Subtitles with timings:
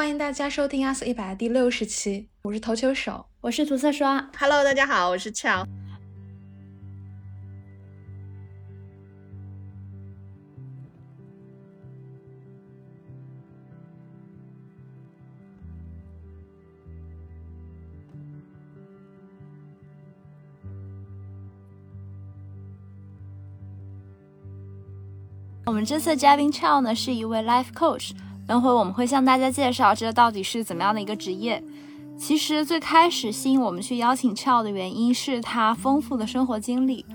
[0.00, 4.30] 欢迎大家收听阿斯一百第六十期，我是投球手，我是涂色刷。
[4.34, 5.62] Hello，大家好，我是俏。
[25.66, 28.12] 我们这次嘉宾 Chao 呢是一位 life coach，
[28.50, 31.62] 等会我们会向大家介绍这到底是怎么样的一个职业。
[32.18, 37.06] 其实最开始吸引我们去邀请 Chill 的原因是他丰富的生活经历。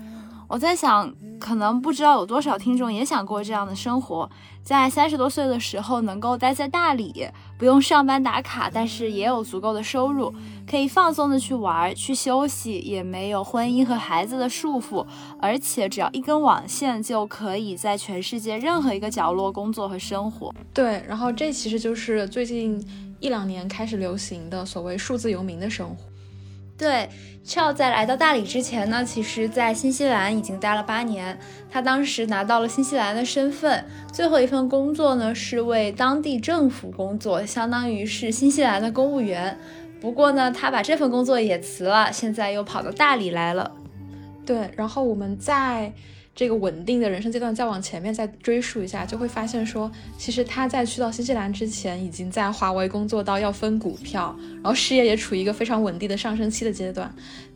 [0.48, 4.30] 我在想，可能不知道有多少听众也想过这样的生活，
[4.62, 7.26] 在三十多岁的时候能够待在大理，
[7.58, 10.32] 不用上班打卡，但是也有足够的收入，
[10.64, 15.04] 可以放松的去玩、去休息，也没有婚姻和孩子的束缚，
[15.40, 20.54] 而且只要一根网线就可以在全世界任何一个角落工作和生活。
[20.72, 22.80] 对，然后这其实就是最近
[23.18, 25.96] 一两年开始流行的所谓数字游民的生活。
[26.78, 27.08] 对
[27.44, 31.38] ，Chao 在来到大理之前呢，其实在新西兰已经待了八年。
[31.70, 39.58] 他当时拿到了新西兰的身份，最后一份工作呢是为当地政府工作，相当于是新西兰的公务员。
[40.00, 43.72] 不过呢，他把这份工作也辞了，现在又跑到大理来了。
[44.44, 45.92] 对，然后我们在。
[46.36, 57.10] 这个稳定的人生阶段再往前面再追溯一下，就会发现说，其实他在去到新西兰之前，已经在华为工作到要分股票，然后事业也处于一个非常稳定的上升期的阶段，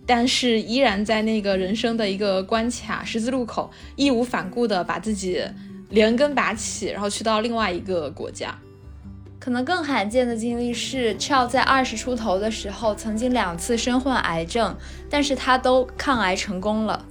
[0.07, 5.45] 但是依然在那个人生的一个关卡十字路口，义无反顾的把自己
[5.91, 8.59] 连根拔起，然后去到另外一个国家。
[9.39, 14.75] 可能更罕见的经历是，Chao 在二十出头的时候，曾经两次身患癌症，
[15.11, 17.07] 但是他都抗癌成功了。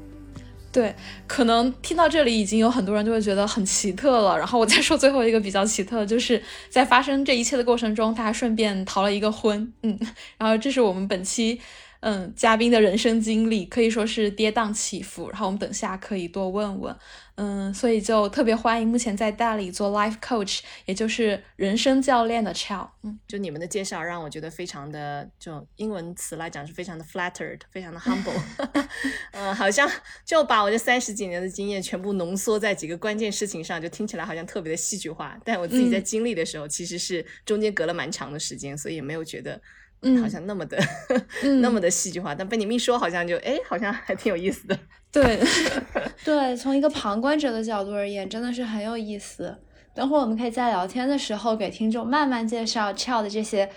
[0.71, 0.95] 对，
[1.27, 4.37] 可能听到这里已经有很多人就会觉得很奇特了。
[4.37, 9.73] 然后我再说最后一个比较奇特的，就是在发生这一切的过程中，他还顺便逃了一个婚。
[9.81, 9.97] 嗯，
[10.37, 11.59] 然后这是我们本期。
[12.01, 16.95] 嗯，嘉宾的人生经历可以说是跌宕起伏，然后我们等下可以多问问。
[17.35, 22.89] 嗯，所以就特别欢迎目前在大理做 life coach，也就是人生教练的 Chao。
[23.03, 28.33] 嗯，就你们的介绍让我觉得非常的，就英文词来讲是非常的 flattered，非常的 humble。
[29.31, 29.89] 嗯，好像
[30.25, 35.37] 就把我这三十几年的经验全部浓缩在几个关键事情上，就听起来好像特别的戏剧化。
[35.45, 39.61] 但我自己在经历的时候，其实是中间隔了蛮长的时间，所以也没有觉得。
[40.01, 40.77] 嗯，好像那么的，
[41.61, 44.77] 那么的戏剧化，但被你们一说，好像就哎，好像还挺有意思的。
[45.11, 45.39] 对，
[46.23, 49.57] 对，从一个旁观者的角度而言，真的是很有意思。
[49.93, 53.69] 等会儿我们可以在聊天的时候，给听众慢慢介绍 Child 这些。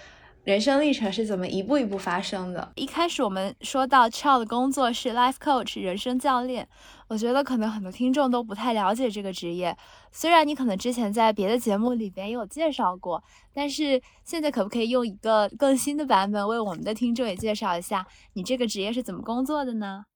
[0.45, 2.73] 人生历程是怎么一步一步发生的？
[2.75, 6.69] 一开始我们说到 Chao 的工作是 life coach 人生教练，
[7.07, 9.77] 我觉得可能很多听众都不太了解这个职业。
[10.11, 13.23] 虽然你可能之前在别的节目里边也有介绍过，
[13.55, 20.07] 但是现在可不可以用一个更新的版本为我们的听众也介绍一下你这个职业是怎么工作的呢？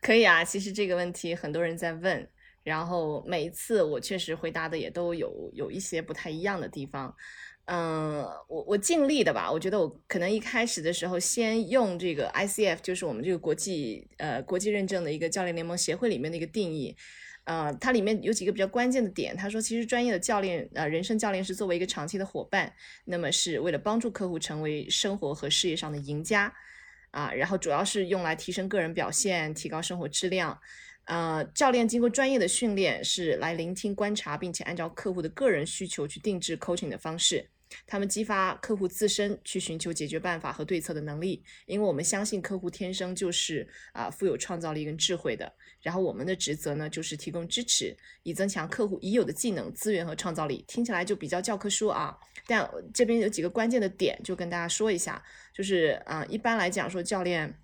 [0.00, 2.28] 可以啊，其实这个问题很多人在问，
[2.66, 7.14] 然后每一次我确实回答的也都有有一些不太一样的地方。
[7.66, 9.48] 嗯，我我尽力的吧。
[9.52, 16.96] 我觉得我可能一开始的时候，先用这个 ICF，就是我们这个国际呃国际认证的一个教练联盟协会里面的一个定义。
[17.44, 19.36] 呃，它里面有几个比较关键的点。
[19.36, 22.72] 他说，其实专业的教练，呃，人生教练是作为一个长期的伙伴，
[23.04, 26.52] 那么是为了帮助客户成为生活和事业上的赢家
[27.12, 27.32] 啊。
[27.32, 30.58] 然后主要是用来提升个人表现，提高生活质量。
[31.06, 37.48] 呃，教练经过专业的训练，是来聆听、观察，并且按照客户的个人需求去定制 coaching 的方式。
[37.84, 45.52] 他们激发客户自身去寻求解决办法和对策的能力，因为我们相信客户天生就是啊富有创造力跟智慧的。
[45.80, 50.64] 然后我们的职责呢，就是提供支持，以增强客户已有的技能、资源和创造力。
[50.68, 52.16] 听起来就比较教科书啊，
[52.46, 55.22] 但这边有几个关键的点，就跟大家说一下，
[55.52, 57.60] 就是啊，一般来讲说教练。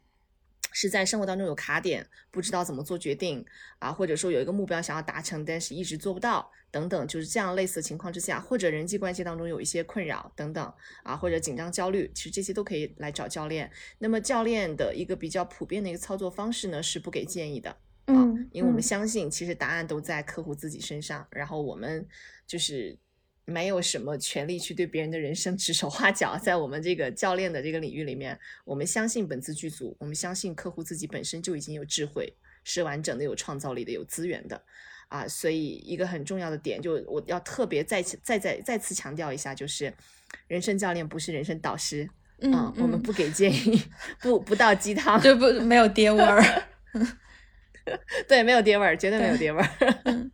[0.73, 3.45] 是在生活当中有卡点，不知道怎么做决定
[3.79, 13.71] 啊，或者说有一个目标想要达成，但是一直做不到等等，就是这样类似的情况之下，或者人际关系当中有一些困扰等等啊，或者紧张焦虑，其实这些都可以来找教练。
[13.99, 17.71] 那么教练的一个比较普遍的一个操作方式呢，是不给建议的
[18.07, 18.17] 啊，
[18.51, 22.07] 因为我们相信其实答案都在客户自己身上，然后我们
[22.47, 22.99] 就是。
[23.45, 34.63] 没有什么权利去对别人的人生指手画脚，在我们这个教练的这个领域里面，我们相信本次剧组，我们相信客户自己本身就已经有智慧，是完整的、有创造力的、有资源的
[35.09, 35.27] 啊。
[35.27, 39.93] 所以一个很重要的点，就我要特别再再再再次强调一下，就是
[40.47, 42.09] 人生教练不是人生导师，
[42.39, 43.83] 嗯，我们不给建议，
[44.21, 46.41] 不不倒鸡汤，就不没有爹味儿，
[48.29, 50.31] 对，没有爹味儿，绝对没有爹味儿。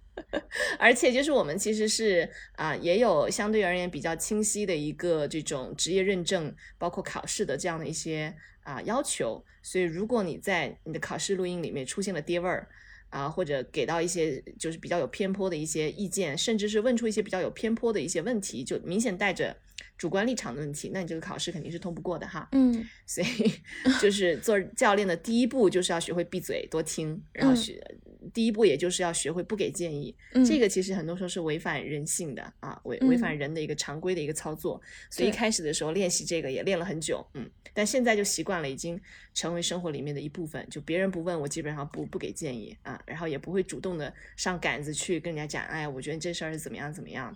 [0.79, 9.45] 而且就是我们其实是啊、也有相对而言比较清晰的一个这种职业认证，包括考试的这样的一些啊、要求。
[9.63, 12.69] 所以如果你在你的考试录音里面出现了跌味儿。
[13.11, 19.57] 啊，或者给到一些就是比较有偏颇的一些意见，甚至是问出一些比较有偏颇的一些问题，就明显带着
[19.97, 22.47] 主观立场的问题，那你这个考试肯定是通不过的哈。
[22.53, 23.51] 嗯所以
[23.99, 27.83] 就是做教练的第一步就是要学会闭嘴多听，然后嗯学、
[28.33, 30.15] 第一步也就是要学会不给建议。
[30.33, 34.81] 嗯，这个其实很多时候是违反人性的啊，违违反嗯人的一个常规的一个操作。
[35.11, 39.01] 所以一开始的时候练习这个也练了很久，嗯，但现在就习惯了，已经
[39.39, 40.67] 成为生活里面的一部分。
[40.69, 47.33] 就别人不问我，基本上不不给建议啊，然后也不会主动的上杆子去跟人家讲，哎，我觉得这事儿是怎么样怎么样，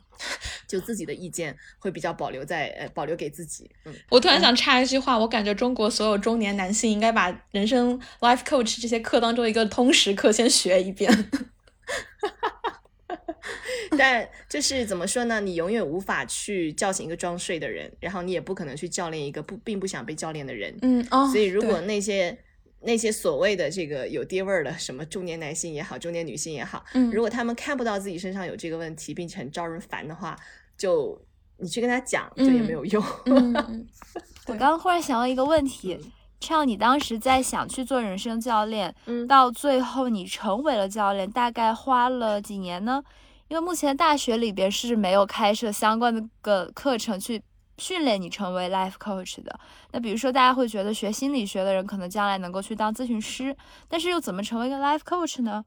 [0.67, 3.95] 就自己的意见会比较保留在呃保留给自己，嗯。
[4.11, 11.13] 我突然想插一句话，我感觉中国所有中年男性应该把人生 life coach 这些课当中一个通识课先学一遍。
[11.13, 12.82] 哈哈哈
[13.99, 15.41] 但就是怎么说呢？
[15.41, 20.77] 你永远无法去叫醒一个装睡的人，然后你也不可能去教练一个不并不想被教练的人。
[20.83, 22.37] 嗯哦，所以，如果那些
[22.81, 30.37] 那些所谓的这个有爹味儿的什么中年男性也好，中年女性也好，嗯如果他们看不到自己身上有这个问题，并且很招人烦的话，
[30.77, 31.21] 就
[31.59, 33.05] 你去跟他讲，就也没有用。
[33.27, 33.87] 嗯嗯
[34.49, 35.97] 我刚刚忽然想到一个问题，
[36.43, 43.03] 像你当时在想去做人生教练，嗯到最后你成为了教练，大概花了几年呢？
[43.49, 47.43] 因为目前大学里边是没有开设相关的个课程去
[47.79, 49.61] 训练你成为 life coach 的。
[49.93, 53.55] 那比如说，大家会觉得学心理学的人可能将来能够去当咨询师，
[53.89, 55.65] 但是又怎么成为一个 life coach 呢？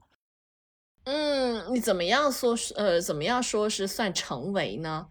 [1.04, 2.74] 嗯，你怎么样说是？
[2.74, 5.06] 呃，怎么样说是算成为呢？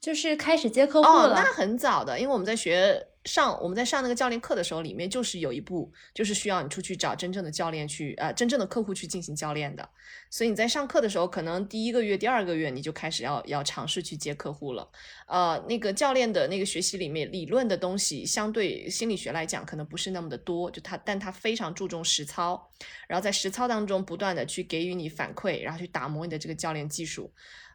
[0.00, 1.34] 就是开始接客户哦，了。
[1.34, 9.88] 那很早的，因为我们在学上我们在上那个教练课的时候，里面就是有一步就是需要你出去找真正的教练去呃真正的客户去进行教练的，
[10.30, 14.88] 所以你在上课的时候，可能第一个月、第二个月你就开始要要尝试去接客户了。
[15.26, 22.70] 呃，那个教练的那个学习里面理论的东西，相对心理学来讲可能不是那么的多，就他但他非常注重实操，
[23.08, 27.32] 然后在实操当中不断的去给予你反馈，然后去打磨你的这个教练技术。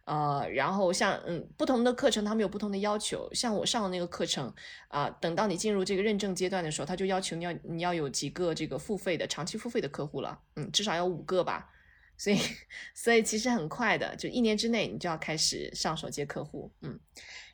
[0.10, 3.32] 呃，然后像嗯不同的课程，他们有不同的要求。
[3.32, 4.52] 像我上的那个课程
[4.88, 11.70] 啊、等到你进入这个认证阶段的时候，他就要求你要你要有几个这个付费的长期付费的客户了，嗯，至少要五个吧。
[12.18, 12.40] 所以
[12.96, 17.00] 所以其实很快的，就一年之内你就要开始上手接客户，嗯。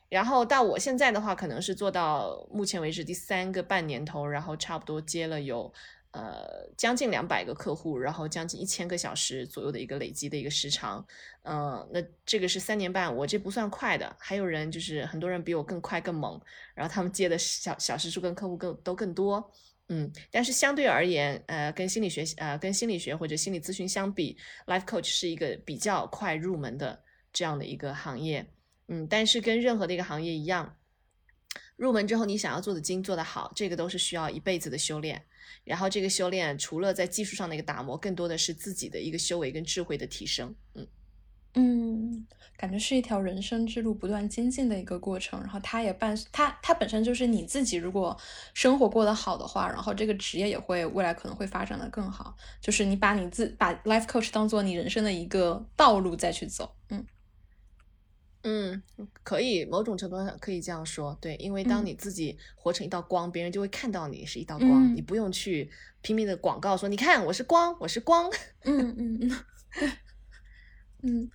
[0.08, 5.70] 然后到我现在的话，可能是做到目前为止第三个半年头，然后差不多接了有
[6.16, 11.06] 呃将近两百个客户，然后将近一千个小时左右的一个累积的一个时长，
[11.42, 16.40] 嗯、那这个是三年半，我这不算快的，还有人就是很多人比我更快更猛，
[16.74, 19.52] 然后他们接的小小时数跟客户更都更多。
[19.88, 24.36] 嗯，但是相对而言，呃，跟心理学呃跟心理学或者心理咨询相比
[24.66, 26.98] ，life coach 是一个比较快入门的
[27.32, 28.44] 这样的一个行业。
[28.88, 30.76] 嗯，但是跟任何的一个行业一样，
[31.76, 35.24] 入门之后你想要做的精做得好，这个都是需要一辈子的修炼。
[35.64, 40.54] 然后这个修炼除了在技术上的一个打磨，更多的是自己的一个修为跟智慧的提升。
[40.74, 40.86] 嗯。
[41.58, 42.26] 嗯，
[42.58, 48.14] 感觉是一条人生之路不断精进的一个过程，然后它也伴它它本身就是你自己，如果
[48.52, 52.36] 生活过得好的话，然后这个职业也会未来可能会发展的更好。
[52.60, 57.02] 就是你把你自把 life coach 当做你人生的一个道路再去走，嗯
[58.48, 58.80] 嗯，
[59.24, 65.68] 可以，某种程度上可以这样说，对，因为当嗯你自己活成一道光，别人就会看到你是一道光，嗯你不用去
[66.00, 68.30] 拼命的广告说，你看我是光，我是光。
[68.62, 69.38] 嗯嗯嗯，
[69.74, 69.90] 对，
[71.02, 71.28] 嗯，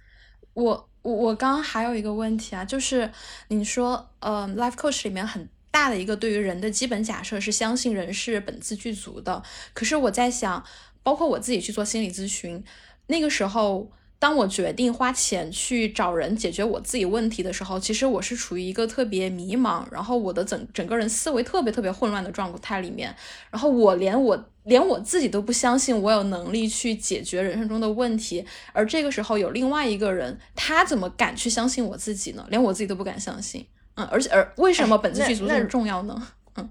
[0.53, 3.12] 我我我刚刚还有一个问题啊，就是
[3.50, 9.43] 你说，呃，life coach 里面很大的一个对于人的基本假设是相信人是本自具足的，
[9.74, 10.63] 可是我在想，
[11.03, 12.63] 包括我自己去做心理咨询，
[13.07, 13.91] 那个时候。
[14.21, 23.15] 当我决定花钱去找人解决我自己问题的时候，其实我是处于一个特别迷茫，然后我的整整个人思维特别特别混乱的状态里面，
[23.49, 32.45] 然后我连我连我自己都不相信我有能力去解决人生中的问题，而这个时候有另外一个人，他怎么敢去相信我自己呢？
[32.51, 36.27] 连我自己都不敢相信，嗯，而且而为什么本自具足这么重要呢？
[36.57, 36.69] 嗯，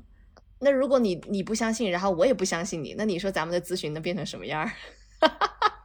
[0.60, 4.70] 那如果你你不相信，然后我也不相信你，那你说咱们的咨询能变成什么样儿？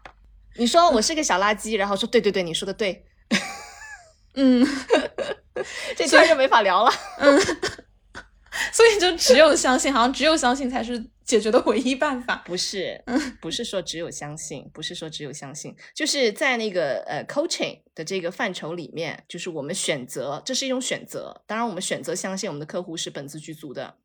[0.58, 3.06] 你说我是个小垃圾，然后说对对对，你说的对，
[4.36, 4.66] 嗯，
[5.96, 6.92] 这天就没法聊了。
[7.20, 7.40] 嗯
[8.72, 12.42] 所以就只有相信，好像只有相信才是解决的唯一办法。
[12.46, 13.04] 不是，
[13.42, 21.44] 不是说只有相信，不是说只有相信，就是在那个呃 coaching 的这个范畴里面，就是我们选择，这是一种选择。
[21.46, 23.96] 当然，我们选择相信我们的客户是本自具足的，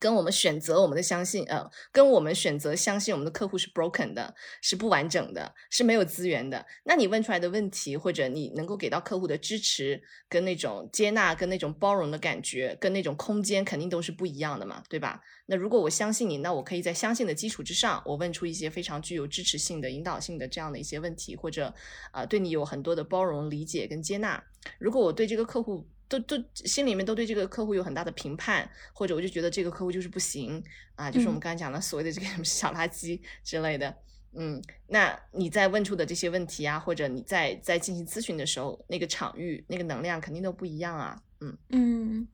[0.00, 6.66] 跟我们选择我们的相信，呃，跟我们选择相信我们的客户是 broken 的，是不完整的，是没有资源的。
[6.84, 15.20] 那你问出来的问题，或者你能够给到客户的支持，跟那种接纳，跟那种包容的感觉，跟那种空间，肯定都是不一样的嘛，对吧？
[15.46, 21.74] 那如果我相信你，那我可以在相信的基础之上，我问出一些非常具有支持性的、引导性的这样的一些问题，或者
[22.10, 24.42] 啊，对你有很多的包容、理解跟接纳。
[24.78, 30.60] 如果我对这个客户，都都心里面都对这个客户有很大的评判，或者我就觉得这个客户就是不行
[30.96, 33.96] 啊，就是我们刚才讲的所谓的这个什么小垃圾之类的，
[34.32, 42.28] 嗯，那你在问出的这些问题啊，或者你在在进行咨询的时候，那个场域那个能量肯定都不一样啊，嗯嗯，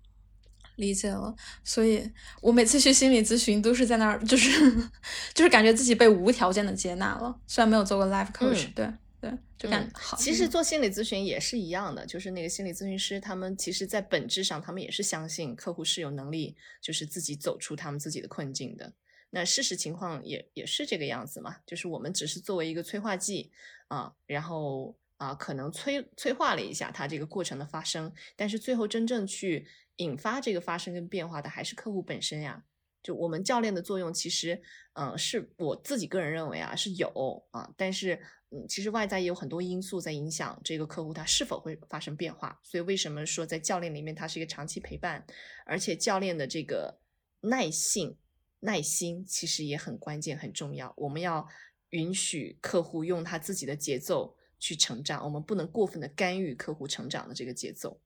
[0.77, 1.35] 理解了。
[1.63, 4.51] 所以我每次去心理咨询都是在那儿，就是
[5.35, 8.91] 就是感觉自己被无条件的接纳了，虽然没有做过 life coach，对。
[9.21, 10.17] 对，就感好。
[10.17, 18.93] 其实做心理咨询也是一样的，就是那个心理咨询师，他们其实在本质上，他们也是相信客户是有能力，就是自己走出他们自己的困境的。
[19.31, 23.51] 那事实情况也也是这个样子嘛，就是我们只是作为一个催化剂
[23.89, 32.65] 啊，然后啊，可能催催化了一下他这个过程的发生，但是最后真正去引发这个发生跟变化的，还是客户本身呀。
[33.07, 34.61] 就我们教练的作用，其实，
[34.95, 37.07] 嗯，是我自己个人认为啊，是有
[37.53, 38.21] 啊，但是，
[38.51, 42.59] 嗯，其实外在也有很多因素在影响这个客户他是否会发生变化。
[42.65, 45.25] 所以为什么说在教练里面他是一个长期陪伴，
[45.65, 46.99] 而且教练的这个
[47.43, 48.19] 耐性、
[48.59, 50.93] 耐心其实也很关键、很重要。
[50.97, 51.47] 我们要
[51.91, 58.01] 允许客户用他自己的节奏去成长，我们不能过分的干预客户成长的这个节奏。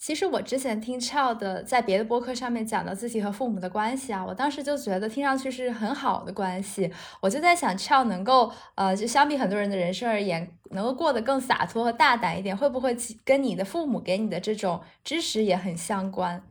[0.00, 6.90] 其实我之前听 Child 的在别的播客上面讲到自己和父母的关系啊，我当时就觉得听上去是很好的关系。
[7.20, 16.42] 我就在想，Child 能够呃，就相比很多人的人生而言，能够过得更洒脱和大胆一点，会不会跟你的父母给你的这种支持也很相关？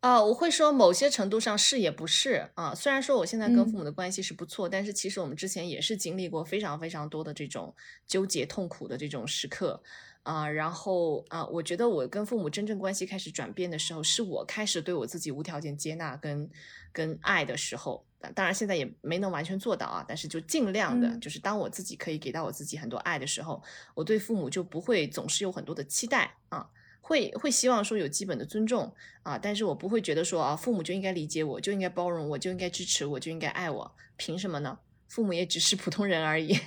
[0.00, 2.74] 啊，我会说某些程度上是也不是啊。
[2.74, 7.72] 虽然说我现在跟父母的关系是不错，但是其实我们之前也是经历过非常非常多的这种
[8.08, 9.80] 纠结痛苦的这种时刻。
[10.22, 16.50] 啊，然后啊，我觉得我跟父母真正关系开始转变的时候，是我开始对我自己无条件接纳跟
[16.92, 18.04] 跟爱的时候。
[18.34, 23.62] 当然现在也没能完全做到啊，但是就尽量的，就是当我自己可以给到我自己很多爱的时候，
[23.94, 26.68] 我对父母就不会总是有很多的期待啊，
[27.00, 34.78] 会会希望说有基本的尊重啊，但是我不会觉得说啊，父母就应该理解我，就应该包容我，就应该支持我，就应该爱我，凭什么呢？
[35.08, 36.58] 父母也只是普通人而已，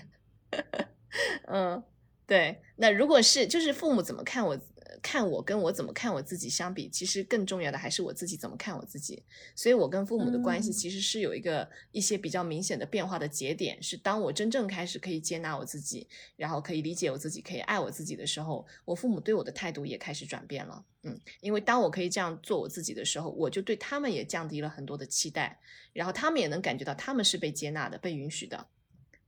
[1.45, 1.83] 嗯。
[2.25, 4.57] 对，那如果是就是父母怎么看我，
[5.01, 9.21] 看我跟我怎么看我自己相比，其实更重要的还是我自己怎么看我自己。
[9.53, 20.85] 所以我跟父母的关系其实是有一个一些比较明显的变化的节点，是当我真正开始可以接纳我自己，然后可以理解我自己，可以爱我自己的时候，我父母对我的态度也开始转变了。
[21.01, 25.59] 嗯，因为当我可以这样做我自己的时候，我就对他们也降低了很多的期待，
[25.91, 28.67] 然后他们也能感觉到他们是被接纳的、被允许的。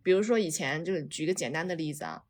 [0.02, 2.24] 比如说以前就是举个简单的例子啊。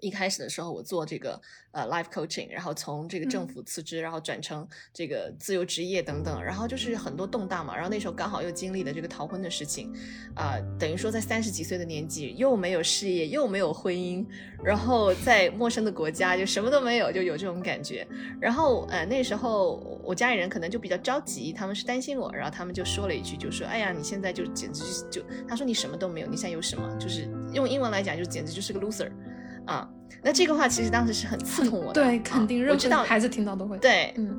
[0.00, 1.40] 一开始的时候，我做这个
[1.72, 7.74] 呃 life coaching，然后从这个政府辞职，然后转成这个自由职业等等，然后就是很多动荡嘛。
[7.74, 9.92] 然后那时候刚好又经历了这个逃婚的事情，
[10.34, 14.26] 啊，等于说在三十几岁的年纪，又没有事业，又没有婚姻，
[14.62, 18.06] 然后在陌生的国家就什么都没有，就有这种感觉。
[18.40, 26.88] 然后呃那时候我家里人可能就比较着急，他们是担心我，然后他们就说了一句，就说哎呀你现在就简直就他说你什么都没有，你现在有什么？
[26.98, 29.10] 就是用英文来讲，就简直就是个 loser。
[29.66, 29.88] 啊，
[30.22, 32.02] 那这个话其实当时是很刺痛我的。
[32.02, 33.78] 对，肯定，我知道孩子听到都会。
[33.78, 34.36] 对，嗯，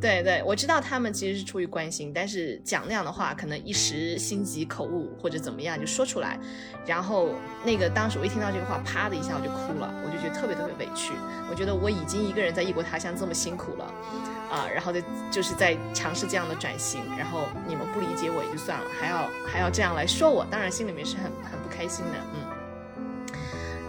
[0.00, 6.38] 对对，我知道他们其实是出于关心，但是讲那样的话，可能一时心急口误或者怎么样就说出来，
[6.86, 7.30] 然后
[7.64, 11.12] 那个当时我一听到这个话，啪的一下我就哭了，我就觉得特别特别委屈。
[11.50, 13.84] 我觉得我已经一个人在异国他乡这么辛苦了，
[14.50, 22.59] 啊，然后就就是在尝试这样的转型，然后你们不理解我也就算了，还要还要这样来说我，当然心里面是很很不开心的，嗯。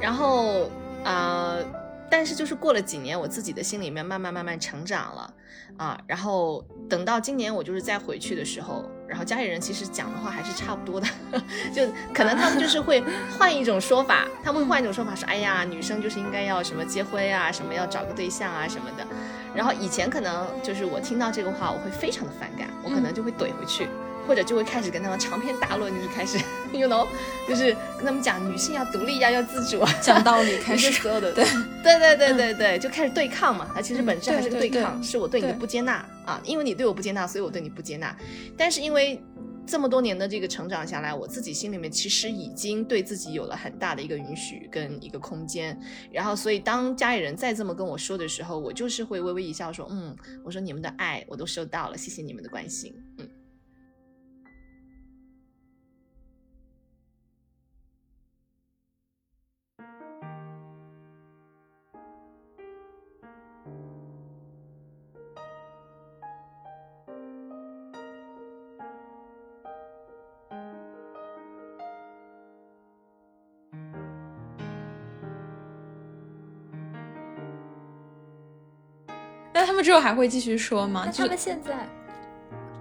[0.02, 0.70] 然后，
[1.04, 1.64] 呃，
[2.10, 5.34] 但是就是过了几年，我自己的心里面慢慢慢慢成长了，
[5.78, 11.08] 啊，然后等到今年我就是再回去的时候，然后家里人其实讲的话还是差不多的，
[11.74, 13.04] 就可能他们就是会
[13.38, 19.06] 换一种说法，他们会换一种说法说，哎呀，女生就是应该要什么结婚啊，什么要找个对象啊什么的，
[19.56, 23.88] 然后以前可能就是我听到这个话，我会非常的反感，我可能就会怼回去。
[24.28, 26.38] 或者就会开始跟他们长篇大论，就是开始，
[26.72, 27.08] you know，
[27.48, 31.44] 就是跟他们讲女性要独立呀，要自主，讲道理，开始 所有的，对，
[31.84, 33.70] 对对对对对，就开始对抗嘛。
[33.74, 38.16] 它其实本质还是个对抗，是我对你的不接纳啊，因为你对我不接纳，所以我对你不接纳。
[38.58, 39.22] 但是因为
[39.66, 45.80] 这么多年的这个成长下来，我自己心里面其实已经对自己有了很大的一个允许跟一个空间。
[46.12, 53.28] 然后，所以当家里人再这么跟我说的时候，我就是会微微一笑，说：“嗯，我说你们的爱我都收到了，谢谢你们的关心。”嗯。
[79.62, 81.04] 那他们之后还会继续说吗？
[81.06, 81.88] 那他们现在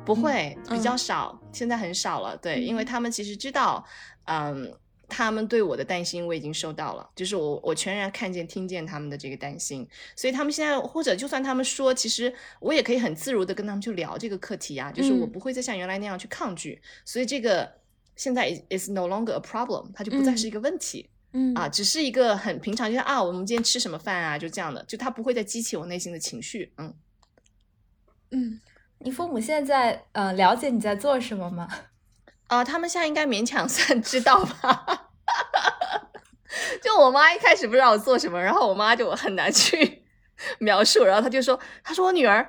[0.02, 2.34] 不会，比较少，现在很少了。
[2.38, 3.84] 对，因为他们其实知道，
[4.24, 4.74] 嗯，
[5.06, 17.70] 他们对我的担心我已经收到了，就是我我全然看见、听见他们的这个担心，所以他们现在或者就算他们说，其实我也可以很自如的跟他们去聊这个课题啊，就是我不会再像原来那样去抗拒，所以这个
[18.16, 21.10] 现在 is no longer a problem，它就不再是一个问题。
[21.10, 21.19] 嗯
[21.54, 26.72] 啊，只是一个很平常，就是啊，我们今天吃什么饭啊，就这样的，就他不会再激起我内心的情绪。
[26.78, 26.94] 嗯
[28.32, 28.60] 嗯，
[28.98, 31.68] 你父母现在呃了解你在做什么吗？
[32.48, 35.08] 啊，他们现在应该勉强算知道吧。
[36.82, 40.02] 就我妈一开始不知道我做什么，然后我妈就很难去
[40.58, 42.48] 描述，然后她就说，她说我女儿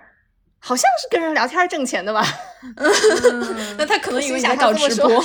[0.57, 2.25] 好像是跟人聊天挣钱的吧。
[3.77, 5.23] 那她可能以为你在搞直播。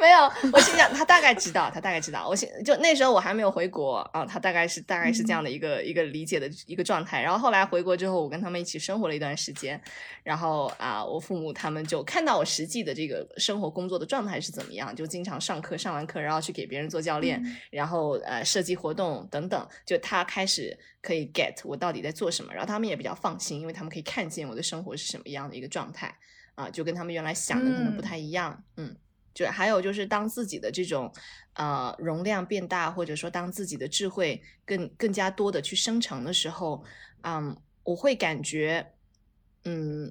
[0.00, 2.26] 没有，我心想他大概知道，他大概知道。
[2.26, 7.20] 我心就那时候我还没有回国啊，他大概是大概是这样的一个一个理解的一个状态。
[7.20, 9.80] 然后后来回国之后，我跟他们一起生活了一段时间，
[10.22, 17.40] 然后啊，我父母他们就看到我实际的这个生活工作的状态是怎么样，就经常上课，上完课然后去给别人做教练，
[17.70, 26.16] 然后呃设计活动等等，就他开始可以 get 我到底在做什么，然后他们也比较放心，因为他们可以看见我的生活是什么样的一个状态
[26.54, 28.96] 啊，就跟他们原来想的可能不太一样，嗯。
[29.32, 31.12] 就还有就是，当自己的这种
[31.54, 36.84] 呃容量变大，或者说当自己的智慧更更加多的去生成的时候，
[37.22, 38.92] 嗯，我会感觉，
[39.64, 40.10] 嗯，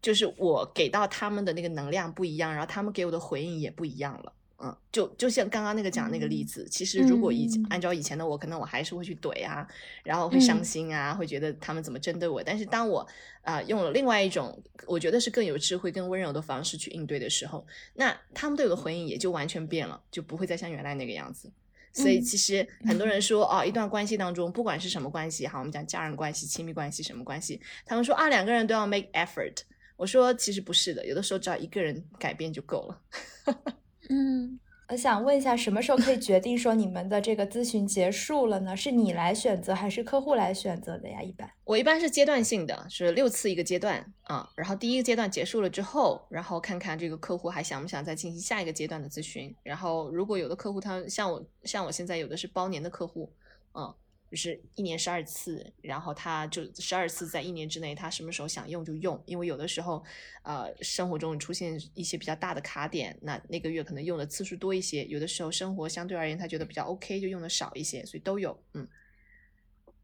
[0.00, 4.34] 就是我给到他们的那个能量不一样，然后他们给我的回应也不一样了。
[4.64, 9.66] 嗯，就就像刚刚那个讲那个例子，其实如果以按照以前的我，可能我还是会去怼啊，
[10.04, 12.40] 然后会伤心啊，会觉得他们怎么针对我。
[12.40, 13.04] 但是当我
[13.42, 21.50] 啊用了另外一种我觉得是更有智慧、更温柔的方式去应对的时候，那他们对我的回应也就完全变了，就不会再像原来那个样子。
[21.92, 29.62] 所以其实很多人说 哦，一段关系当中，不管是什么关系，哈，我们讲家人关系、亲密关系什么关系，他们说啊，两个人都要 make effort。
[29.96, 33.00] 我说其实不是的，有的时候只要一个人改变就够了。
[34.10, 38.76] 嗯，我想问一下，什么时候可以决定说你们的这个咨询结束了呢？
[38.76, 41.22] 是你来选择还是客户来选择的呀？
[41.22, 44.48] 一般我一般是阶段性的，是六次一个阶段啊。
[44.56, 49.54] 然后第一个阶段结束了之后，然后看看这个客户还想不想再进行下一个阶段的咨询。
[49.62, 53.32] 然后如果有的客户他像我，像我现在有的是包年的客户，
[53.74, 53.94] 嗯。
[54.32, 59.22] 就是一年十二次，然后他就十二次在一年之内，他什么时候想用就用。
[59.26, 60.02] 因为有的时候，
[60.42, 65.04] 呃，生活中出现一些比较大的卡点，那那个月可能用的次数多一些。
[65.04, 68.58] 有的时候生活相对而言他觉得比较 OK，就用的少一些，所以都有。
[68.72, 68.88] 嗯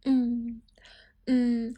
[0.05, 0.62] 嗯
[1.25, 1.75] 嗯。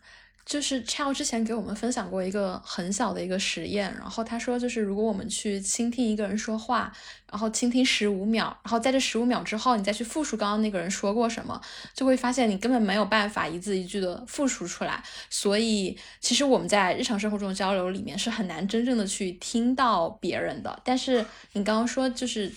[0.50, 6.92] 就是 Chao 之前给我们分享过一个很小的一个实验，然后他说，就是如果我们去倾听一个人说话，
[7.30, 11.60] 然后倾听十五秒，然后在这十五秒之后，你再去复述刚刚那个人说过什么，
[11.94, 15.00] 就会发现你根本没有办法一字一句的复述出来。
[15.28, 20.80] 所以，其实我们在日常生活中交流里面是很难真正的去听到别人的。
[20.84, 22.52] 但是你刚刚说，就是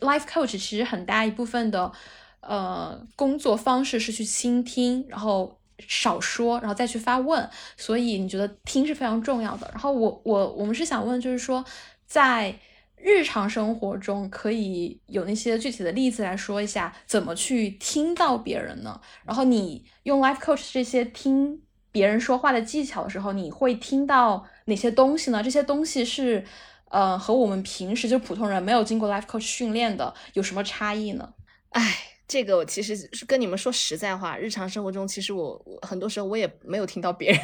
[0.00, 1.92] life coach 其实很大一部分的
[2.40, 5.58] 呃工作方式是去倾听，然后。
[5.78, 9.68] 少说，然后再去发问，所以你觉得听是非常重要的。
[9.72, 11.64] 然后我我我们是想问，就是说
[12.06, 12.58] 在
[12.96, 19.00] 日常生活中可以有那些具体的例子来说一下，怎么去听到别人呢？
[19.24, 21.60] 然后你用 life coach 这些听
[21.92, 25.42] 别人说话的技巧的时候，你会听到哪些东西呢？
[25.42, 26.44] 这些东西是
[26.88, 31.34] 呃和我们平时就普通人没有经过 life coach 训练的有什么差异呢？
[31.70, 32.15] 哎。
[32.28, 37.40] 这个我其实是跟你们说实在话，日常生活中其实我很多时候我也没有听到别人，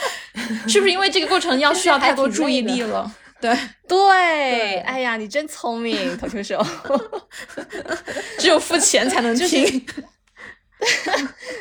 [0.68, 3.14] 是不是因为这个过程要需要太多注意力了？
[3.40, 3.54] 对
[3.86, 6.64] 对，哎呀，你真聪明，投球手，
[8.38, 9.84] 只有付钱才能听。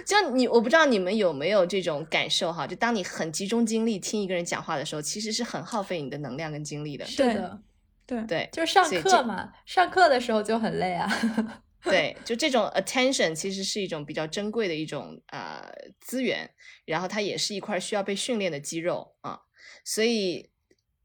[0.06, 2.66] 就你，我不知道你们有没有这种感受哈？
[2.66, 7.06] 就当你很集中精力听一个人讲话的时候，其实是很耗费你的能量跟精力的。
[7.06, 7.60] 是的，
[8.06, 11.10] 对对，就是上课嘛，上课的时候就很累啊。
[11.92, 15.70] 对，就这种 attention 其实是一种比较珍贵的一种啊
[16.00, 16.50] 资源，
[16.86, 19.40] 然后它也是一块需要被训练的肌肉啊，
[19.84, 20.50] 所以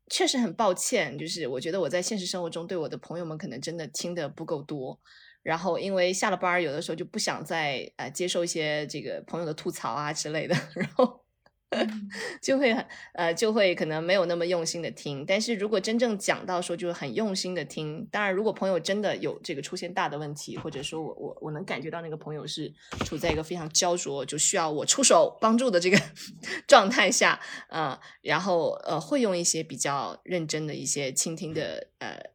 [0.08, 5.00] 确实很抱歉，就是我觉得我在现实生活中对我的朋友们可能真的听的不够多。
[5.42, 11.24] 然后因为下了班儿，有的时候就不想再呃接受一些这个朋友的吐槽啊之类的， 然后
[12.40, 15.24] 就会很呃就会可能没有那么用心的听。
[15.26, 22.72] 但是如果真正讲到说就是很用心的听，当然如果朋友真的有这个出现大的问题，或者说我我我能感觉到那个朋友是
[23.04, 26.00] 处在一个非常焦灼，就需要我出手帮助的这个
[26.66, 32.30] 状态下，呃，然后呃会用一些比较认真的一些倾听的呃。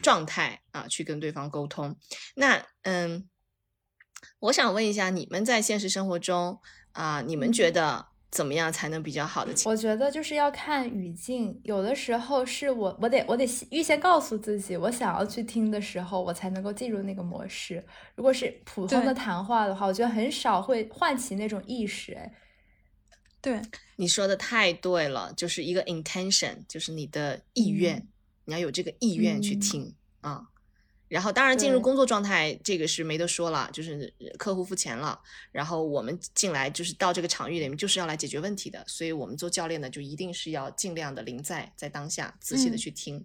[0.00, 1.96] 状态啊，去跟对方沟通。
[2.36, 3.28] 那嗯，
[4.38, 6.60] 我想问一下，你们在现实生活中
[6.92, 9.52] 啊，你们觉得怎么样才能比较好的？
[9.64, 17.84] 我觉得就是要看语境，有的时候是我我得我得预先告诉自己，我想要去听的时候，我才能够进入那个模式。
[18.14, 22.12] 如果是普通的谈话的话，我觉得很少会唤起那种意识。
[22.12, 22.34] 哎，
[23.40, 23.60] 对，
[23.96, 28.06] 你说的太对了，就是一个 intention，就是你的意愿。
[28.44, 30.48] 你要有这个意愿去听啊，
[31.08, 35.18] 然后当然进入工作状态，这个是没得说了，就是客户付钱了，
[35.50, 43.24] 然后我们进来就是到这个场域里面就是要来解决问题的，所以我们做教练的就一定是要尽量的临在在当下，仔细的去听，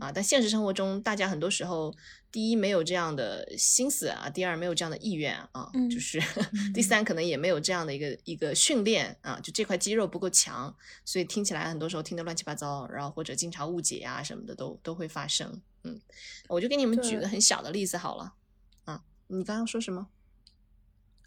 [0.00, 1.94] 啊，但现实生活中大家很多时候。
[2.30, 6.22] 第一没有这样的心思啊，第二没有这样的意愿啊，就是
[6.74, 15.58] 第三可能也没有这样的一个一个训练啊，就这块肌肉不够强，所以听起来很多时候听得乱七八糟，然后或者经常误解啊什么的都都会发生。
[15.88, 16.00] 嗯，
[16.48, 18.34] 我就给你们举个很小的例子好了。
[18.84, 20.08] 啊，你刚刚说什么？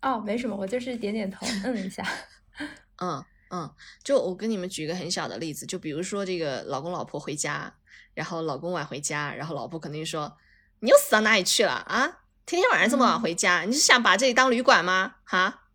[0.01, 2.05] 哦，没什么，我就是点点头，嗯一下。
[3.01, 7.73] 嗯嗯，就我跟你们举个很小的例子，就比如说这个老公老婆回家，
[8.13, 10.37] 然后老公晚回家，然后老婆肯定说。
[10.83, 12.23] 你又死到哪里去了啊？
[12.43, 15.17] 天天晚上这么晚回家，你是想把这里当旅馆吗？
[15.23, 15.65] 哈，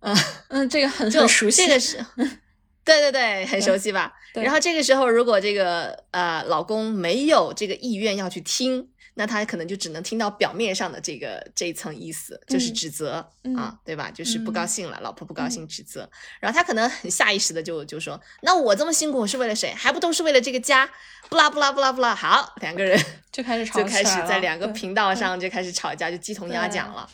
[0.00, 0.12] 嗯
[0.50, 2.04] 嗯，这个很很熟悉，这个是，
[2.86, 4.14] 对对对，很熟悉吧？
[4.32, 8.88] 然后这个时候，如果这个呃老公没有这个意愿要去听。
[9.18, 14.10] 那他可能就只能听到表面上的这个这一层意思，就是指责啊，对吧？
[14.10, 16.06] 就是不高兴了，老婆不高兴，指责。
[16.38, 19.72] 然后他可能很下意识的就就说：“那我这么辛苦是为了谁？
[19.72, 20.86] 还不都是为了这个家？”
[21.30, 27.08] 不啦不啦不啦不啦，好，两个人 就开始吵，就开始在两个频道上就开始吵架，就鸡同鸭讲了。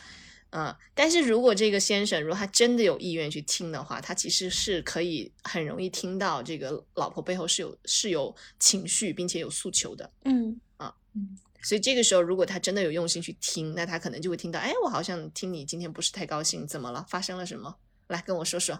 [0.55, 10.09] 嗯，但是如果这个先生如果他真的有意愿去听的话，他其实是可以很容易听到这个老婆背后是有是有情绪并且有诉求的。
[10.25, 11.37] 嗯啊嗯。
[11.63, 17.05] 所以这个时候，如果他真的有用心去听，那他可能就会听到，哎，我好像听你今天不是太高兴，怎么了？
[17.07, 17.73] 发生了什么？
[18.07, 18.77] 来跟我说说，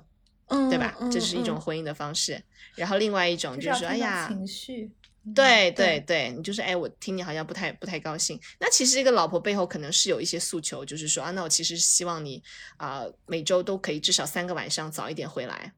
[0.48, 0.98] 嗯，对吧？
[1.10, 2.44] 这是一种婚姻的方式。
[2.76, 4.92] 然后另外一种就是说，哎呀，情绪，
[5.36, 8.40] 对对对，你就是，哎，我听你好像不太不太高兴。
[8.60, 12.44] 那其实这个老婆背后可能是有一些诉求，就是说啊，那我其实希望你
[12.78, 15.74] 啊，每周都可以至少三个晚上早一点回来。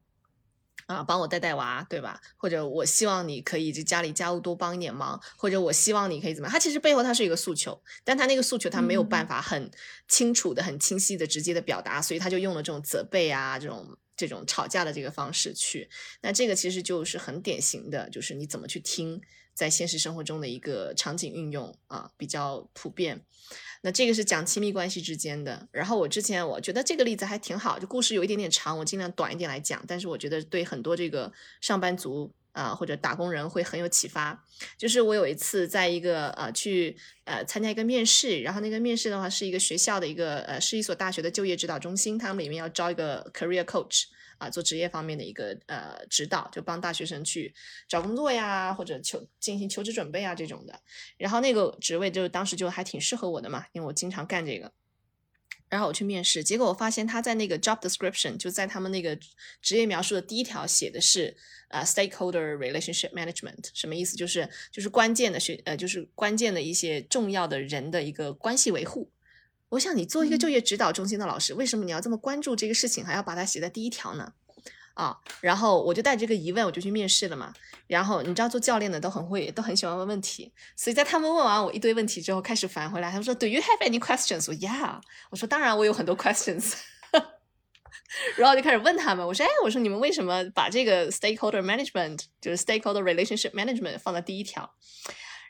[0.86, 2.20] 啊，帮我带带娃，对吧？
[2.36, 6.48] 或者我希望你可以这家里家务多帮一点忙，或者我希望你可以怎么？
[6.48, 9.68] 他其实背后他是一个诉求，但他那个诉求他没有办法很
[10.06, 15.88] 清楚的、很清晰的、直接的表达，所以他就用了这种责备啊，这种这种吵架的这个方式去。
[16.22, 19.20] 那这个其实就是很典型的，就是你怎么去听，
[19.54, 23.24] 在现实生活中的一个场景运用啊，比较普遍。
[23.82, 34.44] 那这个是讲亲密关系之间的，然后我之前我觉得这个例子还挺好，就故事有一点点长，我尽量短一点来讲，但是我觉得对很多这个上班族啊或者打工人会很有启发。
[34.76, 44.04] 就是我有一次在一个呃去呃参加一个面试，然后那个面试的话是一个学校的一个呃是一所大学的就业指导中心，他们里面要招一个 career coach。
[44.38, 47.54] 啊，做职业方面的一个呃指导，就帮大学生去
[47.88, 50.78] 找工作呀，或者求进行求职准备啊这种的。
[51.16, 54.70] 然后那个职位就当时就还挺适合我的嘛，因为我经常干这个。
[55.68, 59.18] 然后我去面试，结果我发现他在那个 job description 就在他们那个
[59.60, 61.36] 职业描述的第一条写的是
[61.68, 64.16] 呃 stakeholder relationship management，什么意思？
[64.16, 69.10] 就是就是关键的学呃就是关键的一些重要的人的一个关系维护。
[69.70, 74.32] 我想你做一个就业指导中心的老师，为什么你要这么关注这个事情，还要把它写在第一条呢？
[74.96, 77.52] 啊，然后我就带着这个疑问，我就去面试了嘛。
[77.86, 84.98] 然后你知道做教练的都很会，都很喜欢问问题，所以在他们问完我一堆问题之后，开始返回来，他们说：“Do you have any questions？” 我 Yeah，
[85.30, 86.72] 我说：“当然，我有很多 questions。
[88.36, 94.68] ”然后就开始问他们，我说：“哎，我说你们为什么把这个 stakeholder management，就是 stakeholder relationship management 放在第一条？”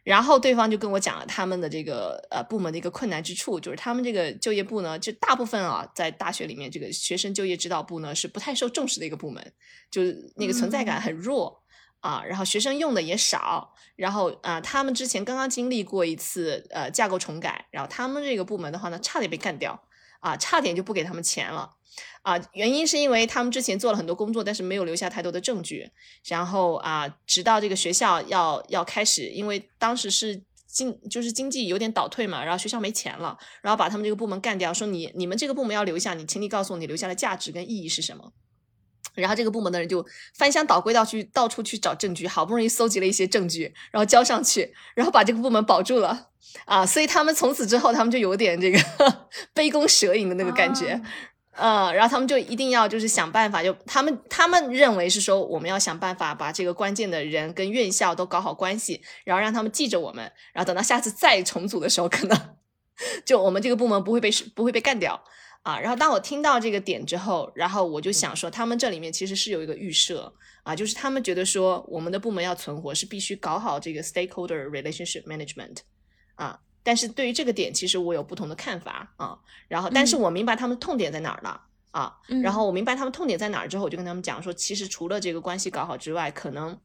[0.07, 9.53] 然后对方就跟我讲了他们的这个呃部门的一个困难之处，就是他们这个就业部呢，就大部分啊在大学里面这个学生就业指导部呢是不太受重视的一个部门，
[9.91, 11.61] 就是那个存在感很弱
[11.99, 19.86] 啊，然后学生用的也少，然后啊他们之前刚刚经历过一次呃架构重改，然后他们这个部门的话呢差点被干掉
[20.27, 21.71] 啊，差点就不给他们钱了。
[22.23, 25.89] 啊，原因是因为他们之前做了很多工作，但是没有留下太多的证据。
[26.27, 38.33] 然后啊，直到这个学校要要开始，因为当时是经就是经济有点倒退嘛，然后学校没钱了，然后把他们这个部门干掉，说你你们这个部门要留下，你请你告诉我你留下的价值跟意义是什么。
[39.23, 46.29] 然后这个部门的人就翻箱倒柜到去到处去找证据，好不容易搜集了一些证据，然后交上去，然后把这个部门保住了
[46.65, 46.85] 啊。
[46.85, 48.79] 所以他们从此之后，他们就有点这个
[49.55, 51.01] 杯弓蛇影的那个感觉。
[51.59, 62.39] 嗯，然后他们就一定要就是想办法，就他们他们认为是说我们要想办法把这个关键的人跟院校都搞好关系，然后让他们记着我们，然后等到下次再重组的时候，可能
[63.25, 65.19] 就我们这个部门不会被不会被干掉
[65.67, 65.81] 啊。
[65.81, 75.79] 然后当我听到这个点之后，然后我就想说，他们这里面其实是有一个预设啊，就是他们觉得说我们的部门要存活是必须搞好这个 stakeholder relationship management
[76.37, 76.61] 啊。
[76.85, 79.37] 但是对于这个点，其实我有不同的看法啊。
[79.67, 82.15] 然后，但是我明白他们痛点在哪儿了啊。
[82.43, 86.79] 然后我明白他们痛点在哪儿之后，我就跟他们讲说，其实除了这个关系搞好之外，可能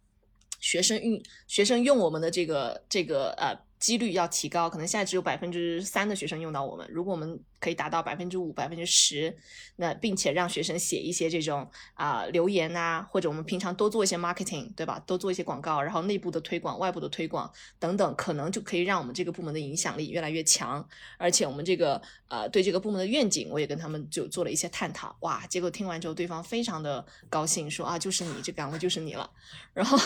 [0.59, 3.55] 学生用学生用我们的这个这个呃。
[3.81, 6.87] 几率要提高，可能现在只有百分之三的学生用到我们。
[6.91, 9.35] 如果我们可以达到百分之五、百分之十，
[9.77, 15.01] 那并且让学生写一些这种啊留言啊，或者我们平常多做一些 marketing，对吧？
[15.07, 20.87] 多做一些广告，然后内部的推广、外部的推广等等，可能就可以让我们这个部门的影响力越来越强。
[21.17, 25.15] 而且我们这个呃对这个部门的愿景，我也跟他们就做了一些探讨。
[25.21, 29.27] 哇，结果听完之后，对方非常的高兴，说啊，就是你这岗位就是你了。
[29.73, 29.97] 然后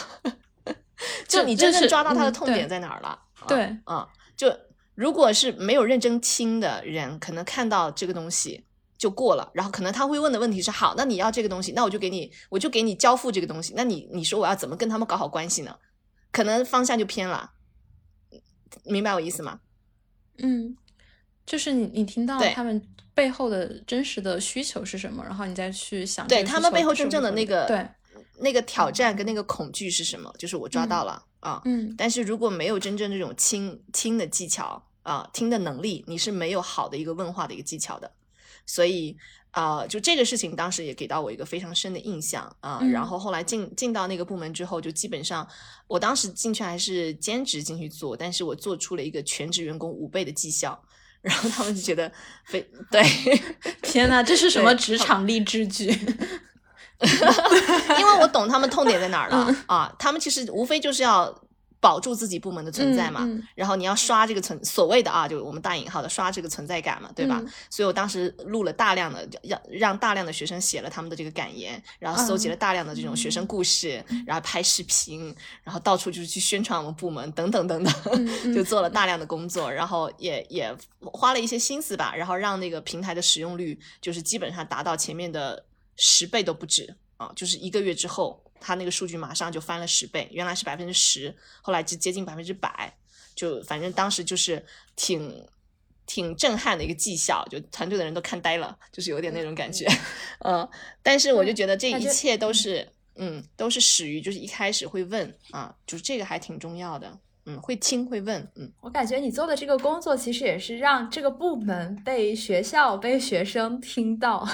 [1.28, 3.20] 就你真正抓到他的痛点在哪儿了。
[3.48, 4.56] 对，啊，就
[4.96, 8.66] 如果是没有认真听的人，可能看到这个东西
[8.98, 13.74] 就过了，然后可能他会问的问题是：好，那你要这个东西，那我就给你，我就给你交付这个东西。
[13.76, 15.76] 那你你说我要怎么跟他们搞好关系呢？
[16.32, 17.52] 可能方向就偏了，
[18.84, 19.60] 明白我意思吗？
[20.40, 20.76] 嗯，
[21.46, 22.82] 就是你你听到他们
[23.14, 27.88] 背后的真实的需求是什么，然后你再去想，对他们背后真正的那个对
[28.40, 30.34] 那个挑战跟那个恐惧是什么？
[30.38, 31.24] 就是我抓到了。
[31.40, 38.12] 啊，嗯，但是如果没有真正这种听听的技巧啊，听的能力，你是没有好的一个问话的一个技巧的。
[38.66, 39.16] 所以
[39.52, 42.82] 啊，就这个事情当时也给到我一个非常深的印象啊。
[42.92, 45.48] 然后后来进进到那个部门之后，就基本上
[45.86, 50.82] 我当时进去还是兼职进去做，但是我做出了一个全职员工五倍的绩效，
[51.22, 52.12] 然后他们就觉得
[52.46, 53.04] 非 对，
[53.84, 55.96] 天呐，这是什么职场励志剧？
[58.00, 59.56] 因为我懂他们痛点在哪儿了。
[59.68, 61.34] 啊，他们其实无非就是要
[61.82, 63.20] 保住自己部门的存在嘛，
[63.54, 67.40] 然后你要刷这个存所谓的啊，就我们大引号的刷这个存在感嘛，对吧？
[67.70, 77.96] 所以我当时录了大量的，要让大量的学生写了他们的这个感言，然后搜集了大量的这种学生故事，然后拍视频，然后到处就是去宣传我们部门等等等等，
[78.56, 85.64] 就做了大量的工作，然后也也花了一些心思吧，然后让那个平台的使用率就是基本上达到前面的。
[85.96, 87.32] 十倍都不止啊！
[87.36, 92.94] 就是一个月之后，他那个数据马上就翻了十倍，原来是百分之十，后来就接近百分之百，
[93.36, 95.46] 就反正当时就是挺
[96.06, 99.88] 挺震撼的一个绩效，就团队的人都看呆了，就是有点那种感觉，
[100.40, 100.68] 嗯。
[101.02, 108.72] 但是我就觉得这一切都是，嗯，都是始于就是一开始会问啊，就是这个还挺重要的，嗯，会听会问，嗯。
[108.82, 114.48] 我感觉你做的这个工作其实也是让这个部门被学校被学生听到。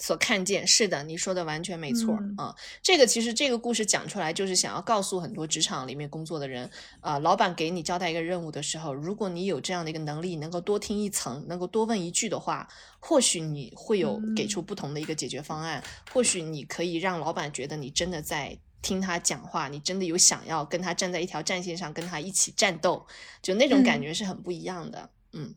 [0.00, 2.56] 所看见是的，你说的完全没错啊。
[2.82, 6.68] 这个其实这个故事讲出来，就是想要告诉很多职场里面工作的人
[7.00, 12.66] 啊，老板给你交代一个任务的时候，如果你有这样的一个能力，能够多听一层，能够多问一句的话，
[12.98, 15.84] 或许你会有给出不同的一个解决方案。
[16.10, 23.06] 或许你可以让老板觉得你真的在听他讲话，你真的有想要跟他站在一条战线上，跟他一起战斗，
[23.42, 25.10] 就那种感觉是很不一样的。
[25.34, 25.54] 嗯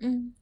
[0.00, 0.34] 嗯。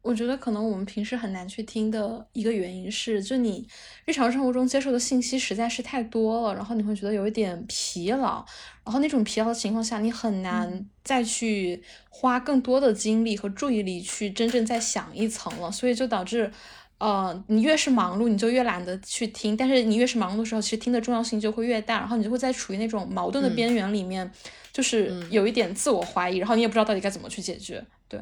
[0.00, 3.66] 我觉得可能我们平时很难去听的一个原因是，就你
[4.06, 8.44] 日常生活中接受的信息实在是太多了，然后你会觉得有一点疲劳，
[8.84, 16.50] 然后那种疲劳的情况下，你很难再去花更多的精力和注意力去真正再想一层了，所以就导致，
[16.98, 24.30] 呃，你越是忙碌，你就越懒得去听，但是你越是忙碌的时候，其实听的重要性就会越大，然后你就会在处于那种矛盾的边缘里面，
[24.72, 28.18] 就是有一点自我怀疑，然后你也不知道到底该怎么去解决，对。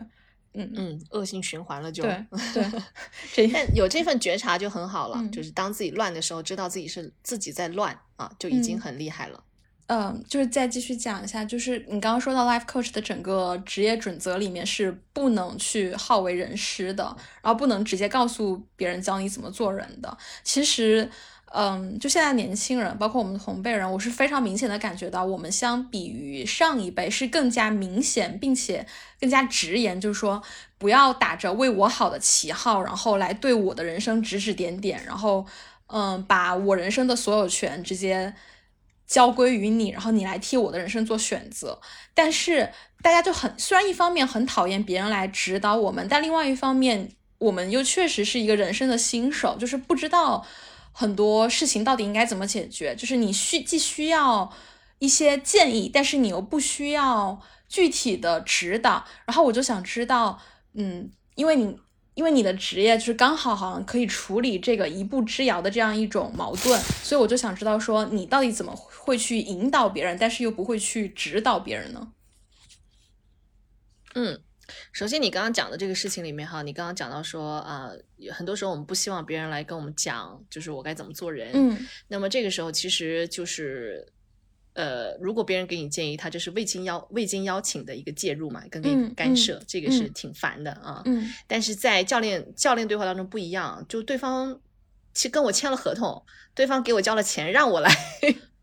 [0.57, 2.27] 嗯嗯，恶性循环了就对
[3.35, 9.42] 对， 但有这份觉察就很好了，就是当自己乱的时候，知道自己是自己在乱啊，就已经很厉害了。
[9.88, 17.05] 嗯，就是再继续讲一下，就是你刚刚说到 life coach 的整个职业准则里面是不能去好为人师的，
[17.40, 20.19] 然后不能直接告诉别人教你怎么做人的。
[20.42, 21.09] 其实，
[21.52, 28.85] 嗯，就现在年轻人，包括我们同辈人，我是非常明显的感觉到，我们相比于上一辈是更加明显，并且
[29.20, 30.42] 更加直言，就是说
[30.76, 35.46] 不要打着为我好的旗号，然后来对我的人生指指点点，然后
[35.87, 38.35] 嗯，把我人生的所有权直接
[39.06, 41.80] 交归于你，然后你来替我的人生做选择。
[42.12, 50.44] 但是大家就很，虽然一方面很讨厌别人来指导我们，但另外一方面，我们又确实是一个人生的新手，就是不知道。
[50.98, 52.96] 很多事情到底应该怎么解决？
[52.96, 54.50] 就是你需既需要
[54.98, 59.04] 一些建议，但是你又不需要具体的指导。
[59.26, 60.40] 然后我就想知道，
[60.72, 61.78] 嗯，因为你
[62.14, 72.12] 因为你的职业就是刚好好像可以处理这个一步之遥的这样一种矛盾，所以我就想知道说你到底怎么会去引导别人，但是又不会去指导别人呢？
[74.14, 74.40] 嗯。
[74.96, 77.90] 首先，你刚刚讲的这个事情里面哈，你刚刚讲到说啊，
[78.32, 81.50] 很多时候我们不希望别人来跟我们讲，就是我该怎么做人。
[81.52, 84.11] 嗯，那么这个时候其实就是，
[84.72, 91.02] 呃，如果别人给你建议，他就是未经邀未经邀请的一个介入嘛，跟你干涉，这个是挺烦的啊。
[91.04, 94.59] 嗯，但是在教练教练对话当中不一样，就对方
[95.12, 97.94] 其实跟我签了合同，对方给我交了钱，让我来。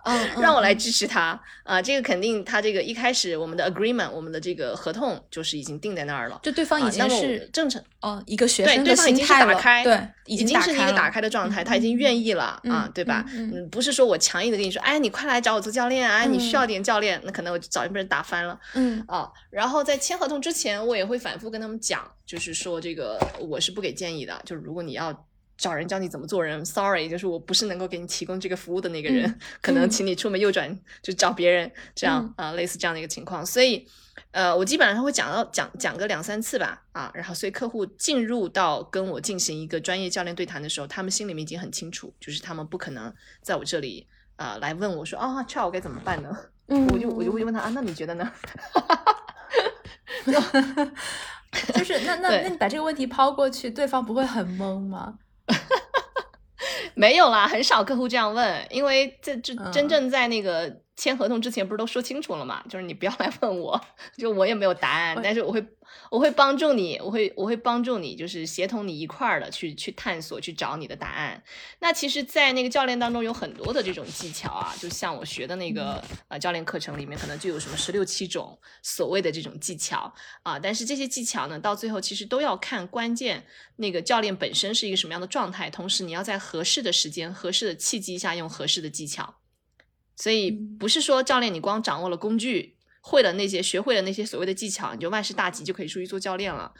[0.03, 1.81] 嗯，让我来支持他啊！
[1.81, 6.39] 这个肯定，他这个一开始我们的 agreement，我们的这个合同就是已经定在那儿了。
[6.43, 9.61] 就对方已经是正常哦，一个学生的心态了。
[9.83, 13.23] 对，已经是一个打开的状态，他已经愿意了啊，对吧？
[13.33, 16.25] 嗯，不是说我强硬的跟你说，哎，你快来找我做教练啊！
[16.25, 18.59] 你需要点教练，那可能我就早就被人打翻了。
[18.73, 25.25] 嗯啊，然后在签合同之前，我也会反复跟他们讲，就是说这个我是不给建议的，就是如果你要。
[25.63, 33.45] 找人教你怎么做人，sorry，就是我不是能够给你提供这个服务的那个人，可能请你出门右转就找别人，这样啊，类似这样的一个情况。
[33.45, 33.87] 所以，
[34.31, 46.37] 呃，我基本上会讲到讲讲个两三次吧，啊，然后所以客户进入到跟我进行一个专业教练对谈的时候，他们心里面已经很清楚，就是他们不可能在我这里啊来问我说啊，这我该怎么办呢？
[46.67, 48.29] 嗯，我就我就会问他啊，那你觉得呢？
[51.73, 55.19] 就是那那那你把这个问题抛过去，对方不会很懵吗？
[56.95, 60.81] 没有啦，很少客户这样问，因为这这真正在那个。
[60.95, 62.63] 签合同之前不是都说清楚了嘛？
[62.69, 63.81] 就是你不要来问我，
[64.15, 65.59] 就我也没有答案，但是我会
[66.09, 71.43] 我会帮助你，我会我会帮助你，就是协同你一块儿的去去探索，去找你的答案。
[71.79, 80.59] 那其实，在那个教练当中有很多的这种技巧啊，就像我学的那个呃教练课程里面，可能就有什么十六七种所谓的这种技巧啊。
[80.59, 83.45] 但是这些技巧呢，到最后其实都要看关键
[83.77, 89.35] 那个教练本身是一个什么样的状态，同时你要在合适的时间、合适的契机下用合适的技巧。
[90.15, 96.73] 所以不是说教练你光掌握了工具，会了那些，学会了那些所谓的技巧，你就万事大吉就可以出去做教练了，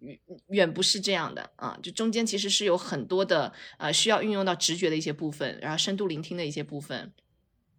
[0.00, 1.74] 远远不是这样的啊！
[1.82, 7.14] 就中间其实是有很多的呃需要运用到直觉的一些部分，然后深度聆听的一些部分，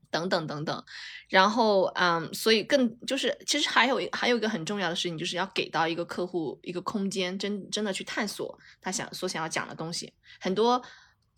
[0.09, 0.83] 等等等等。
[1.29, 10.11] 然后嗯，所以更就是其实还有还有一个很重要的事情，就是要给到一个客户一个空间，真真的去探索他想所想要讲的东西。
[10.39, 10.81] 很多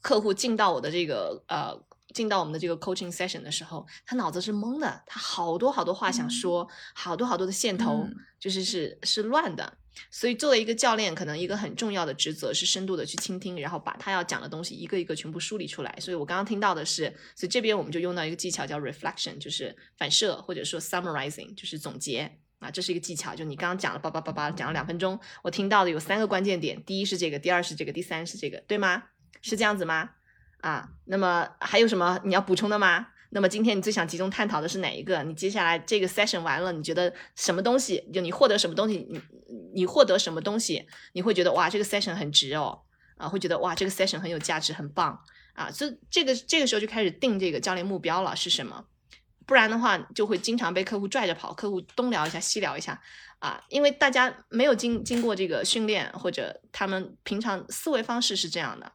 [0.02, 1.78] 客户进到我的这个呃。
[2.14, 8.08] 进到我们的这个 coaching session 的时候，他脑子是懵的，他好多好多话想说，好多好多的线头
[8.40, 9.78] 就是是是乱的。
[10.10, 15.96] 所以作为一个教练，可能一个很重要的职责是深度的去倾听，然后把他要讲的东西一个一个全部梳理出来。
[16.00, 23.36] 所以我刚刚听到的是，所以这边我们就用到一个技巧叫 reflection，就是反射或者说 summarizing，就是总结啊，这是一个技巧。
[23.36, 29.04] 就你刚刚讲了叭叭叭叭讲了两分钟，我听到的有三个关键点，第一是这个，第二是这个，第三是这个，对吗？
[29.44, 30.10] 是这样子吗？
[30.64, 33.08] 啊，那么还有什么你要补充的吗？
[33.32, 35.22] 那么今天你最想集中探讨的是哪一个？
[35.24, 38.10] 你接下来这个 session 完了，你觉得什么东西？
[38.14, 39.06] 就你获得什么东西？
[39.10, 39.22] 你
[39.74, 40.88] 你获得什么东西？
[41.12, 42.80] 你会觉得哇，这个 session 很值哦，
[43.18, 45.20] 啊，会觉得哇，这个 session 很有价值，很棒
[45.54, 45.70] 啊。
[45.70, 48.86] 所以这个这个时候就开始定这个教练目标了是什么？
[49.46, 53.02] 不然的话就会经常被客户拽着跑，客户东聊一下西聊一下
[53.40, 58.94] 啊，因为大家没有经经过这个训练，或者他们平常思维方式是这样的。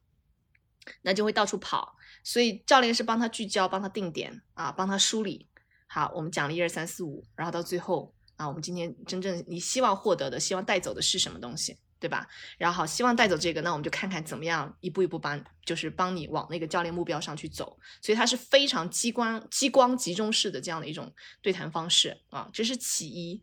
[1.02, 5.46] 那就会到处跑，所以教练是帮他聚焦，帮他定点啊，帮他梳理。
[5.86, 12.26] 好，我们讲了一二三四五，然后到最后啊，我们今天真正你希望获得的、希望带走的是什么东西，对吧？
[12.58, 17.78] 然后好，希望带走这个，那我们就看看怎么样一步一步帮，就是帮你往那个教练目标上去走。
[18.02, 23.40] 所以它是非常激光、激光集中式的这样的一种对谈方式啊，这是其一。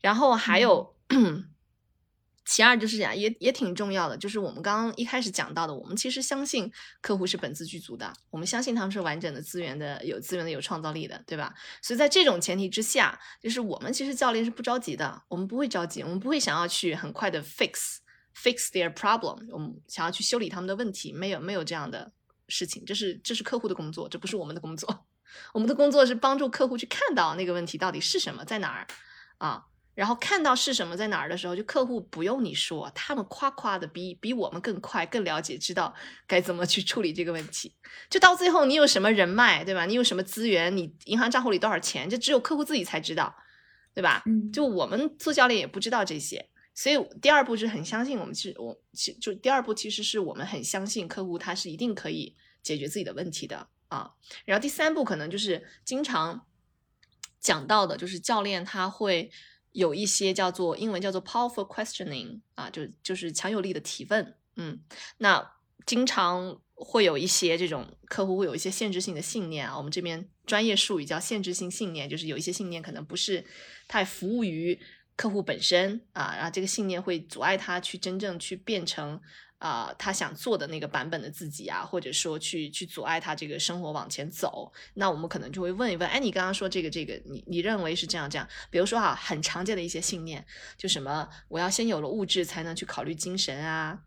[0.00, 0.94] 然后还有。
[2.44, 11.54] 其二就是讲，也也挺重要的，就是我们刚刚一开始讲到的，我们其实相信客户是本自具足的，我们相信他们是完整的资源的，有资源的，有创造力的，对吧？
[11.80, 17.96] 所以在这种前提之下，就是我们其实教练是不着急的，我们不会着急，我们不会想要去很快的 fix
[18.36, 22.12] fix their problem，我们想要去修理他们的问题，没有没有这样的
[22.48, 25.06] 事情，这是这是客户的工作，这不是我们的工作。
[25.54, 28.86] 我们的工作是帮助客户去看到那个问题到底是什么，在哪儿
[29.38, 29.64] 啊？
[29.94, 35.94] 然后看到是什么在哪儿的时候，就客户不用你说，他们夸夸的比比我们更快、更了解，知道
[36.26, 37.72] 该怎么去处理这个问题。
[38.10, 39.86] 就到最后，你有什么人脉，对吧？
[39.86, 40.76] 你有什么资源？
[40.76, 42.10] 你银行账户里多少钱？
[42.10, 43.34] 这只有客户自己才知道，
[43.94, 44.22] 对吧？
[44.26, 54.10] 嗯就我们做教练也不知道这些，所以第二步是很相信我们，其实我其就第二步其实是我们很相信客户他是一定可以解决自己的问题的啊。
[54.44, 56.44] 然后第三步可能就是经常
[57.38, 59.30] 讲到的，就是教练他会
[59.74, 64.80] 有一些叫做英文叫做 powerful questioning 啊，就就是强有力的提问，嗯，
[65.18, 65.52] 那
[65.84, 73.44] 经常会有一些这种客户会有一些限制性的信念啊，我们这边专业术语叫限制性信念，就是有一些信念可能不是
[73.86, 74.80] 太服务于
[75.16, 79.20] 客户本身啊，然后这个信念会阻碍他去真正去变成。
[79.66, 88.46] 啊、他想做的那个版本的自己啊，或者说去去阻碍他这个生活往前走，那我们可能就会问一问，哎，你刚刚说这个这个，你你认为是这样这样？
[88.68, 90.44] 比如说哈、很常见的一些信念，
[90.76, 93.98] 就什么我要先有了物质才能去考虑精神啊，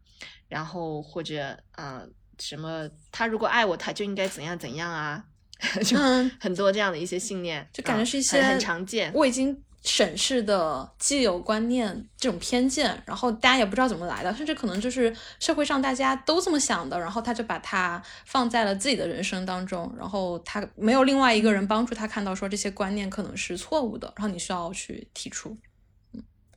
[0.48, 5.26] 然后或者啊、呃什么他如果爱我，他就应该怎样怎样啊，
[5.84, 9.12] 就嗯很多这样的一些信念，就感觉啊是一些很很常见。
[9.16, 25.58] 我已经审视的既有观念这种偏见，然后大家也不知道怎么来的，甚至可能就是社会上大家都这么想的，然后他就把它放在了自己的人生当中，然后他没有另外一个人帮助他看到说这些观念可能是错误的，然后你需要去提出。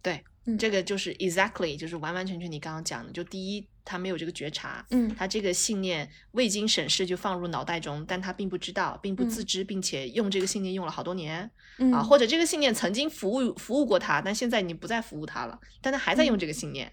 [0.02, 16.92] 对，嗯这个就是 exactly，就是完完全全你刚刚讲的，就第一，他没有这个觉察，嗯他这个信念未经审视就放入脑袋中，但他并不知道，并不自知，并且用这个信念用了好多年、嗯啊，或者这个信念曾经服务服务过他，但现在你不再服务他了，但他还在用这个信念。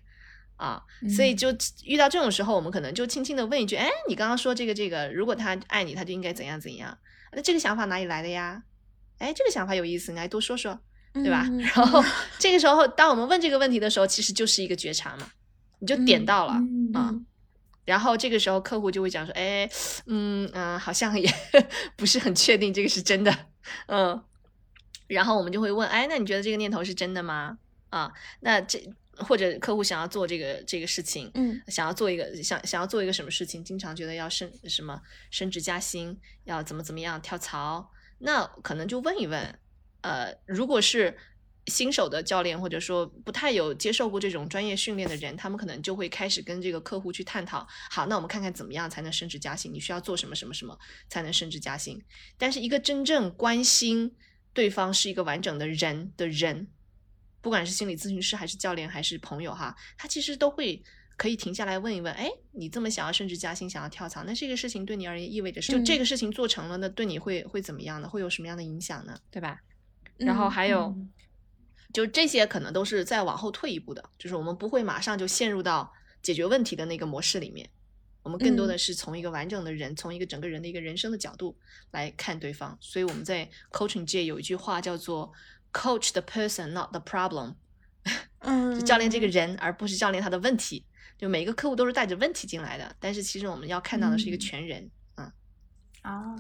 [0.58, 0.82] 啊，
[1.16, 1.50] 所以嗯就
[1.86, 6.98] 遇到这种时候，我们可能就轻轻的问一句：“哎，你刚刚说这个这个，如果他爱你，他就应该怎样怎样？
[7.32, 8.64] 那这个想法哪里来的呀？
[9.20, 10.80] 哎，这个想法有意思，你来多说说。”
[11.24, 11.46] 对吧？
[11.50, 12.04] 嗯然后
[12.40, 15.32] 这个时候，当我们问这个问题的时候，其实就是一个觉察嘛，
[15.80, 17.10] 你就点到了、嗯啊。
[17.12, 17.26] 嗯
[17.86, 19.66] 然后这个时候客户就会讲说，哎，
[20.08, 21.26] 嗯嗯、呃好像也
[21.96, 23.34] 不是很确定这个是真的，
[23.88, 24.22] 嗯。
[25.08, 27.58] 然后我们就会问，哎，那你觉得这个念头是真的吗？
[27.90, 28.12] 啊，
[28.42, 28.78] 那这
[29.20, 35.02] 或者客户想要做这个这个事情，嗯想要做一个想想要做一个什么事情，经常觉得要升什么
[35.32, 37.90] 升职加薪，要怎么怎么样跳槽，
[38.20, 39.58] 那可能就问一问，
[40.08, 41.18] 呃，如果是
[41.68, 50.80] 新手的教练，或者说不太有接受过这种专业训练的人，他们可能就会开始跟这个客户去探讨，好，那我们看看怎么样才能升职加薪，你需要做什么什么什么
[51.10, 52.02] 才能升职加薪。
[52.38, 54.16] 但是一个真正关心
[54.54, 56.68] 对方是一个完整的人的人，
[57.42, 60.82] 不管是心理咨询师还是教练还是朋友哈，他其实都会
[61.18, 68.08] 可以停下来问一问，哎，你这么想要升职加薪，想要跳槽，那这个事情对你而言意味着什么，就嗯这个事情做成了，那对你会会怎么样呢？
[68.08, 69.20] 会有什么样的影响呢？
[69.30, 69.60] 对吧？
[70.20, 71.10] 然后嗯还有，嗯。
[71.94, 75.92] 就这些可能都是再往后退一步的，就是我们不会马上就陷入到
[76.22, 77.68] 解决问题的那个模式里面，
[78.22, 78.76] 我们更多的。
[78.76, 81.58] 嗯是从一个完整的人，从一个整个人的一个人生的角度
[81.92, 82.78] 来看对方。
[82.80, 85.32] 所以我们在 coaching 界有一句话叫做
[85.74, 87.56] “coach the person, not the problem”，
[88.40, 90.86] 嗯， 就教练这个人，而不是教练他的问题。
[91.18, 94.40] 就每一个客户都是带着问题进来的，但是其实我们要看到的是一个嗯。
[94.40, 94.92] 全人。
[95.16, 95.32] 嗯。
[96.04, 96.36] 啊，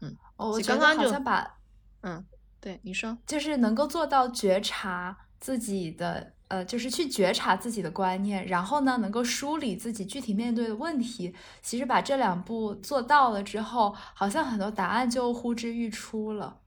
[0.00, 1.58] 嗯，哦，我刚刚就像把
[2.02, 2.24] 嗯，
[2.60, 11.34] 对，你说，就是能够做到觉察自己的，呃，就是去觉察自己的观念，然后呢，能够梳理自己具体面对的问题。
[11.62, 16.58] 其实把这两步做到了之后，好像很多答案就呼之欲出了。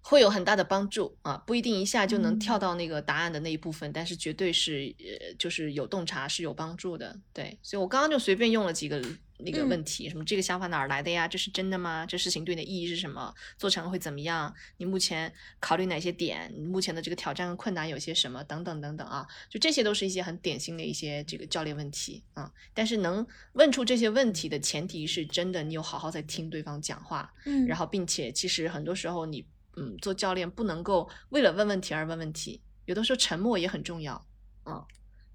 [0.00, 7.18] 会有很大的帮助啊，不一定一下就能嗯跳到那个答案的那一部分，但是绝对是呃，就是有洞察是有帮助的。
[7.32, 9.02] 对，所以我刚刚就随便用了几个
[9.38, 11.28] 那个嗯问题，什么这个想法哪儿来的呀？
[11.28, 12.06] 这是真的吗？
[12.06, 13.34] 这事情对你的意义是什么？
[13.58, 14.54] 做成了会怎么样？
[14.78, 16.50] 你目前考虑哪些点？
[16.54, 18.42] 你目前的这个挑战和困难有些什么？
[18.44, 22.50] 等等等等啊，就这些都是一些很典型的一些这个教练问题啊。
[22.72, 29.44] 但是能问出这些问题的前提是真的，你有好好在听对方讲话，嗯，然后并且其实很多时候你
[29.76, 34.26] 嗯做教练不能够为了问问题而问问题，有的时候沉默也很重要，
[34.64, 34.82] 嗯，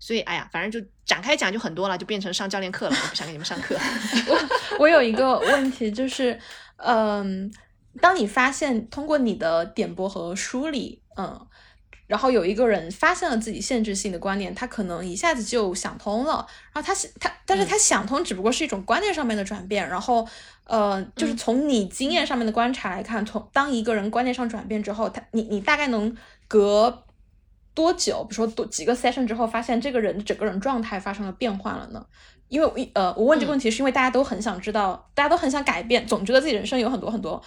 [0.01, 3.75] 所以哎呀，反正就展开讲就很多了，就变成上教练课了，我不想给你们上课。
[4.27, 6.37] 我我有一个问题，就是，
[6.77, 7.53] 嗯，
[8.01, 11.39] 当你发现通过你的点拨和梳理，嗯，
[12.07, 20.27] 然后有一个人发现了自己限制性的观念，他可能一下子就想通了，然后他想他，但是他想通只不过是一种观念上面的转变，然后，
[20.63, 27.03] 呃，就是嗯从你经验上面的观察来看，从当一个人观念上转变之后，他你你大概能隔
[27.81, 32.05] 多久，比如说多几个 session 之后，发现这个人整个人状态发生了变化了呢？
[32.47, 37.41] 因为呃，我问这个问题是因为大家都很想知道，大家都很想改变，总觉得自己人生有很多很多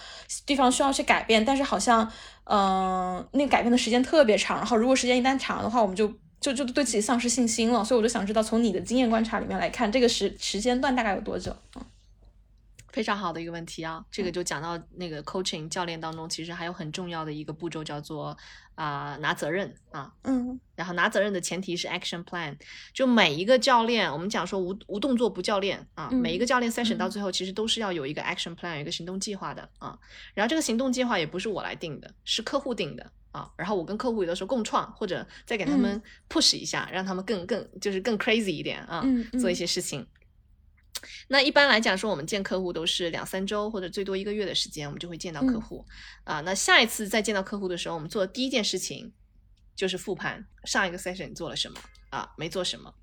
[0.45, 2.11] 地方需要去改变，但是好像
[2.43, 6.11] 嗯，那个改变的时间特别长，然后如果时间一旦长的话，我们就
[6.41, 7.81] 就就对自己丧失信心了。
[7.85, 11.55] 所以我就想知道，从你的经验观察里面来看，这个时时间段大概有多久？
[11.75, 11.81] 嗯。
[12.95, 18.35] 非常好的一个问题啊，这个就讲到那个 coaching 教练当中，其实还有很重要的一个步骤叫做
[18.75, 22.55] 啊拿责任啊，嗯，然后拿责任的前提是 action plan，
[22.93, 29.99] 就每一个教练，我们讲说无无动作不教练啊，每一个教练 session 到最后其实都是要有一个 action plan，有一个行动计划的啊，
[30.33, 39.05] 然后这个行动计划也不是我来定的，是客户定的啊，然后我跟客户有的时候共创或者再给他们 push 一下，让他们更更就是更 crazy 一点啊，
[39.37, 40.07] 做一些事情。
[41.27, 45.85] 那一般来讲说，我们见客户都是两三周或者最多一个月的时间，我们就会见到客户
[46.23, 46.41] 啊。
[46.41, 49.11] 那下一次再见到客户的时候，我们做的第一件事情
[49.75, 51.79] 就是复盘上一个 session 做了什么
[52.09, 52.93] 啊，没做什么。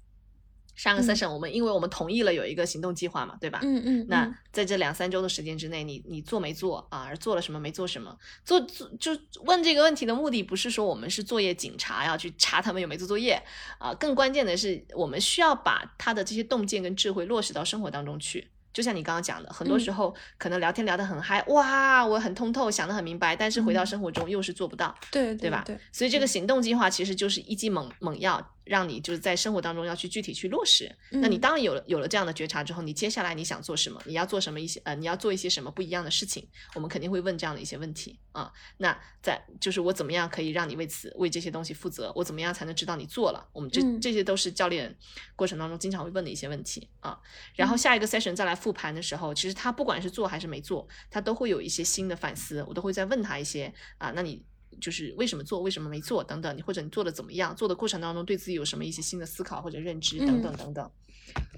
[0.75, 3.61] 上个 session 我们因为我们同意了有一个行动计划嘛，对吧？
[3.63, 4.07] 嗯嗯。
[4.09, 7.05] 那在这两三周的时间之内，你你做没做啊？
[7.07, 7.61] 而做了什么？
[7.61, 8.17] 没做什么？
[8.45, 9.13] 做做就
[9.45, 13.43] 问这个问题的目的不是说我们是作业警察要去查他们有没有做作业
[13.79, 18.49] 啊，更关键的是我们需要把他的这些洞见跟智慧落实到生活当中去。
[18.73, 25.63] 就像你刚刚讲的，很多时候可能聊天聊得很嗨，哇，我很通透，想得很明白，但是回到生活中又是做不到，对对吧？
[25.67, 25.79] 对。
[25.93, 28.55] 所以这个行动计划其实就是一剂猛猛药。
[28.65, 34.01] 让你就是在生活当中要去具体去落实，那你当然有了有了这样的觉察之后，你接下来你想做什么？
[34.07, 36.47] 你要做什么一些呃，你要做一些什么不一样的事情？
[36.75, 38.53] 我们肯定会问这样的一些问题啊。
[38.79, 42.13] 那在就是我怎么样可以让你为此为这些东西负责？
[42.15, 43.49] 我怎么样才能知道你做了？
[43.53, 44.97] 我们这这些都是教练
[45.35, 47.19] 过程当中经常会问的一些问题啊。
[47.55, 54.13] 然后下一个 session 再来复盘的时候，其实他不管是做还是没做，他都会有一些新的反思，我都会再问他一些啊。
[54.15, 54.45] 那你。
[54.81, 60.91] 就是为什么做，为什么没做等等，你或者你做的怎么样，做的过程当中对自己有什么一些新的思考或者认知等等等等，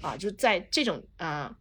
[0.01, 1.55] 啊，就在这种啊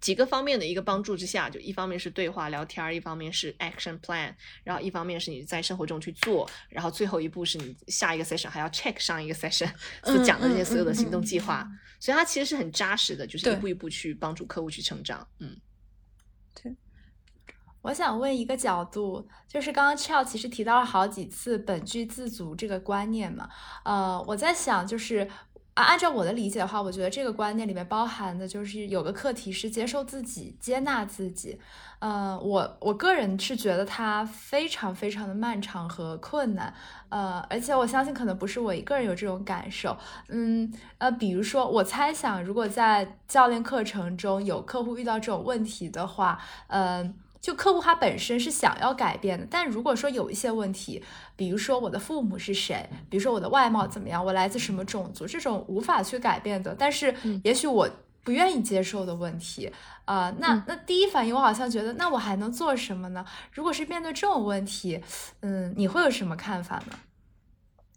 [0.00, 4.34] 几个方面的一个帮助之下，就一方面是对话聊天，一方面是 action plan，
[4.64, 9.70] 然后一方面是你在生活中去做，然后最后一步是你下一个 session 还要 check 上一个 session
[10.02, 15.56] 所讲的这些所有的行动计划，所以它其实是很扎实的，就是一步一步去帮助客户去成长，嗯。
[17.82, 23.48] 我想问一个角度，就是刚刚 Chell 其实提到了好几次本具自足这个观念嘛，
[23.84, 25.26] 呃，我在想，就是，
[25.74, 31.58] 按照我的理解的话，我觉得这个观念里面包含的就是有个课题是接受自己、接纳自己，
[32.00, 36.74] 呃，我我个人是觉得它非常非常的漫长和困难，
[37.08, 39.96] 呃，而且我相信可能不是我一个人有这种感受，
[40.28, 47.14] 嗯，呃，比如说我猜想，如果在教练课程中有客户遇到这种问题的话，嗯。
[47.40, 51.02] 就客户他本身是想要改变的，但如果说有一些问题，
[51.36, 57.88] 比如说我的父母是谁，比如说我的外貌怎么样，我来自什么种族，这种无法去改变的，但是也许我
[58.22, 59.72] 不愿意接受的问题，
[60.04, 63.24] 啊，那那第一反应我好像觉得，那我还能做什么呢？
[63.52, 65.02] 如果是面对这种问题，
[65.40, 66.98] 嗯，你会有什么看法呢？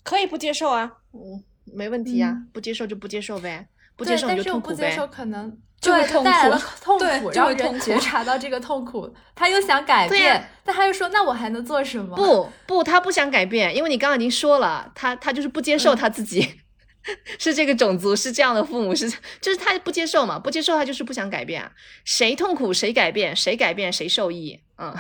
[0.04, 4.76] 可以不接受啊，嗯，没问题呀，不接受就不接受呗，不接受就痛苦呗。
[4.76, 5.58] 不接受可能。
[5.82, 16.62] 就带来了 痛苦，让人觉察到这个痛苦，他又想改变，但他又说：“那我还能做什么？”不不，他不想改变，因为你刚刚已经说了，他他就是不接受他自己
[17.38, 19.10] 是这个种族，是这样的父母，是
[19.41, 21.70] 就是他不接受嘛，不接受他就是不想改变。
[22.06, 24.58] 谁痛苦谁改变，谁改变谁受益。
[24.78, 24.96] 嗯，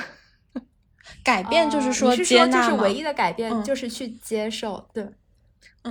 [1.23, 5.07] 改变就是说接纳就是唯一的改变就是去接受，对。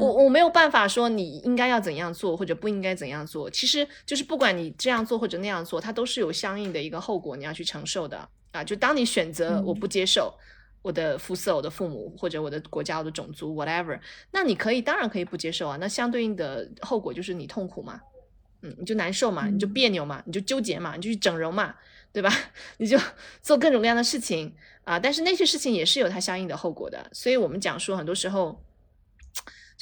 [0.01, 8.65] 我我没有办法说你应该要怎样做或者不应该怎样做，其实就是不管你这样做或者那样做，它都是有相应的一个后果你要去承受的啊。
[8.65, 10.33] 就当你选择我不接受
[10.81, 15.77] 我的肤色、我的父母或者我的国家、我的种族，whatever，那你可以当然可以不接受啊。
[15.79, 18.01] 那相对应的后果就是你痛苦嘛，
[18.63, 21.75] 嗯，你就难受嘛，你就别扭嘛，你就纠结嘛，你就去整容嘛，
[22.15, 22.33] 对吧？
[22.79, 22.99] 你就
[23.43, 24.99] 做各种各样的事情啊。
[24.99, 28.59] 但是那些事情也是有它相应的后果的，所以我们讲说很多时候。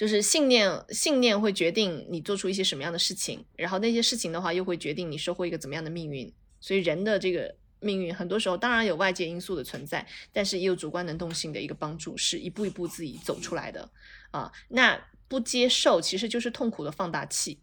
[0.01, 6.33] 就是信念，信念会决定你做出一些什么样的事情，然后那些事情的话，又会决定你收获一个怎么样的命运。
[6.59, 13.91] 所以人的这个命运，很多时候当然有外界因素的存在，但是也有主观能动性的一个帮助，是一步一步自己走出来的
[14.31, 14.51] 啊。
[14.69, 14.99] 那
[15.29, 17.61] 不接受其实就是痛苦的放大器。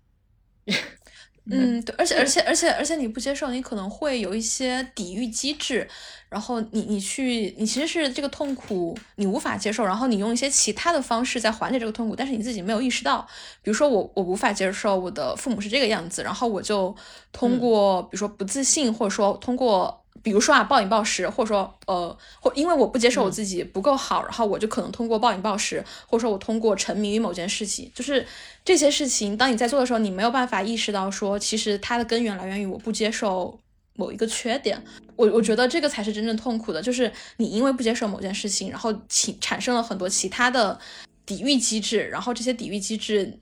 [1.50, 5.88] 嗯，对，而且而且而且而且你不接受，你可能会有一些抵御机制，
[6.30, 13.28] 然后你你去，你其实是这个痛苦你无法接受，然后你用一些其他的方式在缓解这个痛苦，但是你自己没有意识到。
[13.62, 16.96] 比如说我我无法接受我的父母是这个样子，然后我就
[17.32, 20.04] 通过比如说不自信，或者说通过。
[20.28, 28.28] 比如说啊，暴饮暴食，或者说呃，或因为我不接受我自己不够好，然后我就可能通过暴饮暴食，或者说我通过沉迷于某件事情，就是
[28.66, 33.58] 这些事情，当你在做的时候，你没有办法意识到说，其实它的根源来源于我不接受
[33.96, 34.84] 某一个缺点。
[35.16, 40.78] 我我觉得这个才是真正痛苦的，就是你因为不接受某件事情，然后起产生了很多其他的
[41.26, 43.40] 抵御机制，然后这些抵御机制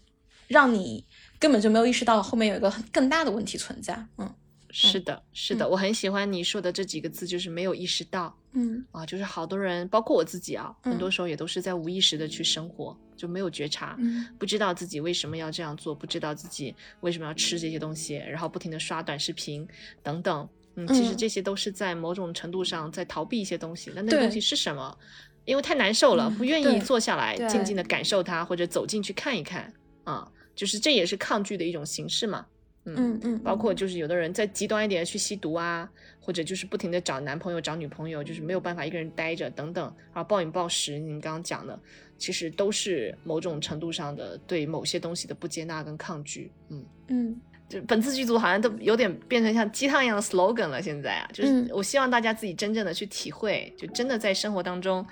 [0.48, 1.04] 让你
[1.40, 4.06] 根本就没有意识到后面有一个更大的问题存在。
[4.20, 4.32] 嗯。
[4.76, 13.98] 是的，是的，我很喜欢你说的这几个字，就是没有意识到，嗯啊，就是好多人，包括我自己啊，很多时候也都是在无意识的去生活，就没有觉察，
[14.38, 19.66] 不知道自己为什么要这样做，不知道自己为什么要吃这些东西，然后不停的刷短视频
[20.04, 23.94] 等等，嗯，其实这些都是在某种程度上在逃避一些东西。
[23.96, 24.98] 那那东西是什么？
[25.46, 29.72] 因为太难受了，不愿意坐下来静静的感受它，或者走进去看一看
[30.04, 32.46] 啊，就是这也是抗拒的一种形式嘛。
[32.86, 39.84] 嗯嗯，包括就是有的人再极端一点去吸毒啊，或者就是不停的找男朋友找女朋友，就是没有办法一个人待着等等，
[40.14, 41.80] 然后暴饮暴食，你刚刚讲的，
[42.18, 46.52] 其实都是某种程度上的对某些东西的不接纳跟抗拒。
[46.70, 50.80] 嗯嗯，就本次剧组好像都有点变成像鸡汤一样的 slogan 了。
[50.80, 55.04] 现在啊，就是我希望大家自己真正的去体会，就真的在生活当中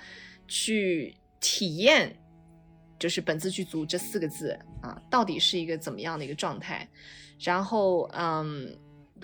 [0.46, 2.14] 去体验，
[3.00, 6.88] 就是本次剧组这四个字啊，到底是一个怎么样的一个状态。
[7.44, 8.76] 然后，嗯，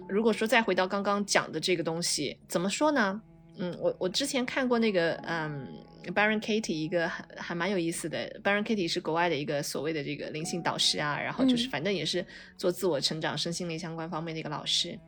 [0.08, 3.20] 如果说再回到刚刚讲的这个东西，怎么说呢？
[3.58, 5.66] 嗯，我我之前看过那个，嗯
[6.14, 12.24] ，Baron Katie 一个还还蛮有意思的，Baron Katie 是国外的一个所谓的这个灵性导师啊，然后就是反正也是
[12.56, 14.98] 做自我成长、身心灵相关方面的一个老师，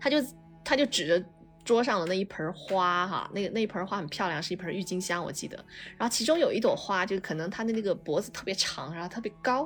[0.00, 0.16] 他就
[0.64, 1.24] 他就指着。
[1.66, 5.56] 桌上的那一盆花，哈，那个那一盆花很漂亮，是一盆郁金香，我记得。
[5.98, 9.64] 然后其中有一朵花，就可能它的那个脖子特别长，然后特别高，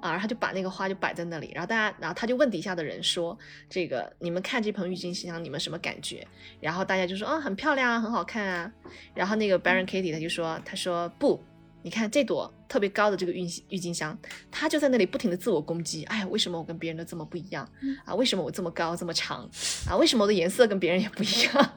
[0.00, 1.52] 啊，然后就把那个花就摆在那里。
[1.54, 3.38] 然后大家，然后他就问底下的人说
[3.68, 6.26] ：“这个你们看这盆郁金香，你们什么感觉？”
[6.58, 8.72] 然后大家就说：“啊，很漂亮啊，很好看啊。”
[9.14, 11.38] 然后那个 Baron Katie 他就说：“他说不。”
[11.82, 14.16] 你看这朵特别高的这个郁郁金香，
[14.50, 16.04] 它就在那里不停的自我攻击。
[16.04, 17.68] 哎，为什么我跟别人都这么不一样
[18.04, 18.14] 啊？
[18.14, 19.48] 为什么我这么高这么长
[19.88, 19.96] 啊？
[19.96, 21.72] 为什么我的颜色跟别人也不一样？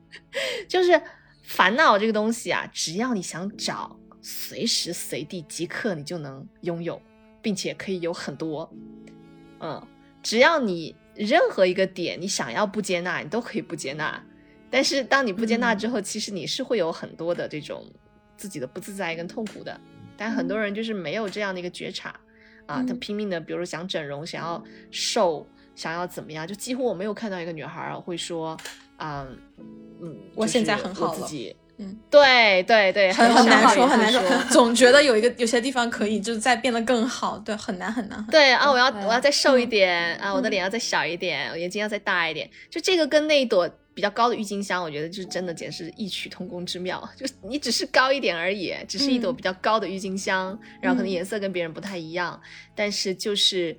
[0.68, 1.00] 就是
[1.42, 7.00] 烦恼这个东西啊，只要你想找，随时随地即刻你就能拥有，
[7.40, 8.70] 并且可以有很多。
[9.60, 9.86] 嗯，
[10.22, 14.22] 只要你任何一个点你想要不接纳，你都可以不接纳。
[14.68, 17.90] 但是当你不接纳之后，其实你是会有很多的这种。
[18.36, 19.80] 自己的不自在跟痛苦的，
[20.16, 22.14] 但很多人就是没有这样的一个觉察
[22.66, 28.56] 啊，他拼命的，比如说想整容，想要瘦，想要怎么样，就几乎我没有看到一个女孩会说，
[28.96, 29.26] 啊，
[30.02, 31.28] 嗯，我现在很好了，
[31.78, 34.20] 嗯，对对对，很很难说，很难说，
[34.50, 38.26] 总觉得有一个有些地方可以就是再变得更好，对，很难很难。
[38.30, 43.70] 对啊，我要我要再瘦一点啊，我的脸要再小一点，我眼睛要再大一点，就这个跟那一朵。
[43.96, 47.02] 比较高的郁金香，我觉得就是真的简直是异曲同工之妙。
[47.16, 50.48] 就你只是高一点而已，只是一朵比较高的郁金香，
[50.82, 52.38] 然后可能颜色跟别人不太一样，
[52.74, 53.74] 但是就是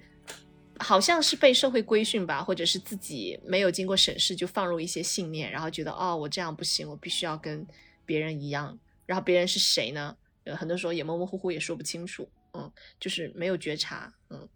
[0.80, 7.64] 好像是被社会规训吧，或者是自己没有经过审视就放入一些信念，然后觉得哦，我这样不行，我必须要跟
[8.04, 8.76] 别人一样。
[9.06, 10.18] 然后别人是谁呢？
[10.46, 12.28] 呃，很多时候也模模糊糊，也说不清楚。
[12.56, 14.12] 嗯，就是没有觉察。
[14.32, 14.50] 嗯，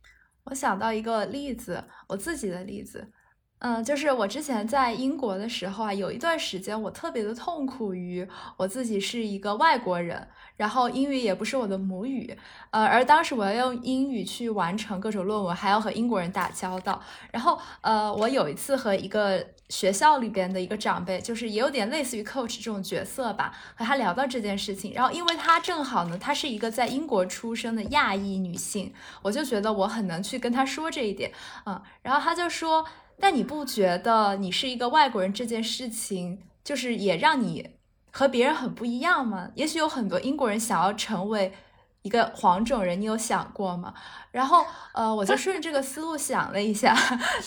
[0.45, 3.07] 我想到一个例子，我自己的例子。
[3.63, 12.35] 嗯，就是我之前在英国的时候啊，有一段时间我特别的痛苦于我自己是一个外国人，然后英语也不是我的母语，
[12.71, 16.99] 呃，而当时我要用英语去完成各种论文，还要和英国人打交道，
[17.31, 28.91] 然后呃，我有一次和一个学校里边的一个长辈，就是也有点类似于 coach 这种角色吧，和他聊到这件事情，然后因为他正好呢，她是一个在英国出生的亚裔女性，
[29.21, 31.31] 我就觉得我很能去跟他说这一点，
[31.67, 32.83] 嗯，然后他就说。
[33.21, 37.69] 但你不觉得你是一个外国人这件事情，就是也让你
[38.11, 39.51] 和别人很不一样吗？
[39.55, 41.53] 也许有很多英国人想要成为
[42.01, 43.93] 一个黄种人，你有想过吗？
[44.31, 46.95] 然后，呃，我就顺着这个思路想了一下，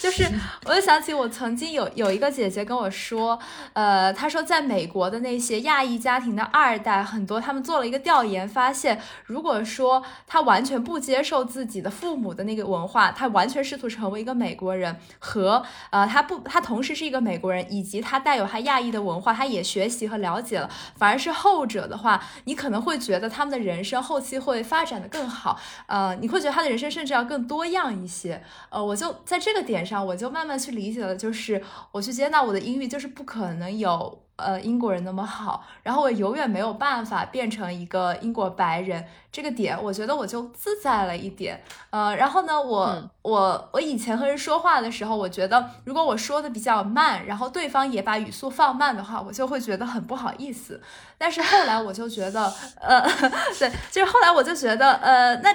[0.01, 0.25] 就是。
[0.67, 3.39] 我就想起我曾经有有一个姐姐跟我说，
[3.75, 26.85] 呃，她说在美国的那些亚裔家庭的二代，很多他们做了一个调研，发现如果说他完全不接受自己的父母的那个文化，他完全试图成为一个美国人，和呃他不他同时是一个美国人，以及他带有他亚裔的文化，他也学习和了解了，反而是后者的话，你可能会觉得他们的人生后期会发展的更好，呃，你会觉得他的人。
[26.85, 31.63] 生甚至要更多样一些，呃，我就在这个点上，我就慢慢去理解了，就是
[31.93, 41.63] 我去接纳我的英语，就是不可能有呃英国人那么好，然后我永远没有办法变成一个英国白人，这个点我觉得我就自在了一点。
[41.91, 50.83] 呃，然后呢，我我我以前和人说话的时候，我觉得如果我说的比较慢，然后对方也把语速放慢的话，我就会觉得很不好意思。
[51.17, 53.01] 但是后来我就觉得，呃，
[53.59, 55.55] 对，就是后来我就觉得，呃，那。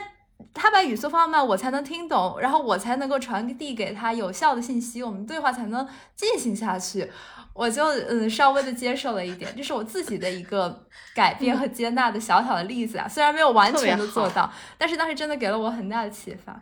[0.54, 7.12] 他把语速放慢，我才能听懂，然后我才能够传递给他有效的信息，我们对话才能进行下去。
[7.54, 16.62] 我就嗯稍微的接受了一点，这是我自己的一个改变和接纳的小小的例子啊，虽然没有完全的做到，但是当时真的给了我很大的启发。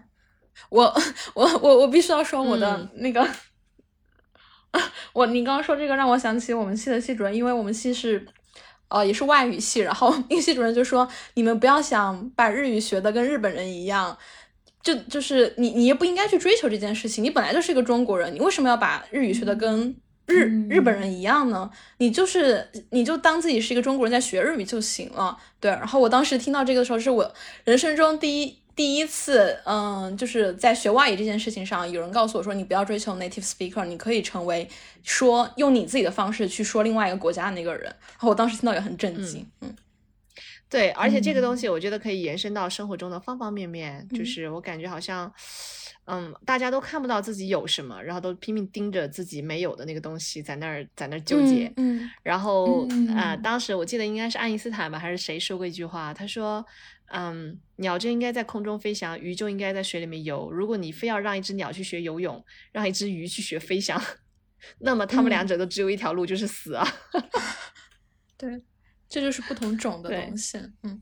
[0.69, 0.84] 我
[1.36, 3.28] 我我我必须要说我的那个，
[5.13, 8.28] 我你刚刚说这个让我想起我们系的系主任，因为我们系是。
[8.89, 14.17] 呃，也是外语系，然后 那个系主任就说：“你们不要想把日语学的跟日本人一样，
[14.81, 17.23] 就就是你，你也不应该去追求这件事情。
[17.23, 21.69] 你本来就是一个中国人，你为什么要把日语学的跟日日本人一样呢？
[21.97, 25.38] 你就是你就当自己是一个中国人在学日语就行了。
[25.59, 25.71] 对。
[25.71, 27.33] 然后我当时听到这个的时候，是我
[27.65, 34.69] 人生中第一。”第一次，嗯，就是在学外语这件事情上，有人告诉我说，你不要追求 native speaker，你可以成为
[35.01, 37.86] 说用你自己的方式去说另外一个国家的那个人。
[37.86, 39.75] 然后我当时听到也很震惊，嗯，
[40.69, 45.34] 对，而且这个东西我觉得可以延伸到生活中的方方面面，就是我感觉好像，
[46.05, 56.63] 嗯，大家都看不到自己有什么，然后都拼命盯着自己没有的那个东西，在那儿在那儿纠结，嗯，然后啊，当时我记得应该是爱因斯坦吧，还是谁说过一句话，他说。
[57.09, 60.51] 嗯，鸟就应该在空中飞翔，鱼就应该在水里面游。
[60.51, 64.01] 如果你非要让一只鸟去学游泳，让一只鱼去学飞翔，
[64.80, 66.86] 那么它们两者都只有一条路，就是死啊。
[68.36, 68.61] 对，
[69.07, 70.57] 这就是不同种的东西。
[70.84, 71.01] 嗯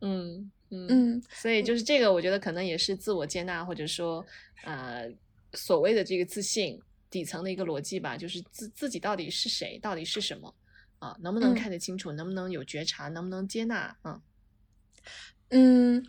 [0.00, 4.24] 嗯嗯嗯，所以就是这个，我觉得可能也是自我接纳，或者说
[4.64, 5.08] 呃
[5.52, 6.80] 所谓的这个自信
[7.10, 10.52] 底层的一个逻辑吧，就是自自己到底是谁，到底是什么
[10.98, 11.16] 啊？
[11.20, 12.10] 能不能看得清楚？
[12.10, 13.08] 能不能有觉察？
[13.08, 13.96] 能不能接纳？
[14.02, 14.20] 嗯。
[15.52, 16.04] 嗯，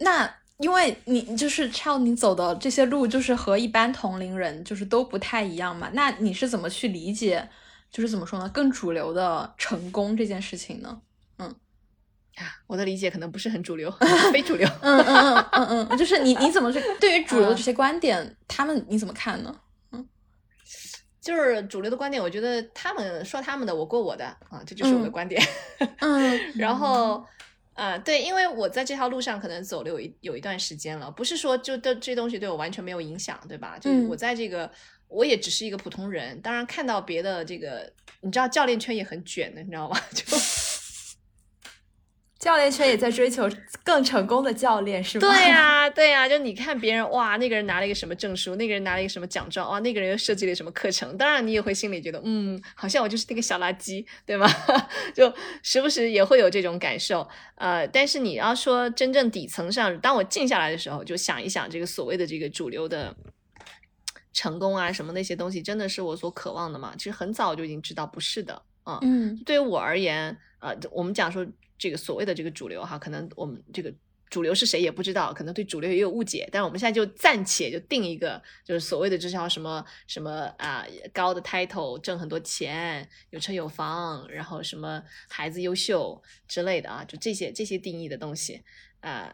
[0.00, 5.88] 那因为你就是超你走的这些路，就是和一般同龄人就是都不太一样嘛。
[5.92, 7.48] 那你是怎么去理解，
[7.90, 8.48] 就是怎么说呢？
[8.48, 11.00] 更主流的成功这件事情呢？
[11.38, 11.46] 嗯，
[12.34, 13.90] 啊，我的理解可能不是很主流，
[14.32, 14.68] 非主流。
[14.80, 19.54] 嗯嗯嗯嗯嗯，就是你你怎么去对于主流的这些观点，他们你怎么看呢？
[21.26, 25.42] 嗯，就是主流的观点，我觉得他们说他们的，我过我的啊，这就是我的观点。
[25.98, 27.24] 嗯，然后，
[27.74, 33.76] 啊，对，因为我在这条路上可能走了有一有一段时间了，不是说就这这东西对我完全没有影响，对吧？
[33.80, 34.70] 就我在这个，
[35.08, 36.40] 我也只是一个普通人。
[36.40, 39.98] 当然，看到别的这个，你知道，教练圈也很卷的，你知道吗？
[40.14, 40.24] 就。
[42.46, 43.50] 教练圈也在追求
[43.82, 45.26] 更成功的教练，是吗？
[45.26, 54.48] 对呀，对呀，就你看别人哇，那个人拿了一个什么证书，那个人拿了一个什么奖状，哇，那个人又设计了什么课程，当然你也会心里觉得，嗯，好像我就是那个小垃圾，对吗？
[55.12, 55.34] 就
[55.64, 63.12] 时不时也会有这种感受，呃，但是你要说真正底层上，当我静下来的时候，就想一想这个所谓的这个主流的
[64.32, 66.94] 成功啊，什么那些东西，真的是我所渴望的吗？
[66.96, 68.62] 其实很早就已经知道不是的，
[69.02, 71.44] 嗯，对于我而言，呃，我们讲说。
[71.78, 73.92] 这个所谓的这个主流哈，可能我们这个
[74.28, 76.48] 主流是谁也不知道，可能对主流也有误解。
[76.50, 88.62] 但是我们现在就暂且就定一个，就是所谓的这叫什么什么啊高的 title，挣很多钱，有车有房，然后什么孩子优秀之类的啊，就这些这些定义的东西
[89.00, 89.32] 啊，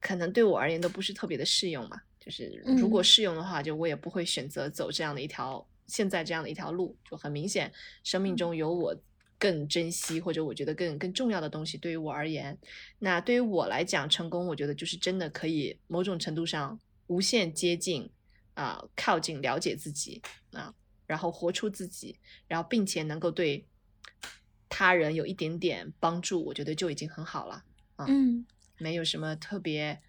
[0.00, 2.00] 可能对我而言都不是特别的适用嘛。
[2.18, 6.96] 就是如果适用的话，就我也不会选择走这样的一条现在这样的一条路。
[7.08, 7.70] 就很明显，
[8.02, 8.96] 生命中有我。
[9.38, 12.58] 更珍惜或者我觉得更更重要的东西，对于我而言，
[12.98, 16.78] 那对于我来讲，成功，我觉得就是真的可以某种程度上
[17.08, 18.08] 无限接近
[18.54, 20.22] 啊，靠近了解自己
[20.52, 20.74] 啊，
[21.06, 22.18] 然后活出自己，
[22.48, 23.66] 然后并且能够对
[24.68, 27.62] 他人有一点点帮助，我觉得就已经很好了
[27.96, 28.06] 啊。
[28.08, 28.46] 嗯，
[28.78, 30.00] 没有什么特别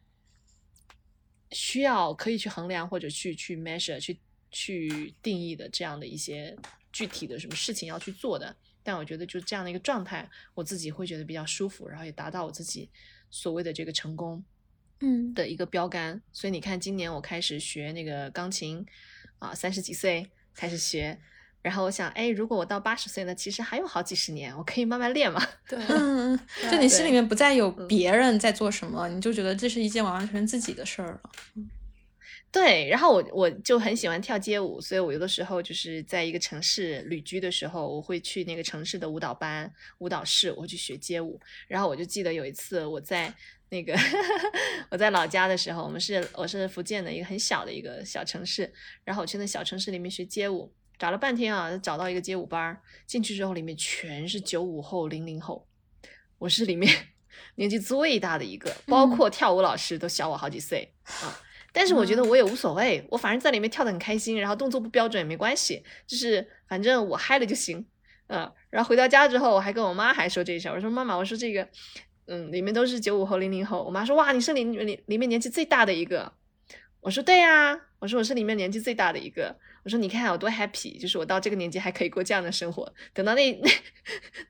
[1.51, 4.19] 需要可以去衡量或者去去 measure 去
[4.51, 6.57] 去定义的这样的一些
[6.91, 8.55] 具体的什么事情要去做的。
[8.87, 12.89] 但我觉得就这样的一个状态，我自己会觉得比较舒服，然后也达到我自己
[13.29, 14.41] 所谓的这个成功，
[15.01, 16.21] 嗯的一个标杆。
[16.31, 18.85] 所以你看，今年我开始学那个钢琴，
[19.39, 21.19] 啊，三十几岁开始学，
[21.61, 25.45] 然后我想，哎，如果我到八十岁呢，其实还有好几十年，我可以慢慢练嘛。
[25.67, 26.39] 对， 嗯，
[26.71, 31.21] 就你心里面不再有别人在做什么，你就觉得这是一件完完全全自己的事儿了。
[32.49, 41.39] 对，然后我我就很喜欢跳街舞，所以我有的时候就是在一个城市旅居的时候，我会去那个城市的舞蹈班、舞蹈室，我去学街舞。
[41.67, 43.31] 然后我就记得有一次我在
[43.69, 43.93] 那个
[44.89, 48.73] 我在老家的时候，我们是我是福建的一个很小的一个小城市，
[49.03, 55.67] 然后我去那小城市里面学街舞，找了半天啊，找到一个街舞班儿，进去之后里面全是九五后、零零后，
[56.39, 56.91] 我是里面
[57.55, 61.43] 年纪最大的一个，包括跳舞老师都小我好几岁啊。
[61.71, 67.85] 但是我觉得我也无所谓，我反正在里面跳得很开心，然后动作不标准也没关系，就是反正我嗨了就行，
[68.27, 68.51] 嗯。
[68.69, 71.67] 然后回到家之后，我还跟我妈还说这事儿，我说妈妈，我说这个，
[72.25, 73.83] 嗯，里面都是九五后、零零后。
[73.83, 76.33] 我妈说哇，你是里里里面年纪最大的一个。
[77.01, 79.55] 我说对呀，我说我是里面年纪最大的一个。
[79.83, 82.91] 我说你看我多 happy，就是我到这个年纪还可以过这样的生活。
[83.13, 83.69] 等到那那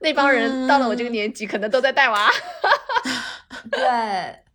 [0.00, 2.28] 那帮人到了我这个年纪，可能都在带娃。
[3.70, 4.47] 对。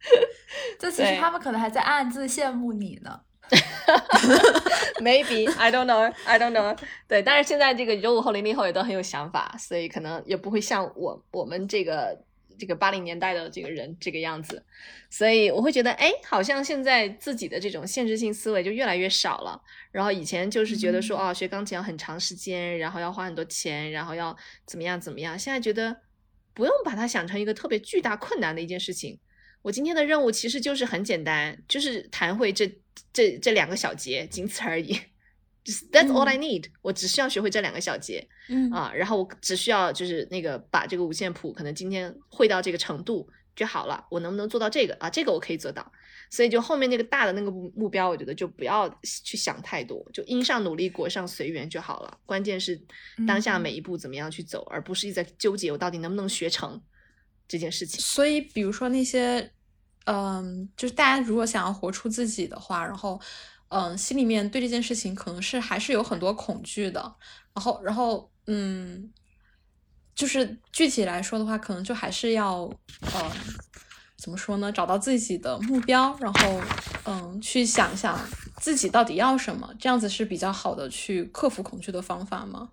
[0.78, 3.20] 就其实他们可能还在暗自羡慕你呢。
[5.00, 6.78] Maybe I don't know, I don't know。
[7.08, 12.16] 对，但是现在这个九五后、零零后也都很有想法，所以可能也不会像我我们这个
[12.56, 14.64] 这个八零年代的这个人这个样子。
[15.10, 19.60] 所以我会觉得，哎，好像现在自己的这种限制性思维就越来越少了。
[19.90, 25.36] 然后以前就是觉得说，哦，学钢琴要很长时间，然后要花很多钱，然后要怎么样怎么样。
[25.36, 25.96] 现在觉得
[26.54, 29.18] 不用把它想成一个特别巨大困难的一件事情。
[29.62, 32.66] 我今天的任务其实就是很简单，就是弹会这
[33.12, 34.98] 这这两个小节，仅此而已。
[35.92, 44.06] That's all I need，我只需要学会这两个小节，嗯啊，然后我只需要就是那个把这个五线谱可能今天会到这个程度就好了。
[44.10, 45.10] 我能不能做到这个啊？
[45.10, 45.92] 这个我可以做到。
[46.30, 52.18] 所以就后面那个大的那个目目标，我觉得就不要去想太多，就因上努力，果上随缘就好了。
[52.24, 52.80] 关键是
[53.26, 56.80] 当下每一步怎么样去走，而不是一直在纠结我到底能不能学成。
[57.50, 59.52] 这件事情，所以比如说那些，
[60.04, 63.20] 嗯，就是大家如果想要活出自己的话，然后，
[63.70, 67.00] 嗯，心里面对这件事情可能是还是有很多恐惧的，
[67.52, 69.12] 然后，然后，嗯，
[70.14, 72.70] 就是具体来说的话，可能就还是要，
[73.00, 73.32] 呃，
[74.16, 74.70] 怎么说呢？
[74.70, 76.60] 找到自己的目标，然后，
[77.06, 78.16] 嗯，去想想
[78.58, 82.70] 自己到底要什么，这样子是比较好的去克服恐惧的方法吗？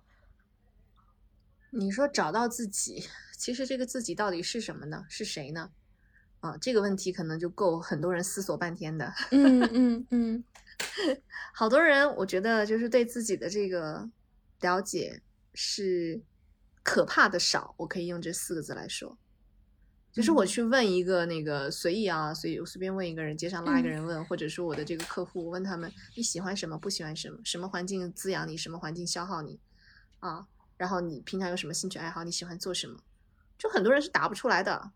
[1.72, 3.04] 你说找到自己。
[3.38, 5.06] 其实这个自己到底是什么呢？
[5.08, 5.70] 是谁呢？
[6.40, 9.12] 啊，这个问题可能就够很多人思索半天的。
[9.30, 10.44] 嗯嗯嗯，
[11.54, 14.08] 好多人我觉得就是对自己的这个
[14.60, 15.22] 了解
[15.54, 16.20] 是
[16.82, 17.74] 可怕的少。
[17.78, 19.16] 我可以用这四个字来说，
[20.12, 29.60] 就是我去问一个那个随意啊，随意我随便问一个人，街上拉一个人问，或者说我的这个客户，我问他们你喜欢什么，不喜欢什么，什么环境滋养你，什么环境消耗你
[30.20, 30.46] 啊？
[30.76, 33.00] 然后你平常有什么兴趣爱好，你喜欢做什么？
[33.58, 34.90] 就很多人是答不出来的，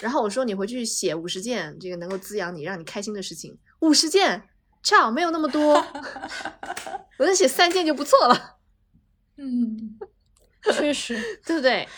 [0.00, 4.42] 然后我说你回去写五十件这个能够滋养你、让你开心的事情，五十件，
[4.82, 5.74] 操没有那么多，
[7.18, 8.58] 我能写三件就不错了。
[9.36, 9.98] 嗯，
[10.74, 11.88] 确实，对不对？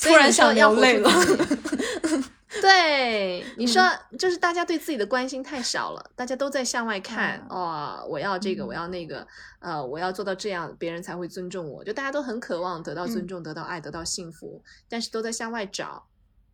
[0.00, 1.10] 突然想要累了。
[2.60, 3.80] 对，你说
[4.18, 9.24] 就是大家对自己的关心太少了，大家都在向外看哦，我要这个，我要那个，
[9.60, 11.84] 呃，我要做到这样，别人才会尊重我。
[11.84, 16.08] 就大家都很渴望得到尊重、得到爱、得到幸福，但是都在向外找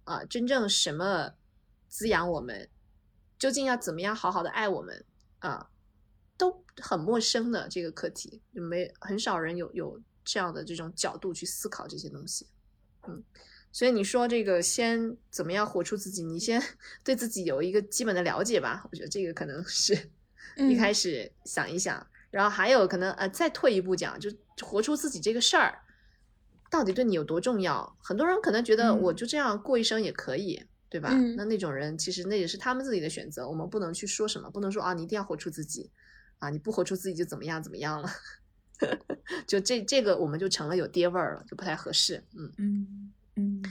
[0.05, 1.33] 啊，真正什么
[1.89, 2.69] 滋养我们，
[3.39, 5.03] 究竟要怎么样好好的爱我们
[5.39, 5.71] 啊，
[6.37, 12.47] 都很陌生的这个课题，没很少人有有这样的这种角度去思考这些东西，
[13.09, 13.25] 嗯。
[13.77, 16.23] 所以你说这个先怎么样活出自己？
[16.25, 16.63] 你先
[17.05, 18.83] 对自己有一个基本的了解吧。
[18.91, 19.95] 我觉得这个可能是
[20.57, 24.31] 一开始想一想，然后还有可能呃再退一步讲，就
[24.63, 25.79] 活出自己这个事儿
[26.71, 27.99] 到底对你有多重要？
[28.03, 31.11] 很多人可能觉得我就这样过一生也可以，对吧？
[31.37, 35.91] 那那种人其实那也是他们自己的选择，我们不能去说什么，不能说啊你一定要活出自己
[36.39, 38.09] 啊，你不活出自己就怎么样怎么样了。
[39.47, 42.25] 就这这个我们就成了有爹味儿了，就不太合适。
[42.35, 43.13] 嗯嗯。
[43.37, 43.63] 嗯，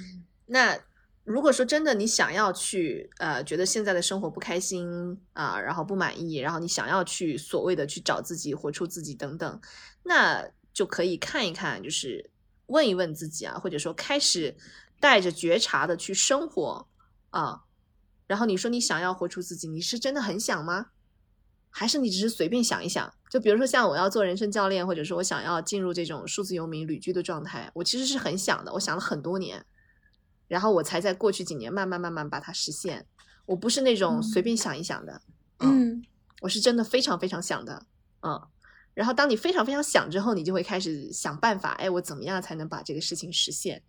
[0.46, 0.80] 那
[1.24, 9.60] 如果说真的你想要去呃，觉得现在的生活不开心啊，然后不满意，然后你想要去所谓的去找自己、活出自己等等，
[10.04, 12.30] 那就可以看一看，就是
[12.68, 14.56] 问一问自己啊，或者说开始
[15.00, 16.88] 带着觉察的去生活
[17.32, 17.64] 啊。
[18.28, 20.88] 然后你说你想要活出自己，你是真的很想吗？
[21.78, 23.14] 还是你只是随便想一想？
[23.30, 29.66] 就比如说像我要做人生教练，或者说我想要进入这种数字游民旅居的状态，我其实是很想的，我想了很多年，
[30.48, 33.06] 然后我才在过去几年慢慢慢慢把它实现。
[33.46, 35.22] 我不是那种随便想一想的，
[35.60, 36.02] 嗯，
[36.40, 37.86] 我是真的非常非常想的，
[38.22, 38.42] 嗯。
[38.94, 43.84] 然后当你非常非常想之后，你就会开始想办法，哎，我怎么样才能把这个事情实现？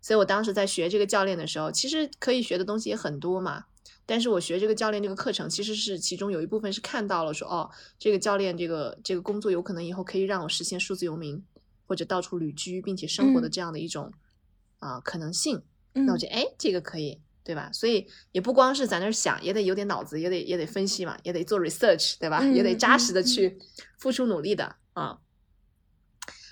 [0.00, 3.64] 所以我当时在学这个教练的时候，其实可以学的东西也很多嘛。
[4.06, 11.40] 但是我学这个教练这个课程，其实是其中有一部分是看到了说，哦，这个教练这个这个工作有可能以后可以让我实现数字游民
[11.86, 14.12] 或者到处旅居并且生活的这样的一种
[14.80, 15.62] 啊可能性。
[15.92, 17.70] 那我觉得，哎，这个可以，对吧？
[17.72, 22.44] 所以也不光是在那儿想，也得有点脑子，也得也得分析嘛，也得做 research，对吧？
[22.52, 23.58] 也得扎实的去
[23.98, 25.18] 付出努力的啊。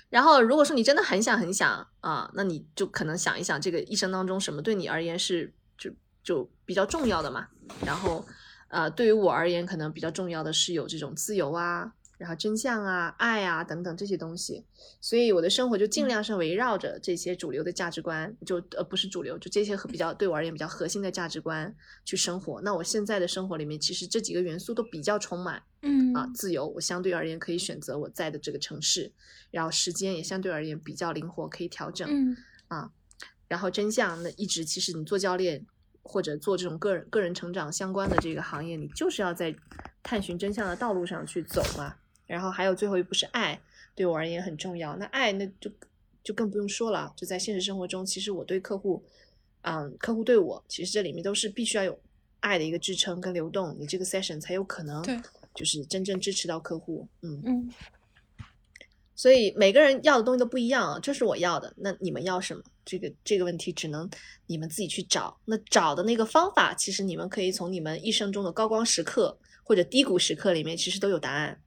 [0.09, 5.91] 然后如果说你真的很想很想啊，那你就可能想一想，这个一生当中什么对你而言是就
[6.23, 7.47] 就比较重要的嘛。
[7.85, 8.25] 然后
[8.69, 11.93] 呃，对于我而言，可能比较重要的是有这种自由啊。
[12.19, 14.65] 然后真相啊、爱啊等等这些东西，
[14.99, 22.59] 所以我的生活就尽量是围绕着这些主流的价值观，就呃不是主流，就这些比较对我而言比较核心的价值观去生活。
[22.61, 29.13] 那我现在的生活里面，其实这几个元素都比较充满，嗯啊，自由，我相对而言可以选择我在的这个城市，
[29.49, 32.35] 然后时间也相对而言比较灵活，可以调整，嗯
[32.67, 32.91] 啊，
[33.47, 35.65] 然后真相，那一直其实你做教练
[36.03, 39.55] 或者做这种个人个人成长相关的这个行业，你就是要在
[40.03, 41.95] 探寻真相的道路上去走嘛。
[42.29, 43.59] 然后还有最后一步是爱，
[43.95, 44.95] 对我而言很重要。
[44.97, 45.71] 那爱那就
[46.23, 47.11] 就更不用说了。
[47.17, 49.03] 就在现实生活中，其实我对客户，
[49.63, 51.99] 嗯，客户对我，其实这里面都是必须要有
[52.39, 55.19] 爱的一个支撑跟流动，你这个 session 才有可能，对，
[55.55, 57.07] 就是真正支持到客户。
[57.21, 57.69] 嗯嗯。
[59.15, 61.73] 所以每个人要的东西都不一样啊，这是我要的。
[61.77, 62.61] 那你们要什么？
[62.85, 64.09] 这个这个问题只能
[64.45, 65.35] 你们自己去找。
[65.45, 71.59] 那找的那个方法，其实你们可以从你们一生中的高光时刻或者低谷时刻里面，其实都有答案。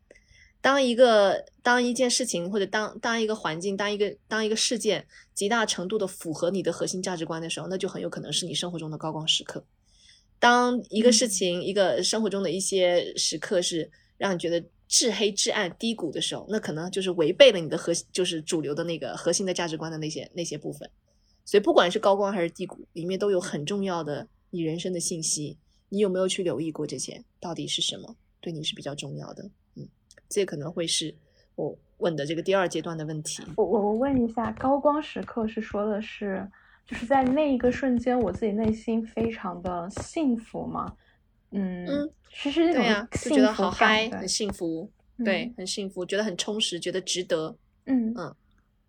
[0.63, 5.05] 当一个当一件事情或者当当一个环境当一个当一个事件
[5.35, 9.63] 极大程度的符合你的核心价值观的时候，那就很有可能是你生活中的高光时刻。
[10.39, 20.89] 当一个事情一个生活中的一些时刻是让你觉得至黑至暗低谷的时候，那可能就是违背了你的核就是主流的那个核心的价值观的那些那些部分。
[21.45, 25.59] 所以不管是高光还是低谷，里面都有很重要的你人生的信息。
[25.89, 29.51] 你有没有去留意过这些到底是什么对你是比较重要的？
[30.33, 31.15] 这可能会是
[31.57, 33.43] 我问的这个第二阶段的问题。
[33.57, 36.49] 我我我问一下，高光时刻是说的是，
[36.87, 40.97] 就是在那一个瞬间，我自己内心非常的幸福吗？
[41.51, 44.91] 嗯嗯，其实那种就觉得好嗨，很幸福，
[45.23, 47.55] 对，很幸福，觉得很充实，觉得值得，
[47.85, 48.35] 嗯嗯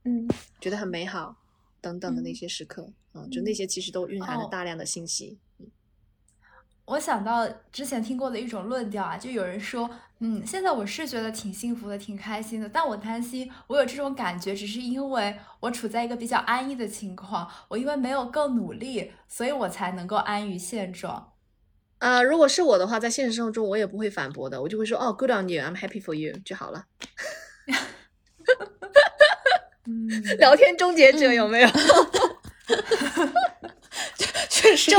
[0.05, 0.27] 嗯，
[0.61, 1.35] 觉得很美好
[1.81, 5.37] 等等的那些时刻，嗯，就那些其实都蕴含了大量的信息。
[6.85, 21.31] 我想到之前听过的一种论调啊，就有人说，嗯，现在我是觉得挺幸福的，挺开心的，但我担心我有这种感觉，只是因为我处在一个比较安逸的情况，我因为没有更努力，所以我才能够安于现状。
[21.99, 26.83] 啊，如果是我的话，在现实生活中我也不会反驳的，我就会说，哦，Good on you，I'm happy for you 就好了。
[29.85, 31.69] 嗯， 聊天终结者有没有？
[34.49, 34.91] 确实。
[34.91, 34.97] 就。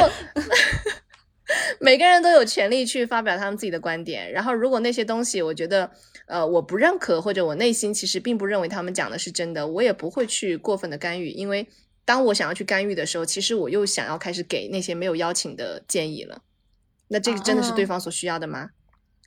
[1.79, 5.91] 每个人都有权利去发表他们自己的观点，然后如果那些东西我觉得，
[6.27, 11.69] 呃，我不认可，或者我内心其实并不认为他们讲的是真的，我也不会去过分的干预，因为
[12.05, 16.43] 当我想要去干预的时候，其实我又想要开始给那些没有邀请的建议了。
[17.09, 18.71] 那这个真的是对方所需要的吗？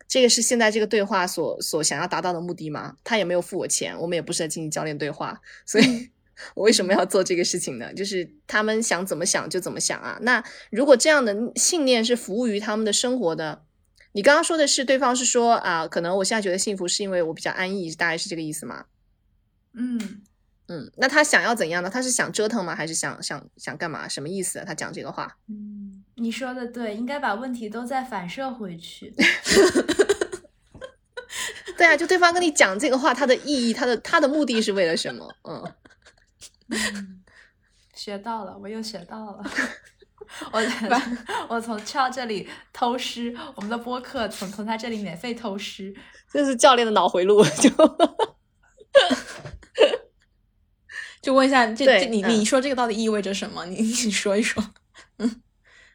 [0.08, 2.96] 这个是现在这个对话所所想要达到的目的吗？
[3.04, 6.10] 他也没有付我钱，我们也不是在进行教练对话，所以。
[6.56, 7.94] 我为什么要做这个事情呢？
[7.94, 10.18] 就是他们想怎么想就怎么想啊。
[10.22, 13.64] 那如果这样的信念是服务于他们的生活的，
[14.14, 18.86] 你刚刚说的是对方是说啊，可能我现在觉得幸福是因为我比较安逸，大概是这个意思吗？
[19.74, 20.22] 嗯
[20.70, 21.90] 嗯，那他想要怎样呢？
[21.90, 22.76] 他是想折腾吗？
[22.76, 24.08] 还是想想想干嘛？
[24.08, 24.64] 什么意思？
[24.66, 25.38] 他讲这个话？
[25.48, 29.14] 嗯，你说的对，应该把问题都再反射回去。
[31.78, 35.34] 对啊，就对方跟你讲这个话，他的意义，他的他的目的是为了什么？
[35.48, 35.64] 嗯。
[36.70, 37.24] 嗯，
[37.94, 39.44] 学到了，我又学到了。
[40.52, 40.62] 我
[41.48, 45.96] 我从 Chao 这里偷师，我们的播客从从他这里免费偷师，
[46.32, 47.42] 这是教练的脑回路。
[47.62, 47.70] 就
[51.22, 53.66] 就问一下，这这你你说这个到底意味着什么？
[53.68, 54.62] 你你说一说。
[55.18, 55.42] 嗯，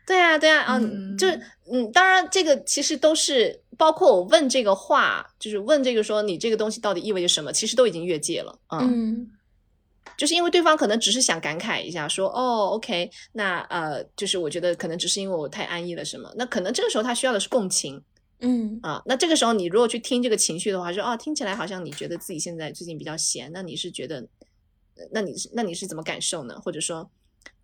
[0.06, 1.28] 对啊，对啊，嗯，就
[1.70, 8.58] 嗯，当然这个其实都是包括我问这个话，就是问这个说你这个东西到底意味着什么，其实都已经越界了。
[8.70, 9.30] 嗯。
[10.16, 18.02] 就是因为对方可能只是想感慨一下，说哦，OK，那呃，就是我觉得可能只是因为我太安逸了什么，那可能这个时候他需要的是共情，
[18.40, 24.26] 嗯啊，那这个时候你如果去听这个情绪的话，说哦，听起来好像你觉得自己现在最近比较闲，那你是觉得，
[25.10, 26.60] 那你是那你是怎么感受呢？
[26.60, 27.10] 或者说，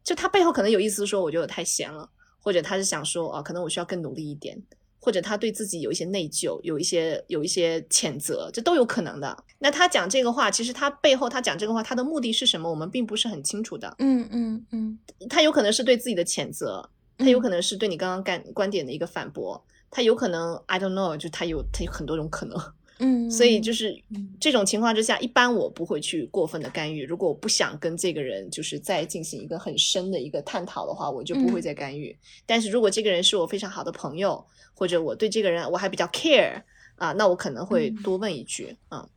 [0.03, 2.09] 就他背后可能有意思说，我觉得我太闲了，
[2.41, 4.61] 或者他是想说哦，可能我需要更努力一点。
[5.01, 9.45] 或者他对自己有一些内疚，有一些有一些谴责，这都有可能的。
[9.59, 12.69] 那他讲这个话，其实他背后他讲这个话，他的目的是什么？
[12.69, 13.95] 我们并不是很清楚的。
[13.99, 22.57] 嗯嗯嗯，他有可能是对自己的谴责，他有可能是对你刚刚干观点的一个反驳，他有可能 I don't know，就他有他有很多种可能。
[22.99, 23.97] 嗯，所以就是
[24.41, 27.05] 这种情况之下，一般我不会去过分的干预。
[27.05, 32.17] 如果我不想跟这个人就是再进行一个很深的一个探讨的话，我就不会再干预。
[32.45, 34.45] 但是如果这个人是我非常好的朋友，
[34.75, 36.63] 或者我对这个人我还比较 care
[36.97, 39.09] 啊，那我可能会多问一句啊。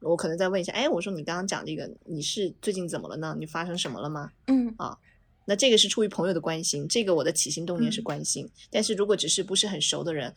[0.00, 3.36] 我可能再问一下，哎，我说你刚刚讲这个，你是最近怎么了呢？
[3.36, 4.30] 你发生什么了吗？
[4.46, 4.96] 嗯啊，
[5.44, 8.48] 那这个是出于朋友的关心，这个我的起心动念是嗯关心。
[8.70, 10.32] 但是如果只是不是很熟的人，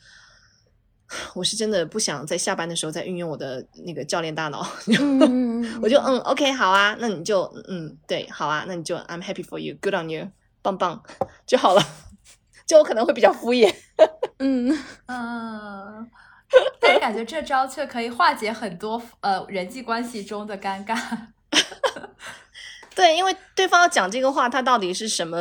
[1.34, 10.28] 我是真的不想在下班的时候再运用我的那个教练大脑， 嗯我就嗯，OK，好啊，那你就嗯，对，好啊，那你就 I'm happy for you，good on you，
[10.62, 11.02] 棒棒
[11.46, 11.82] 就好了。
[12.66, 13.74] 就我可能会比较敷衍，
[14.40, 14.72] 嗯
[15.08, 16.10] 嗯，
[16.80, 20.98] 但是感觉这招却可以化解很多呃人际关系中的尴尬。
[22.96, 25.38] 对，因为对方要讲这个话，他到底是什么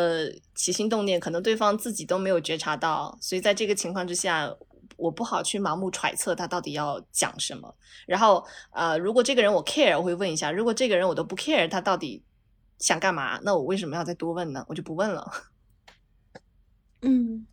[0.55, 4.53] 起心动念，可能对方自己都没有觉察到，所以在这个情况之下，
[5.01, 7.75] 我不好去盲目揣测他到底要讲什么。
[8.07, 12.23] 然后，呃，如果这个人我 care，我会问一下；如果这个人我都不 care，他到底
[12.79, 13.41] 想干嘛？
[13.43, 14.65] 那我为什么要再多问呢？
[14.69, 15.33] 我就不问了。
[17.03, 17.47] 嗯，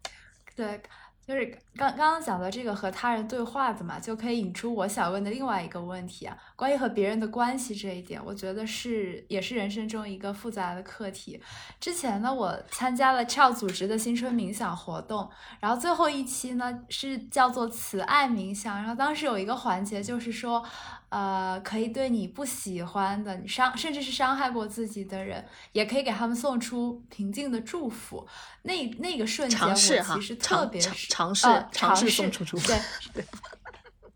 [0.55, 0.81] 对，
[1.27, 11.37] 就是刚刚刚讲的这个和他人对话的嘛，就可以引出我想问的另外一个问题啊，关于和别人的关系这一点，我觉得是也是人生中一个复杂的课题。
[11.81, 20.63] 之前呢，我参加了 Child 组织的新春冥想活动，然后最后一期呢是叫做慈爱冥想，然后当时有一个环节就是说。
[21.09, 28.27] 呃，可以对你不喜欢的、你伤甚至是伤害过自己的人，也可以给他们送出平静的祝福。
[28.63, 32.67] 那那个瞬间，我其实特别是尝尝试呃尝试试送出祝福
[33.13, 33.23] 对。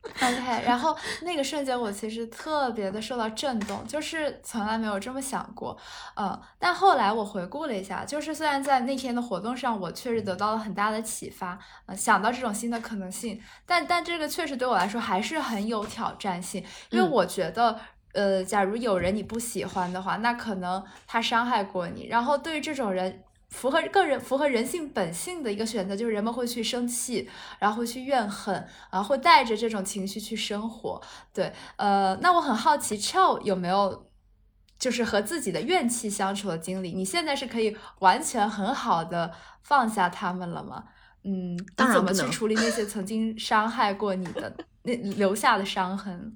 [0.03, 5.77] OK，然后那个瞬间我其实特别的受到震动，就是从来没有这么想过，
[6.15, 17.79] 呃，但后来我回顾了一下，就是虽然在那天的活动上，我确实得到了很大的启发，呃，想到这种新的可能性，但但这个确实对我来说还是很有挑战性，因为嗯我觉得。
[18.13, 27.29] 呃，假如有人你不喜欢的话，那可能他伤害过你，然后对于这种人，符合个人符合人性本性的一个选择，就是人们会去生气，
[27.59, 31.01] 然后会去怨恨，啊，会带着这种情绪去生活。
[31.33, 34.07] 对，呃，那我很好奇 c h 有没有
[34.79, 36.93] 就是和自己的怨气相处的经历？
[36.93, 39.31] 你现在是可以完全很好的
[39.61, 40.85] 放下他们了吗？
[41.23, 44.51] 嗯，你怎么去处理那些曾经伤害过你的
[44.83, 46.35] 那留下的伤痕？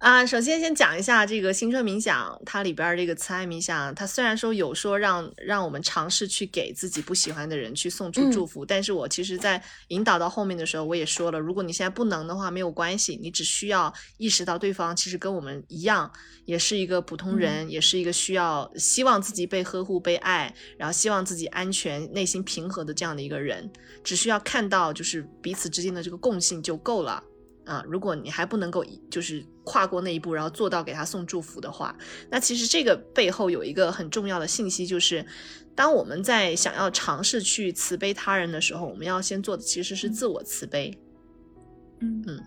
[0.00, 16.10] 啊，首先先讲一下这个新春冥想，它里边儿这个慈爱冥想，它虽然说有说让让我们尝试去给自己不喜欢的人去送出祝福，但是我其实在引导到后面的时候，我也说了，如果你现在不能的话，没有关系，你只需要意识到对方其实跟我们一样，
[16.46, 23.70] 也是一个普通人，也是一个需要希望自己被呵护、被爱，然后希望自己安全、内心平和的这样的一个人，
[24.02, 27.22] 只需要看到就是彼此之间的这个共性就够了。
[27.66, 31.96] 啊，如果你还不能够就是跨过那一步，然后做到给他送祝福的话，
[32.30, 35.24] 那其实这个背后有一个很重要的信息，就是
[35.74, 40.98] 当我们在想要尝试去慈悲他人的时候，我们要先做的其实是自我慈悲。
[42.00, 42.42] 嗯嗯，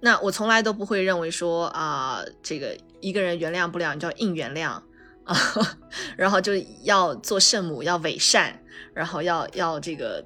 [0.00, 4.80] 那我从来都不会认为说啊、这个一个人原谅不了，你就要硬原谅
[5.24, 5.36] 啊，
[6.16, 6.52] 然后就
[6.84, 8.62] 要做圣母，要伪善，
[8.94, 10.24] 然后要要这个。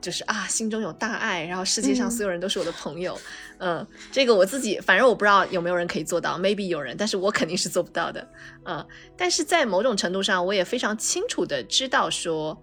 [0.00, 2.10] 就是啊，心中有大爱，然后世界上嗯。
[2.10, 3.18] 所有人都是我的朋友，
[3.58, 8.26] 嗯，这个我自己，反正我不知道有没有人可以做到，maybe 有人，但是我肯定是做不到的，
[8.64, 8.86] 嗯，
[9.16, 12.60] 但是在某种程度上，我也非常清楚的知道说，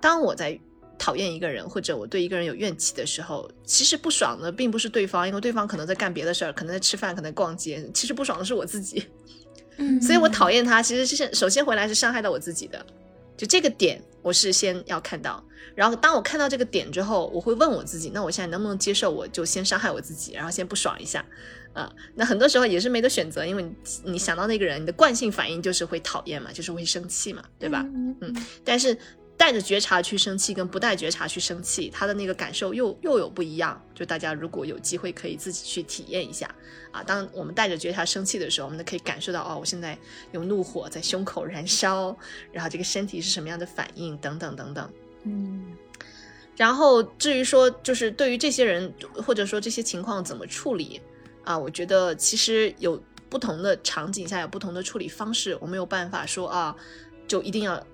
[0.00, 0.58] 当我在
[0.98, 9.06] 讨厌一个人或者我对一个人有怨气的时候，其实不爽的并不是对方，因为对方可能在干别的事儿，可能在吃饭，可能在逛街，其实不爽的是我自己，
[9.76, 10.00] 嗯。
[10.00, 12.86] 所以我讨厌他，其实是首先回来是伤害到我自己的，
[13.36, 15.42] 就这个点我是先要看到，
[15.74, 19.10] 然后当我看到这个点之后，我会问我自己，那我现在能不能接受？
[19.10, 21.24] 我就先伤害我自己，然后先不爽一下，
[21.72, 23.72] 啊、那很多时候也是没得选择，因为你
[24.04, 27.82] 你想到那个人，你的惯性反应就是会讨厌嘛，就是会生气嘛，对吧？
[27.94, 28.96] 嗯嗯但是
[29.36, 33.80] 带着觉察去生气，跟不带觉察去生气，他的那个感受又又有不一样。
[33.94, 36.52] 就大家如果有机会，可以自己去体验一下
[36.90, 37.02] 啊。
[37.02, 39.98] 当我们带着觉察生气的时候，我们可以感受到哦，我现在
[40.32, 42.16] 有怒火在胸口燃烧，
[42.52, 44.90] 然后这个身体是什么样的反应，等等等等。
[45.24, 45.76] 嗯
[46.56, 48.90] 然后至于说，就是对于这些人
[49.22, 50.98] 或者说这些情况怎么处理
[51.44, 56.74] 啊，我觉得其实有不同的场景下有不同的处理方式，我没有办法说啊，
[57.28, 57.86] 就一定要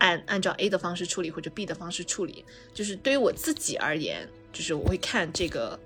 [0.00, 2.44] 按按照 A 的方式处理或者 B 的方式处理。
[2.74, 5.78] 就是对于我自己而言，就是我会看这个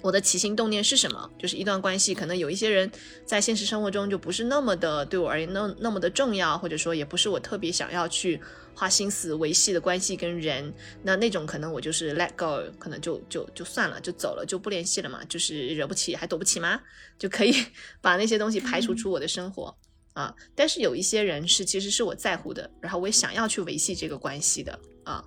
[0.00, 1.30] 我的起心动念是什么。
[1.38, 2.90] 就是一段关系，可能有一些人
[3.24, 8.40] 在现实生活中就不是那么的对我而言那那么的重要，或者说也不是我特别想要去
[8.74, 10.72] 花心思维系的关系跟人。
[11.02, 15.24] 那那种可能我就是 let go，可能就就就算了，就走了，就不联系了嘛。
[15.24, 16.80] 就是惹不起还躲不起吗？
[17.18, 17.52] 就可以
[18.00, 19.76] 把那些东西排除出我的生活。
[20.16, 25.22] 啊，但是有一些人是其实是我在乎的，然后我也想要去维系这个关系的啊，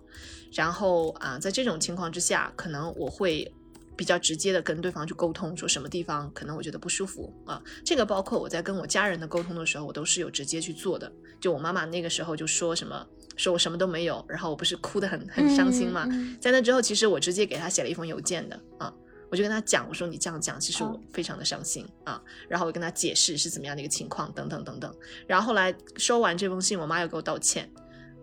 [0.51, 3.53] 然后啊，在这种情况之下，可能我会
[3.95, 7.61] 比较直接的跟对方去沟通，说什么地方可能我觉得不舒服啊。
[7.85, 11.11] 这个包括我在跟我家人的沟通的时候，我都是有直接去做的。
[11.39, 13.05] 就我妈妈那个时候就说什么，
[13.37, 16.09] 说我什么都没有，然后我不是哭得很很伤心嘛。
[16.41, 18.91] 在那之后，其实我直接给她写了一封邮件的啊。
[19.31, 22.21] 我就跟他讲，我说你这样讲，其实我非常的伤心啊。
[22.47, 24.93] 然后我跟他解释是怎么样的一个情况，等等等等。
[25.27, 27.69] 然后后来收完这封信，我妈又给我道歉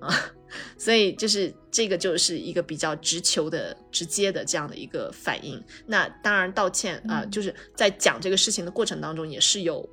[0.01, 0.13] 啊。
[0.79, 5.63] 所以就是这个就是一个比较直球的、直接的这样的一个反应。
[5.87, 9.89] 那当然道歉啊，就是在讲这个事情的过程当中也是有。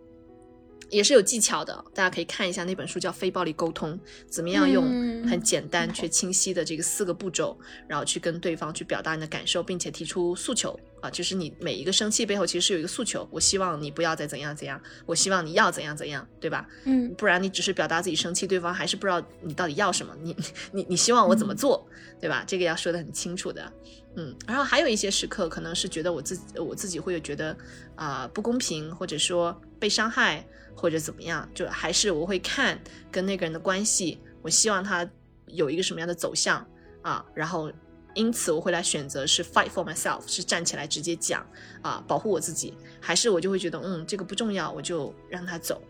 [0.93, 3.93] 也是有技巧的，大家可以看一下那本书叫《非暴力沟通》，
[4.29, 4.83] 怎么样用
[5.27, 7.57] 很简单却清晰的这个四个步骤，
[7.87, 16.67] 然后去跟对方去表达你的感受，并且提出诉求啊，就是你每一个生气背后其实是有一个诉求，我希望你不要再怎样怎样，我希望你要怎样怎样，对吧？
[16.85, 20.35] 嗯，不然你只是表达自己生气，对方还是不知道你到底要什么，你
[20.71, 21.87] 你你希望我怎么做，
[22.21, 22.43] 对吧？
[22.45, 23.73] 这个要说的很清楚的，
[24.15, 27.57] 嗯，然后还有一些时刻可能是觉得我自己我自己会有觉得
[27.95, 30.45] 啊不公平，或者说被伤害。
[30.75, 32.79] 或者怎么样，就还是我会看
[33.11, 35.09] 跟那个人的关系，我希望他
[35.47, 36.65] 有一个什么样的走向
[37.01, 37.71] 啊，然后
[38.15, 41.45] 因此我会来选择是 fight for myself，是站起来直接讲
[41.81, 45.81] 啊，保护我自己，还是我就会觉得嗯这个不重要，我就让他走，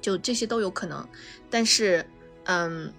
[0.00, 1.06] 就这些都有可能，
[1.48, 2.04] 但是
[2.44, 2.92] 嗯，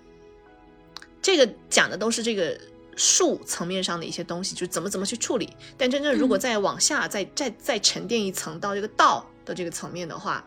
[1.22, 2.60] 这个讲的都是这个
[2.96, 10.46] 术层面上的一些东西，就是怎么怎么去处理，但真正如果再往下再再再沉淀一层到这个道的这个层面的话。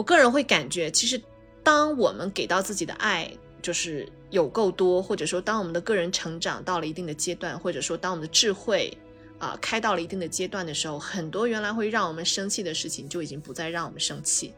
[0.00, 1.20] 我个人会感觉，其实
[1.62, 8.96] 当我们给到自己的爱就是有够多，或者说当我们的个人成长到了一定的阶段，或者说当我们的智慧
[9.38, 14.54] 啊开到了一定的阶段的时候，很多原来会让我们生气的事情就已经不再让我们生气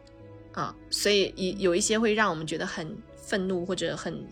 [0.52, 0.73] 啊。
[0.90, 4.24] 所以有有一些会让我们觉得很愤怒或者很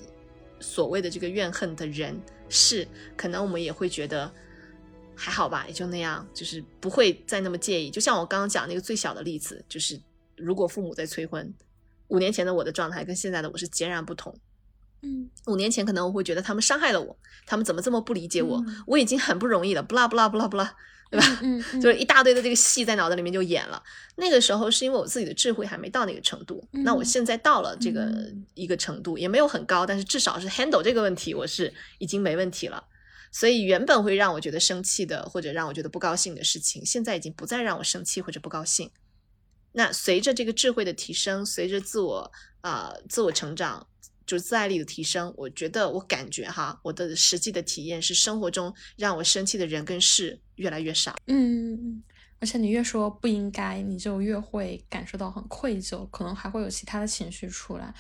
[0.61, 2.17] 所谓的这个怨恨的人
[2.49, 4.31] 事，可能我们也会觉得
[5.17, 7.91] 还好吧，也就那样，就是不会再那么介意。
[7.91, 10.01] 就像我刚刚讲那个最小的例子，就是。
[10.41, 11.55] 如果父母在催婚，
[12.09, 14.37] 五年前的我的状态跟现在的我是截然不同。
[15.03, 18.63] 嗯，五年前可能我会觉得他们伤害了我，他们怎么这么不理解我？
[18.87, 20.77] 我已经很不容易了，不啦不啦不啦不啦，
[21.11, 21.39] 对吧？
[21.43, 23.83] 嗯，就是一大堆的这个戏在脑袋里面就演了。
[24.17, 28.13] 那个时候是因为我自己的智慧还没到那个程度，那我现在到了这个
[28.53, 32.85] 一个程度，也没有很高，但是至少是 handle 这个问题，我是已经没问题了。
[33.33, 38.91] 所以原本会让我觉得生气的，或者让我觉得不高兴的事情，现在已经不再让我生气或者不高兴。
[39.73, 43.87] 那随着这个智慧的提升，随着自我啊自我成长，
[44.27, 51.15] 就是自爱力的提升，我觉得我感觉哈，我的实际的体验是生活中让我生气的人跟事越来越少。
[51.27, 52.03] 嗯，
[52.41, 57.93] 而且你越说不应该，你就越会感受到很愧疚，可能还会有其他的情绪出来。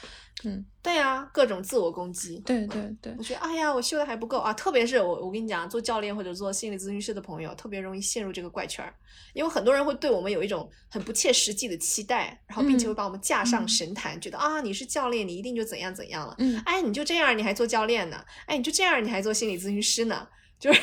[0.44, 2.38] 嗯，对呀，各种自我攻击。
[2.46, 4.50] 对对对，我觉得哎呀，我修的还不够啊！
[4.54, 8.94] 特别是我，我跟你讲，做教练或者做心理咨询师的朋友，特别容易陷入这个怪圈儿，
[9.34, 16.34] 因为很多人会对我们有一种很不切实际的期待，然后并且会把我们架上神坛，觉得啊，你是教练，你一定就怎样怎样了。
[16.38, 18.24] 嗯，哎，你就这样，你还做教练呢？
[18.46, 20.26] 哎，你就这样，你还做心理咨询师呢？
[20.58, 20.80] 就是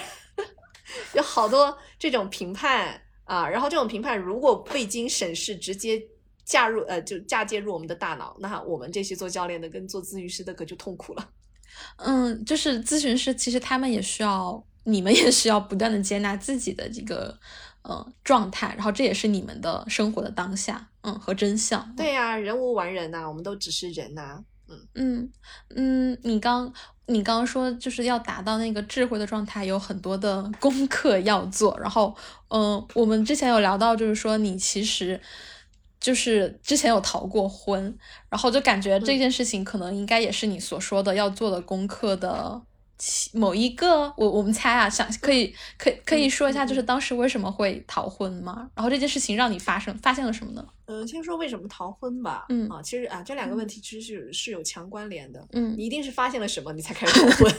[1.18, 6.02] 有好多这种评判啊，然后这种评判如果未经审视，直接。
[6.48, 11.30] 嫁入呃，就嫁接入我们的大脑，那我们这些做教练的跟做咨询师的可就痛苦了。
[11.98, 17.38] 嗯，就是咨询师，其实他们也需要，你们也需要不断的接纳自己的这个
[17.82, 21.94] 呃状态，然后这也是你们的生活的当下，嗯，和真相。
[21.98, 24.42] 对呀，人无完人呐，我们都只是人呐。
[24.70, 25.32] 嗯嗯
[25.76, 26.74] 嗯，你刚
[27.08, 31.78] 你刚刚说就是要达到那个智慧的状态，有很多的 功课要做。
[31.80, 32.16] 然后
[32.50, 35.20] 嗯，我们之前有聊到，就是说你其实。
[36.00, 37.98] 就是之前有逃过婚，
[38.30, 42.62] 然后就感觉这件事情可能应该也是你所说的要做的功课的
[43.34, 44.14] 某一个。
[44.16, 48.70] 我我们猜啊，想可以可可以说一下，就是当时为什么会逃婚吗？
[48.76, 50.64] 然后这件事情让你发生发现了什么呢？
[50.88, 52.46] 嗯，先说为什么逃婚吧。
[52.50, 55.48] 嗯啊，其实啊，这两个问题其实是是有强关联的。
[55.52, 57.54] 嗯，你一定是发现了什么，你才开始 逃婚。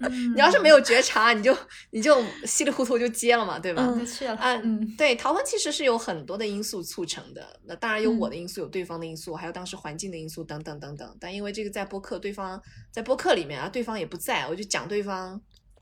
[0.34, 1.56] 你要是没有觉察，你就
[1.90, 3.84] 你就稀里糊涂就接了嘛，对吧？
[3.86, 4.36] 嗯，去了。
[4.42, 7.60] 嗯，对，逃婚其实是有很多的因素促成的。
[7.66, 11.16] 那当然有我的因素，有对方的因素，还有当时环境的因素等等等等。
[11.20, 12.60] 但因为这个在播客，对方
[12.90, 15.40] 在播客里面啊，对方也不在，我就讲对方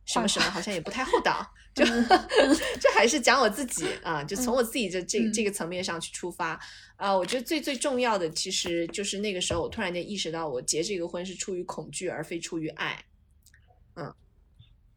[0.09, 1.49] 什么什么，好像也不太厚道。
[1.79, 6.59] 就这还是讲我自己啊，就从我自己的这这个层面上去出发
[6.97, 7.17] 啊。
[7.17, 13.05] 我觉得最最重要的，其实就是那个时候，我突然间意识到，我结这个婚是出于恐惧，而非出于爱。
[13.95, 14.13] 嗯，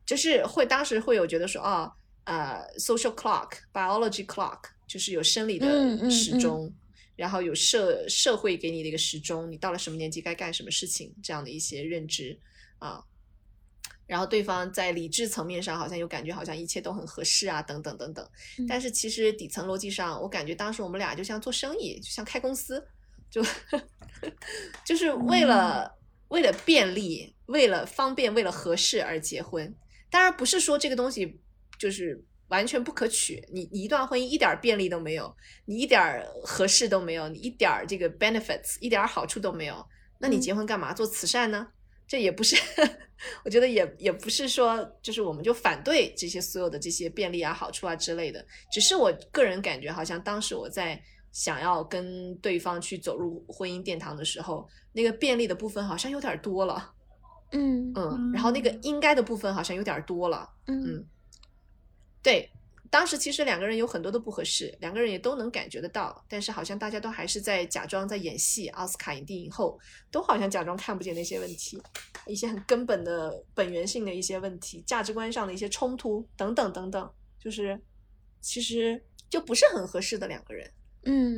[0.07, 1.91] 就是会当时会有觉得说，哦，
[2.23, 6.73] 呃，social clock，biology clock，就是有生理的时钟，
[7.15, 12.39] 然后有社社会给你的一个时钟，你到了什么年纪该干什么事情，这样的一些认知
[12.79, 13.03] 啊。
[14.07, 18.27] 然后对方在理智层面上好像又感觉好像一切都很合适啊，等等等等。
[18.67, 22.85] 但是其实底层逻辑上，我感觉当时我们俩就像做生意，就像开公司，
[23.29, 23.41] 就
[24.85, 25.97] 就是为了
[26.27, 29.73] 为了便利、为了方便、为了合适而结婚。
[30.09, 31.39] 当然不是说这个东西
[31.79, 35.33] 就是完全不可取，你你一段婚姻一点便利都没有，
[35.63, 39.85] 你一点合适都没有，你一点这个 benefits 一点好处都没有，
[40.19, 40.93] 那你结婚干嘛？
[40.93, 41.65] 做慈善呢？
[42.11, 42.57] 这也不是，
[43.45, 48.45] 我觉得也也不是说，就是我们就反对这些所有的这些便利啊、好处啊之类的。
[48.69, 51.01] 只是我个人感觉，好像当时我在
[51.31, 56.93] 想要跟对方去走入婚姻殿堂的时候，那个便利的部分好像有点多了，
[57.53, 61.05] 嗯嗯，然后那个应该的部分好像有点多了，嗯嗯，
[62.21, 62.51] 对。
[62.91, 68.67] 当时其实两个人有很多的不合适，两个人也都能感觉得到，但是好像大家都还是在假装在演戏。
[68.67, 69.79] 奥斯卡影帝影后
[70.11, 71.81] 都好像假装看不见那些问题，
[72.27, 77.09] 一些很根本的本源性的一些问题，价值观上的一些冲突等等等等，
[77.39, 77.81] 就是
[78.41, 80.69] 其实就不是很合适的两个人。
[81.05, 81.37] 嗯，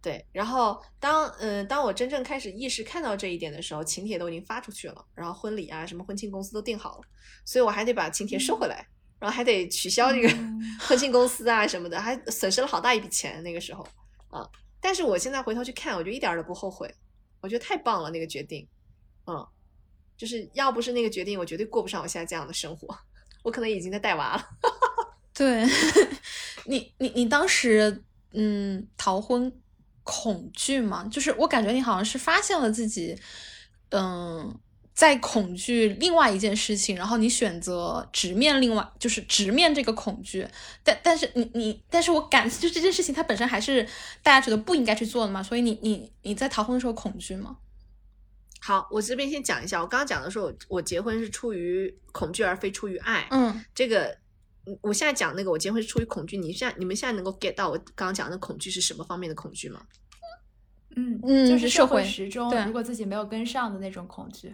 [0.00, 0.24] 对。
[0.32, 7.02] 然后当嗯当我真正开始意识看到这一点的时候，请帖都已经发出去了，然后婚礼啊什么婚庆公司都定好了，
[7.44, 8.88] 所以我还得把请帖收回来。
[9.18, 10.28] 然后还得取消这个
[10.80, 13.86] 婚庆公司啊什么的，还损失了好大一笔钱那个时候
[14.28, 14.48] 啊。
[14.80, 16.92] 但是我现在回头去看，我就一点都不后悔，
[17.40, 18.66] 我觉得太棒了那个决定，
[19.26, 19.44] 嗯，
[20.16, 22.96] 就是要不是那个决定，我绝对过不上我现在这样的生活，
[23.42, 24.48] 我可能已经在带娃了。
[25.34, 25.66] 对
[26.66, 29.52] 你，你你当时嗯逃婚
[30.04, 31.08] 恐惧吗？
[31.10, 33.20] 就是我感觉你好像是发现了自己，
[33.90, 34.58] 嗯。
[34.98, 40.44] 在恐惧另外一件事情，然后你选择直面另外，就是直面这个恐惧。
[40.82, 43.86] 但但是你你，但是我感 就这件事情它本身还是
[44.24, 45.40] 大家觉得不应该去做的嘛。
[45.40, 47.58] 所以你你你在逃婚的时候恐惧吗？
[48.58, 53.28] 好，我这边先讲一下，我刚刚讲的时候，我结婚是出于恐惧而非出于爱。
[53.30, 54.18] 嗯，这个
[54.80, 59.80] 我现在讲那个我结婚是出于恐惧，你现在你们现在能够 get 到我刚刚讲的恐惧是什么方面的恐惧吗？
[60.96, 64.52] 嗯嗯，就是社会时钟，对，如果自己没有跟上的那种恐惧。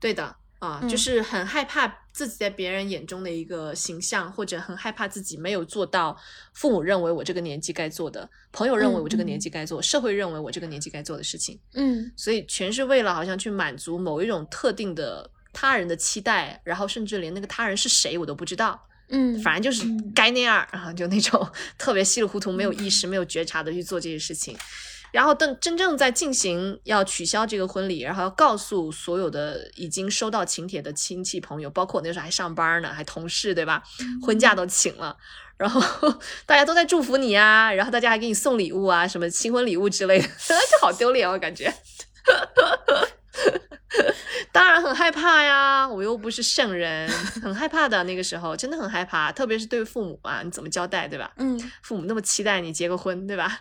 [0.00, 6.16] 对的啊，就是很害怕自己在别人眼中的一个形象，或者很害怕自己没有做到
[6.54, 11.60] 父母认为我这个年纪该做的，朋友认为我这个年纪该做，社会认为我这个年纪该做的事情。
[11.74, 18.82] 嗯，所以全是为了好像去满足某一种特定的他人的期待，然后甚至连那个他人是谁我都不知道。
[19.08, 21.48] 嗯，反正就是该那样，然后就那种
[21.78, 24.56] 特别稀里糊涂、没有意识、没有觉察的去做这些事情。
[25.16, 33.82] 然后等真正在进行要取消这个婚礼，然后要告诉所有的已经收到请帖的亲戚朋友，包括我那时候还上班呢，还同事对吧？
[34.22, 35.16] 婚假都请了，
[35.56, 35.80] 然后
[36.44, 41.72] 大家都在祝福你啊，然后大家还给你送礼物啊，什么新婚礼物之类的， 就好丢脸我感觉。
[44.52, 47.08] 当然很害怕呀，我又不是圣人，
[47.42, 48.02] 很害怕的。
[48.04, 51.32] 那个时候真的很害怕， 特别是对父母啊，你怎么交代，对吧？
[51.36, 53.60] 嗯，父母那么期待你结个婚，对吧？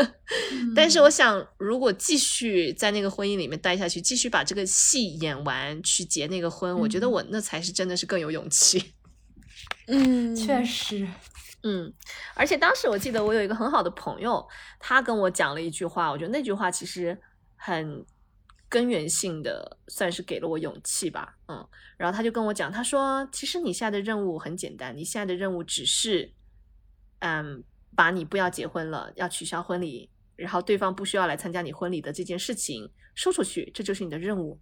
[0.74, 8.94] 但是我想，如果继续在那个婚姻里面待下去，继续把这个戏演完，去结那个婚，我觉得我那才是真的是更有勇气。
[9.86, 11.06] 嗯，确实，
[11.62, 11.92] 嗯，
[12.34, 14.46] 而且当时我记得我有一个很好的朋友，
[14.80, 17.18] 他跟我讲了一句话，我觉得那句话其实
[17.56, 18.04] 很。
[18.74, 21.64] 根源性的算是给了我勇气吧，嗯，
[21.96, 26.32] 然后他就跟我讲，他说，其实你现在的任务很简单，你现在的任务只是，
[27.20, 27.62] 嗯，
[27.94, 34.58] 把你不要结婚了，要取消婚礼，然后对方不需要来参加你婚礼的这件事情说出去，这就是你的任务。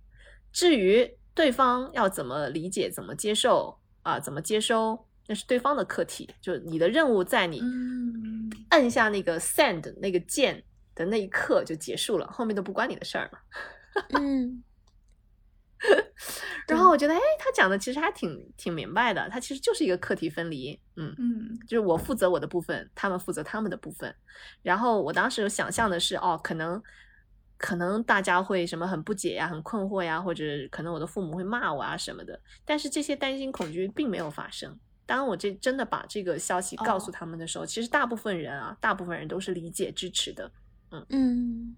[0.53, 6.29] 至于对方要怎么理解、怎么接受啊，怎么接收，那是对方的课题。
[6.43, 7.63] 就你的任务在你
[8.69, 10.63] 按下那个 send 那个键
[10.95, 13.39] 的那一刻就结束了，后面都不关你的事儿了。
[14.19, 14.63] 嗯，
[16.69, 19.29] 然后我觉得，哎，他讲的其实还挺挺明白的。
[19.29, 24.15] 他其实就是一个课题分离，嗯嗯，就是我负责我的部分，他们负责他们的部分。
[24.63, 26.83] 然后我当时想象的是，哦，可能
[27.59, 32.41] 可能大家会什么很不解呀，很困惑呀，或者可能我的父母会骂我啊什么的。
[32.65, 34.79] 但是这些担心恐惧并没有发生。
[35.05, 40.51] 当我这真的把这个消息告诉他们的时候，其实大部分人啊，大部分人都是理解支持的。
[40.93, 41.77] 嗯嗯。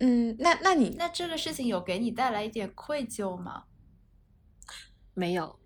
[0.00, 3.64] 嗯，那那你那这个事情有给你带来一点愧疚吗？
[5.14, 5.58] 没有，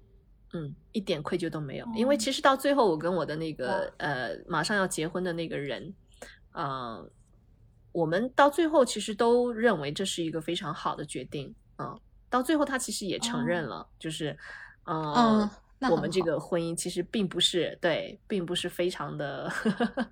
[0.53, 1.87] 嗯，一点愧疚都没有。
[1.95, 5.95] 因为其实到最后，我跟我的那个呃马上要结婚的那个人，
[6.55, 7.11] 嗯，
[7.93, 11.55] 我们到最后其实都认为这是一个非常好的决定。
[11.79, 12.01] 嗯，
[12.31, 14.37] 到最后他其实也承认了，就是
[14.85, 15.49] 嗯。
[15.91, 19.53] 我们这个婚姻其实并不是对，并不是非常的，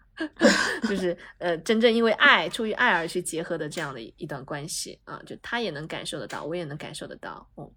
[0.88, 7.70] 就是呃，真正因为爱，出于爱而去结合的这样的一段关系啊，就他也能感受得到，我也能感受得到，嗯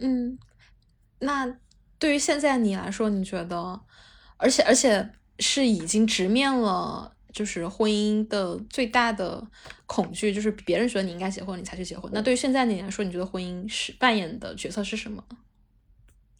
[0.00, 0.38] 嗯，
[1.18, 1.58] 那
[1.98, 3.80] 对于现在你来说，你觉得，
[4.36, 7.12] 而且而且是已经直面了。
[7.32, 9.46] 就是婚姻的最大的
[9.84, 12.10] 恐惧，就是别人觉得你应该结婚，你才去结婚。
[12.14, 15.22] 那对于现在你来说，你觉得婚姻是扮演的角色是什么？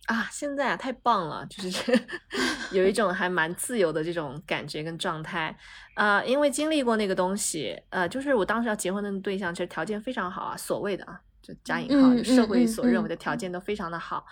[0.06, 2.06] 啊，现在啊，太棒了，就是
[2.72, 5.56] 有一种还蛮自由的这种感觉跟状态。
[5.94, 14.24] 呃，因为经历过那个东西，呃，就是我当时要结婚的对象，其实条件非常好啊，所谓的啊，就加引号，社会所认为的条件都非常的好。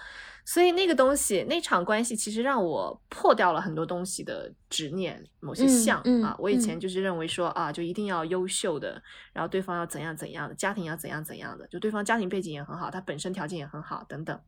[0.47, 9.03] 所以那个东西，那场关系其实让我破掉了很多东西的执念，某些像啊，我以前就是认为说啊，就一定要优秀的，
[9.33, 14.39] 然后对方要怎样怎样的，家庭要怎样怎样的，就对方家庭背景也很好，他本身条件也很好等等，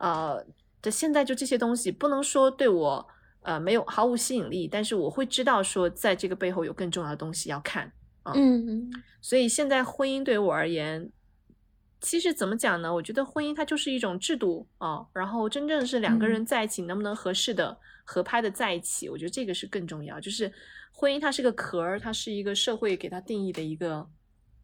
[0.00, 0.44] 呃，
[0.82, 3.06] 这现在就这些东西不能说对我
[3.42, 7.90] 呃没有毫无吸引力，但是我会知道说在这个背后有更重要的东西要看
[8.22, 8.90] 啊，嗯，
[9.20, 11.10] 所以现在婚姻对于我而言。
[12.02, 12.94] 其实怎么讲呢？
[12.94, 20.18] 我觉得婚姻它就是一种制度啊，然后真正是两个人在一起能不能合适的、合拍的在一起，我觉得这个是更重要。
[20.18, 20.50] 就是
[20.94, 24.08] 婚姻它是个壳儿，它是一个社会给它定义的一个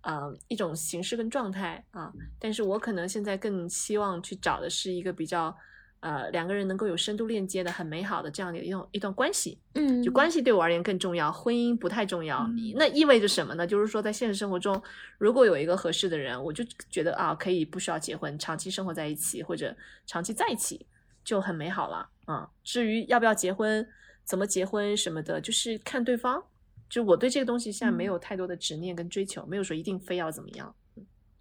[0.06, 2.10] 呃一种形式跟状态啊。
[2.38, 5.54] 但是我可能现在更希望去找的是一个比较。
[6.00, 12.46] 呃，两个人能够有深度链接的很美好的这样的一种一段关系，嗯，就关系对我而言更重要，婚姻不太重要。
[12.76, 13.66] 那意味着什么呢？
[13.66, 14.80] 就是说在现实生活中，
[15.18, 19.74] 如果有一个合适的人，我就觉得啊，可以不需要结婚，长期生活在一起或者
[20.06, 20.86] 长期在一起
[21.24, 22.48] 就很美好了啊。
[22.62, 23.84] 至于要不要结婚，
[24.22, 26.44] 怎么结婚什么的，就是看对方。
[26.88, 30.74] 就我对这个东西现在没有太多的执念跟追求，没有说一定非要怎么样。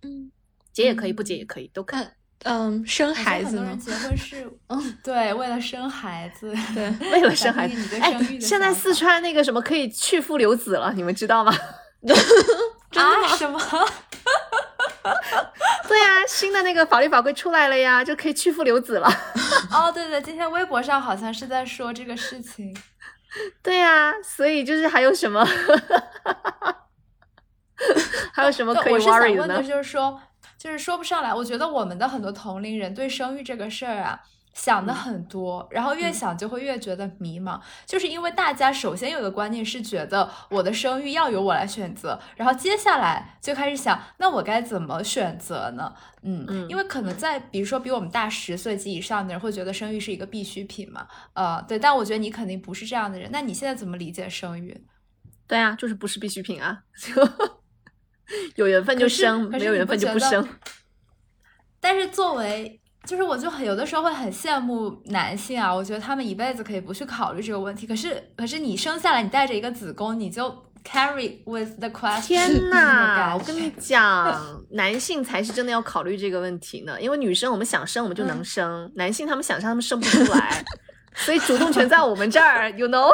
[0.02, 0.32] 嗯，
[0.74, 2.14] 结也可以，不结也可以，都看。
[2.44, 3.76] 嗯，生孩子呢？
[3.80, 7.98] 结婚是 嗯，对，为了生孩子，对，为了生孩子。
[7.98, 11.52] 哎，现在四川那个什么可以去父留子了，你们知道吗？
[12.96, 13.28] 啊？
[13.36, 13.60] 什么？
[15.88, 19.08] 对呀，新的那个法律法规出来了呀，就可以去父留子了。
[19.72, 22.76] 哦，对对，今天微博上好像是在说这个事情。
[23.62, 25.46] 对呀，所以就是还有什么？
[28.34, 29.64] 还有什么可以 worry 的呢？
[29.64, 30.20] 就是说。
[30.58, 34.20] 就是说不上来，我觉得我们的很多同龄人对生育这个事儿啊
[34.56, 45.94] 想的很多，然后越想就会越觉得迷茫，就是因为大家首先有个观念是觉得我的生育要由我来选择，然后接下来就开始想，那我该怎么选择呢？
[46.24, 54.86] 嗯，因为可能在比如说比我们大十岁及以上的人会觉得生育是一个必需品嘛，呃，对，但我觉得你肯定不是这样的人，那你现在怎么理解生育？
[55.48, 56.82] 对啊，就是不是必需品啊。
[58.56, 60.48] 有缘分就生，没有缘分就不生。
[61.80, 67.86] 但是作为，就是我就很有的时候会很羡慕男性啊，我觉得他们一辈子可以不去考虑这个问题。
[67.86, 70.50] 可是，可是你生下来，你带着一个子宫，你就
[70.84, 72.22] carry with the question。
[72.22, 74.42] 天呐，我跟你讲，
[74.72, 77.00] 男性才是真的要考虑这个问题呢。
[77.00, 80.66] 因为女生我们想生我们就能生，男性他们想生他们生不出来，
[81.14, 83.12] 所以主动权在我们这儿，you know。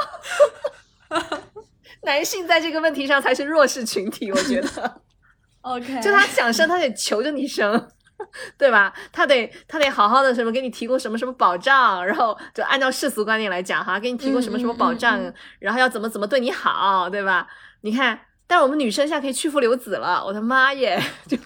[2.04, 5.02] 男性在这个问题上才是弱势群体，我觉得。
[5.62, 7.88] OK，就他想生，他得求着你生，
[8.58, 8.94] 对吧？
[9.12, 15.20] 他得他得好好的什么给你提供什么什么保障，然后就按照世俗观念来讲哈，给你提供什么什么保障，
[15.60, 17.48] 然后要怎么怎么对你好，对吧？
[17.82, 21.02] 你看，但是我们女生现在可以去父留子了，我的妈耶！
[21.28, 21.38] 就，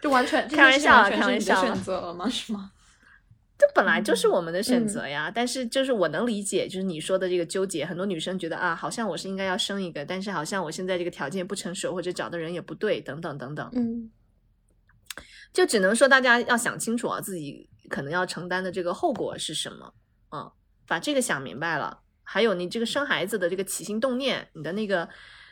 [0.00, 2.28] 就完全开玩笑，开玩笑，选择了吗？
[2.28, 2.70] 是吗？
[3.60, 13.70] 这本来就是我们的选择呀，但是就是我能理解，就是你说的这个纠结，很多女生觉得啊，好像我是应该要生一个，但是好像我现在这个条件不成熟，或者找的人也不对，等等等等。
[13.74, 14.10] 嗯，
[15.52, 19.92] 就只能说大家要想清楚啊，自己可能要承担的这个后果是什么，
[20.32, 20.50] 嗯，
[20.86, 22.00] 把这个想明白了。
[22.22, 25.06] 还有你这个生孩子的这个起心动念，你的那个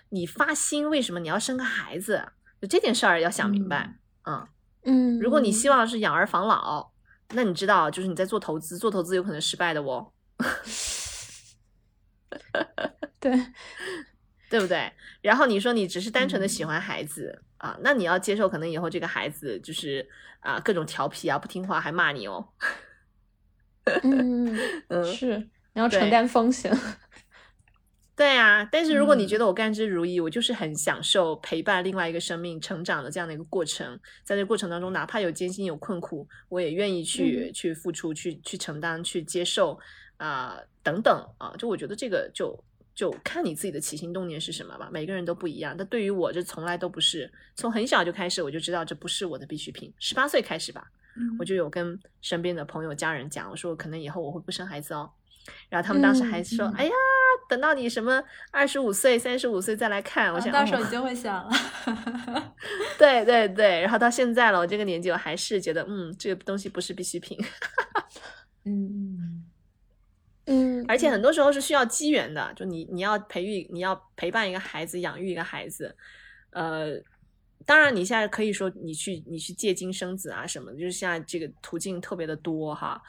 [0.08, 2.32] 你发心为什么你要生个孩子，
[2.62, 4.48] 就这件事儿要想明白，嗯
[4.84, 6.92] 嗯，如果你希望是养儿防老。
[7.34, 10.12] 那你知道，就是你在做投资，做投资有可能失败的哦。
[13.20, 13.32] 对，
[14.48, 14.90] 对不对？
[15.20, 20.06] 然后你说你只是单纯的喜欢孩子啊，那你要接受可能以后这个孩子就是
[20.40, 22.48] 啊各种调皮啊不听话还骂你哦。
[24.02, 24.56] 嗯
[24.88, 25.38] 嗯，是
[25.74, 26.72] 你要承担风险。
[28.18, 39.78] 对啊，但是如果你觉得我甘之如饴，我就是很享受陪伴另外一个生命成长的这样的一个过程，在这过程当中，哪怕有艰辛有困苦，我也愿意去去付出，去去承担，去接受
[40.16, 42.58] 啊等等啊，就我觉得这个就
[42.92, 45.76] 就看你自己的起心动念是什么吧，每个人都不一样。
[45.78, 49.94] 但对于我，这从来都不是，从很小就开始我就知道这不是我的必需品。
[50.00, 50.90] 十八岁开始吧，
[51.38, 55.08] 我就有跟身边的朋友家人讲，我说可能以后我会不生孩子哦，
[55.68, 56.90] 然后他们当时还说，哎呀。
[57.48, 58.22] 等到你什么
[58.52, 61.50] 二十五岁、三十五岁再来看，我想到时候哦你就会想了。
[62.98, 67.38] 对对对，然后到现在了，我这个年纪我还是觉得，嗯，这个东西不是必需品，
[68.66, 69.44] 嗯，
[70.44, 75.96] 嗯，而且很多时候是需要机缘的，就你你要培育，你要陪伴一个孩子，养育一个孩子，
[76.50, 77.00] 呃，
[77.64, 83.00] 当然你现在可以说你去你去借精生子啊什么的，就是现在这个途径特别的多哈，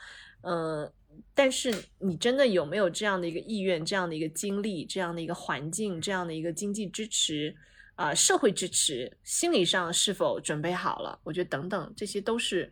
[0.41, 0.89] 呃，
[1.33, 7.55] 但是你真的有没有这样的一个意愿、这样的一个经历、这样的一个环境、这样的一个经济支持
[7.95, 11.19] 啊、社会支持，心理上是否准备好了？
[11.23, 12.71] 我觉得等等这些都是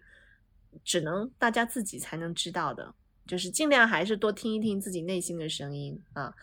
[0.84, 2.94] 只能大家自己才能知道的。
[3.26, 6.34] 就是尽量还是多听一听自己内心的声音啊。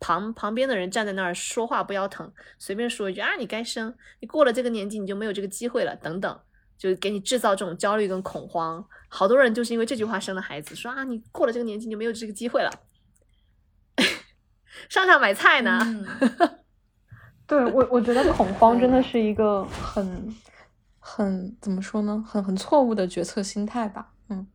[0.00, 6.40] 旁旁边的人站在那儿说话不腰疼，随便说一句啊，你该生，你过了这个年纪你就没有这个机会了，等等，
[6.82, 8.84] 就给你制造这种焦虑跟恐慌。
[9.08, 12.70] 好多人就是因为这句话生了孩子，说啊，你过了这个年纪你就没有这个机会了。
[14.90, 16.04] 上上买菜呢，嗯
[17.46, 20.34] 对我，我觉得恐慌真的是一个很
[20.98, 22.24] 很怎么说呢？
[22.26, 24.12] 很很错误的决策心态吧。
[24.28, 24.46] 嗯，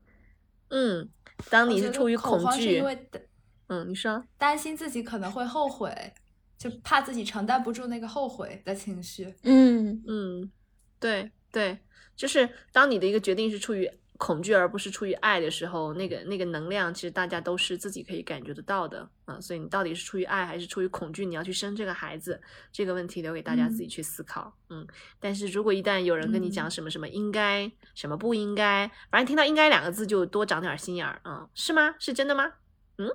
[0.69, 1.09] 嗯，
[1.49, 3.21] 当你是出于恐慌是惧因，为担
[3.67, 6.13] 嗯，你说，担心自己可能会后悔，
[6.57, 9.33] 就怕自己承担不住那个后悔的情绪。
[9.43, 10.51] 嗯嗯，
[10.99, 11.77] 对对，
[12.18, 19.39] 就是当你的一个决定是出于恐惧而不是出于爱的时候，那个那个能量其实大家都是自己可以感觉得到的啊。
[19.39, 22.41] 所以你到底是出于爱还是出于恐惧，你要去生这个孩子，
[22.72, 24.52] 这个问题留给大家自己去思考。
[24.69, 24.85] 嗯，
[25.19, 31.94] 但是如果一旦有人跟你讲嗯什么什么应该，什么不应该，反正听到应该两个字就多长点心眼儿啊，是吗？
[31.99, 32.53] 是真的吗？
[32.98, 33.11] 嗯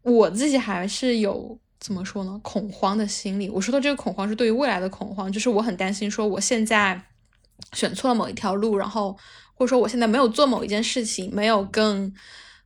[0.00, 2.40] 我自己还是有怎么说呢？
[2.42, 3.50] 恐慌的心理。
[3.50, 7.10] 我说的这个恐慌是对于未来的恐慌，就是我很担心说我现在
[7.72, 9.16] 选错了某一条路，然后
[9.54, 12.12] 或者说我现在没有做某一件事情，没有更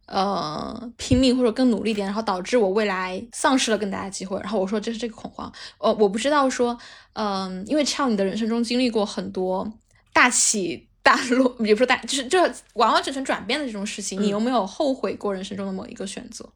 [0.07, 4.39] 呃拼命或者更努力点，然后导致我未来丧失了更大的机会。
[4.41, 5.53] 然后我说这是这个恐慌。
[5.79, 6.79] 呃，我不知道说，
[7.15, 9.73] 嗯、因为像你的人生中经历过很多
[10.13, 10.87] 大起。
[11.03, 12.39] 大落，也不是大，就是这
[12.75, 16.47] 完完全全转变的这种事情，你嗯有没有后悔过人生中的某一个选择？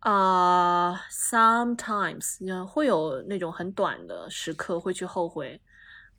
[0.00, 5.60] 啊、s o m e t i m e s 呃会有那种很短的时刻会去后悔，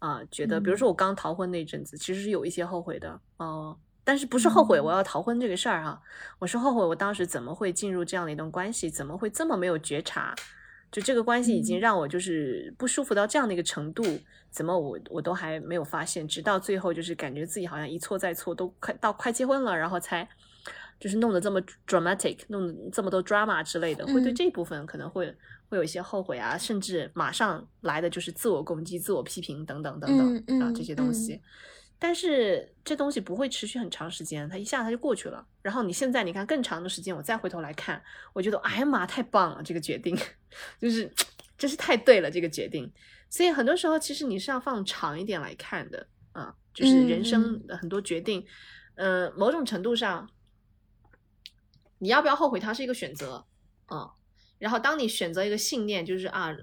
[0.06, 6.02] 啊、觉得比如说我刚逃婚那阵子，其实是有一些后悔的，哦、但是不是后悔我要逃婚这个事儿哈，
[6.40, 10.36] 我是后悔我当时怎么会进入这样的一段关系，怎么会这么没有觉察，
[10.92, 11.80] 就这个关系已经嗯。
[11.80, 14.04] 让我就是不舒服到这样的一个程度，
[14.52, 20.28] 怎么我我都还没有发现，直到最后就是感觉自己好像一错再错，都快到快结婚了，然后才
[21.00, 24.36] 就是弄得这么 dramatic，弄得这么多 drama 之类的，会对嗯。
[24.36, 25.34] 这部分可能会
[25.74, 31.42] 会有一些后悔啊，甚至马上来的就是自我攻击、自我批评等等等等、啊这些东西。
[31.98, 35.44] 但是这东西不会持续很长时间，它一下它就过去了。
[35.64, 38.00] 然后你现在你看更长的时间，我再回头来看，
[38.34, 40.16] 我觉得哎呀妈，太棒了，这个决定
[40.80, 41.12] 就是
[41.58, 42.92] 真是太对了，这个决定。
[43.32, 48.46] 所以很多时候其实你是要放长一点来看的啊，就是嗯人生的很多决定，
[48.94, 50.30] 呃，某种程度上，
[51.98, 53.46] 你要不要后悔，它是一个选择
[53.88, 54.12] 啊。
[54.64, 56.56] 然后当你选择一个信念，就是啊，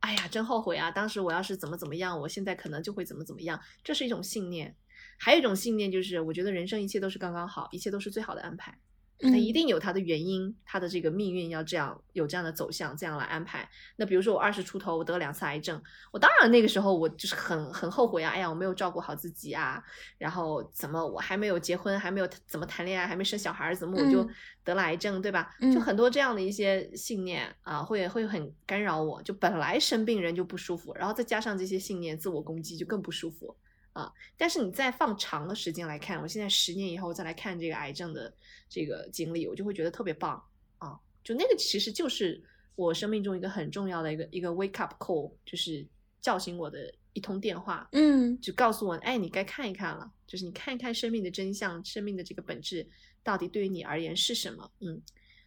[0.00, 0.90] 哎呀，真后悔啊！
[0.90, 4.74] 当时我要是怎么怎么样，我现在可能就会怎么怎么样，这是一种信念。
[5.16, 8.76] 还有一种信念就是，我觉得人生一切都是刚刚好，一切都是最好的安排。
[9.22, 13.68] 它一嗯定有它的原因，它的这个命运要这样有这样的走向，这样来安排。
[13.96, 19.82] 那比如说我二十出头，我得了两次癌症，我当然那个时候我就是很很后悔啊，哎呀，我没有照顾好自己啊，
[20.16, 24.28] 然后怎么我还没有结婚，还没有怎么谈恋爱，还没生小孩儿，怎么我就嗯
[24.64, 25.54] 得了癌症，对吧？
[25.60, 29.22] 嗯就很多这样的一些信念啊，会会很干扰我。
[29.22, 33.54] 就本来生病人就不舒服，然后再加上这些信念，自我攻击就更不舒服。
[33.92, 38.32] 啊，但是你再放长的时间来看，我现在十年以后再来看这个癌症的
[38.68, 40.40] 这个经历，我就会觉得特别棒
[40.78, 40.98] 啊！
[41.24, 42.40] 就那个其实就是
[42.76, 45.84] 我生命中一个很重要的一个一个 wake up call，就是
[46.20, 52.88] 叫醒我的一通电话，嗯就告诉我，哎，你该看一看了，就是你看一看生命的真相，生命的这个本质
[53.24, 54.70] 到底对于你而言是什么？
[54.78, 55.02] 嗯，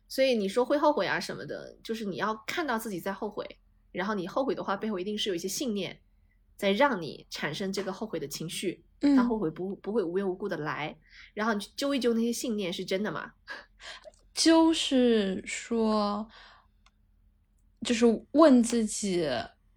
[0.10, 3.48] 所以你说会后悔啊什么的，就是你要看到自己在后悔，
[3.94, 5.98] 然后你后悔的话背后一定是有一些信念。
[6.64, 10.98] 在让你产生这个后悔的情绪，嗯，他后悔不不会无缘无故的来，
[11.34, 13.34] 然后你去揪一揪那些信念是真的吗？
[14.34, 16.26] 就是说，
[17.82, 19.30] 就是问自己，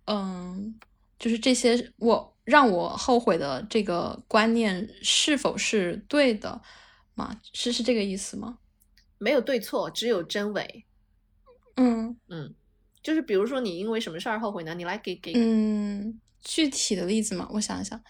[0.04, 0.78] 嗯，
[1.18, 6.62] 就是这些我让我后悔的这个观念是否是对的
[7.16, 7.40] 吗？
[7.52, 8.58] 是是这个意思吗？
[9.18, 10.86] 没有对错，只有真伪。
[11.74, 12.54] 嗯嗯，
[13.02, 14.72] 就是比如说你因为什么事儿后悔呢？
[14.72, 18.00] 你来给给嗯，具体的例子嘛，我想一想，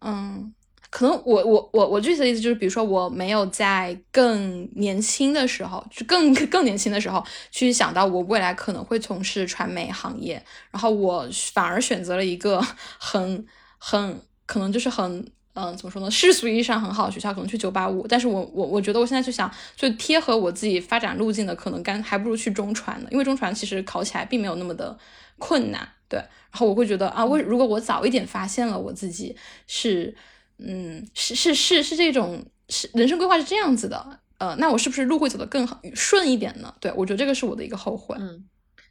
[0.00, 0.52] 嗯，
[0.90, 12.60] 可能我我我我具体的例子就是，比如说我没有在更年轻的时候，就更更年轻的时候去想到我未来可能会从事传媒行业，然后我反而选择了一个
[12.98, 13.46] 很
[13.78, 24.96] 很可能就是很嗯怎么说呢，世俗意义上很好的学校，可能去九八五，但是我我我觉得我现在就想，就贴合我自己发展路径的，可能干还不如去中传呢，因为中传其实考起来并没有那么的
[25.38, 26.22] 困难，对，
[26.56, 30.16] 然后我会觉得啊，我如果我早一点发现了我自己是。
[30.58, 36.74] 嗯，是是是是这种是人生规划是这样子的，呃，那我是不是路会走得更好顺一点呢？
[36.80, 38.16] 对我觉得这个是我的一个后悔。
[38.18, 38.42] 嗯，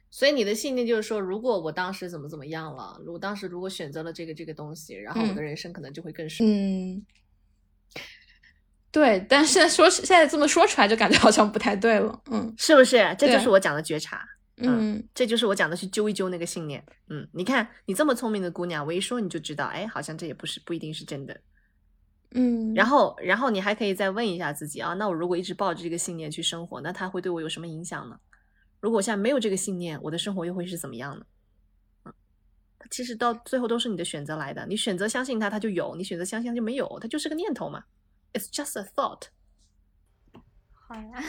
[0.08, 6.48] 所以你的信念就是说，如果我当时怎么怎么样了，如果当时如果选择了这个这个东西，然后我的人生可能就会更顺。
[6.48, 7.04] 嗯，
[8.92, 12.22] 对，但现在说现在这么说出来，就感觉好像不太对了。
[12.30, 13.12] 嗯，是不是？
[13.18, 14.24] 这就是我讲的觉察。
[14.58, 16.82] 嗯，这就是我讲的去揪一揪那个信念。
[17.08, 21.38] 嗯，你看你这么聪明的姑娘，我一说你就知道，哎，好像这也不是不一定是真的。
[22.30, 28.18] 嗯，然后，然后你还可以再问一下自己啊，那我如果一直抱着这个信念去生活，那它会对我有什么影响呢？
[28.80, 31.26] 如果现在没有这个信念，我的生活又会是怎么样呢？
[32.04, 32.14] 嗯，
[32.90, 37.84] 其实到最后都是你的选择来的，你选择相信它，它就有；你选择相信它就没有，它就是个念头嘛。
[38.32, 39.24] It's just a thought。
[40.72, 41.24] 好呀，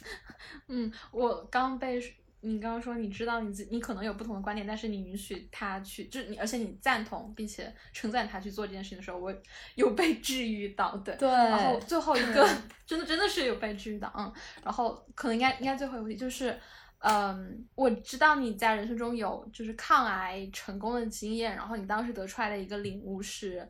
[0.68, 2.00] 嗯，我刚被。
[2.48, 9.34] 你刚刚说你知道你自你可能有不同的观点，但是你允许他去，就是你，而且你赞同并且称赞他去做这件事情的时候，我
[9.74, 11.28] 有被治愈到，对对。
[11.28, 12.48] 然后最后一个
[12.86, 14.32] 真的真的是有被治愈到，嗯。
[14.62, 16.56] 然后可能应该应该最后一个问题就是，
[16.98, 23.68] 嗯，我知道你在人生中有就是抗癌成功的经验，然后你当时得出来的一个领悟是，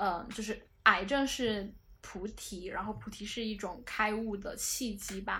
[0.00, 5.38] 嗯，就是癌症是菩提，然后菩提是一种开悟的契机吧，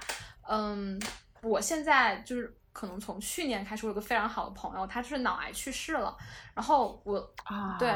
[0.48, 1.00] 嗯，
[1.42, 2.56] 我现在就是。
[2.76, 6.14] 可能从去年开始，我有个非常好的朋友，他就是脑癌去世了。
[6.52, 7.90] 然后我，啊，对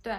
[0.00, 0.12] 对，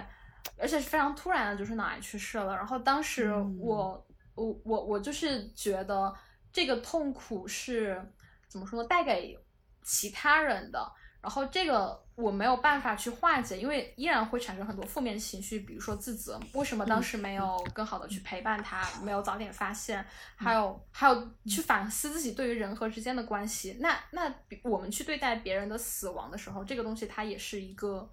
[0.58, 2.54] 而且是非常突然的，就是脑癌去世了。
[2.54, 6.14] 然后当时我，我我我就是觉得
[6.52, 8.06] 这个痛苦是
[8.48, 8.86] 怎么说呢？
[8.86, 9.34] 带给
[9.82, 10.92] 其他人的。
[11.22, 20.04] 然后这个我没有办法去化解，因为依然会产生很多负面情绪，比如说自责，为什么当时没有更好的去陪伴他，没有早点发现，
[20.34, 23.76] 还有还有去反思自己对于人和之间的关系。
[23.78, 24.34] 那那
[24.64, 28.10] 我们去对待别人的死亡的时候，这个东西它也是一个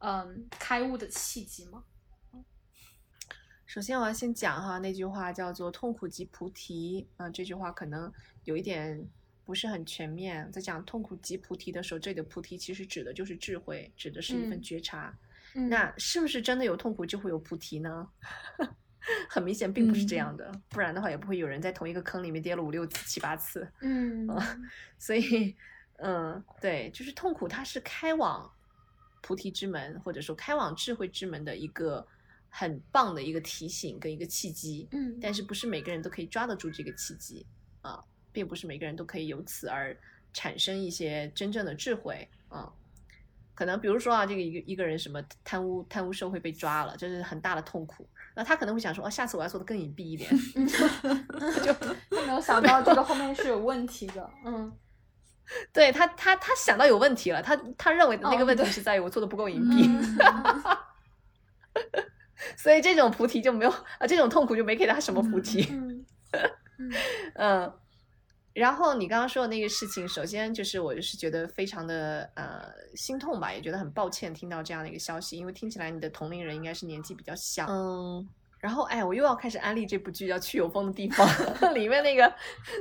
[0.00, 1.84] 嗯开悟的契机吗？
[3.64, 8.12] 首先我要先讲哈，那句话叫做“痛苦即菩提”啊，这句话可能
[8.44, 9.08] 有一点。
[9.46, 15.16] 不是很全面，在讲痛苦即菩提的时候，这里的菩提其实指的就是智慧，指的是一份觉察。
[15.54, 18.08] 那是不是真的有痛苦就会有菩提呢？
[19.30, 23.66] 很明显并不是这样的，不然的话也不会有人在同一个坑里面跌了五六次、七八次。
[23.80, 24.26] 嗯，
[24.98, 25.54] 所以，
[25.98, 28.50] 嗯，对，就是痛苦，它是开往
[29.22, 32.04] 菩提之门，或者说开往智慧之门的一个
[32.48, 34.88] 很棒的一个提醒跟一个契机。
[34.90, 37.46] 嗯，但是不是每个人都可以抓得住这个契机
[37.82, 38.02] 啊？
[38.36, 39.96] 并不是每个人都可以由此而
[40.34, 42.70] 产生一些真正的智慧啊，
[43.54, 48.06] 可能比如说啊，这个一个一个人什么贪污贪污受贿被抓了，这是很大的痛苦。
[48.34, 50.30] 那他可能会想说，哦，下次我要做的更隐蔽一点，
[51.64, 51.72] 就
[52.26, 54.30] 没有想到这个后面是有问题的。
[54.44, 54.70] 嗯，
[55.72, 59.88] 对他他他想到有问题了，他他认为的那个问题是在于我做的不够隐蔽，
[62.54, 65.66] 所以这种菩提就没有啊，这种痛苦就没给他什么菩提。
[67.36, 67.72] 嗯。
[68.56, 77.66] 然后你刚刚说的那个事情，首先就是我就是觉得非常的呃心痛吧，也觉得很抱歉听到这样的一个消息，因为听起来你的同龄人应该是年纪比较小。
[77.68, 78.26] 嗯，
[78.58, 81.28] 然后哎，我又要开始安利这部剧叫《去有风的地方》，
[81.74, 82.32] 里面那个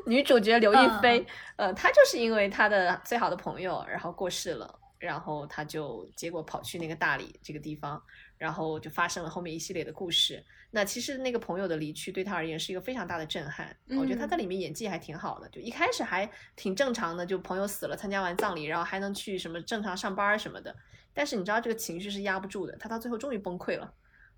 [0.05, 1.27] 女主角刘亦菲，
[1.57, 8.01] 呃，她就是因为她的最好的朋友然后过世了，然后她就结果跑去那个大理这个地方，
[8.37, 10.43] 然后就发生了后面一系列的故事。
[10.71, 20.75] 那其实那个朋友的离去对他而言是一个非常大的震撼，我觉得他在里面演技还挺好的，就一开始还挺正常的，就朋友死了，参加完葬礼，然后还能去什么正常上班什么的。
[21.13, 23.93] 但是你知道这个情绪是压不住的，他到最后终于崩溃了，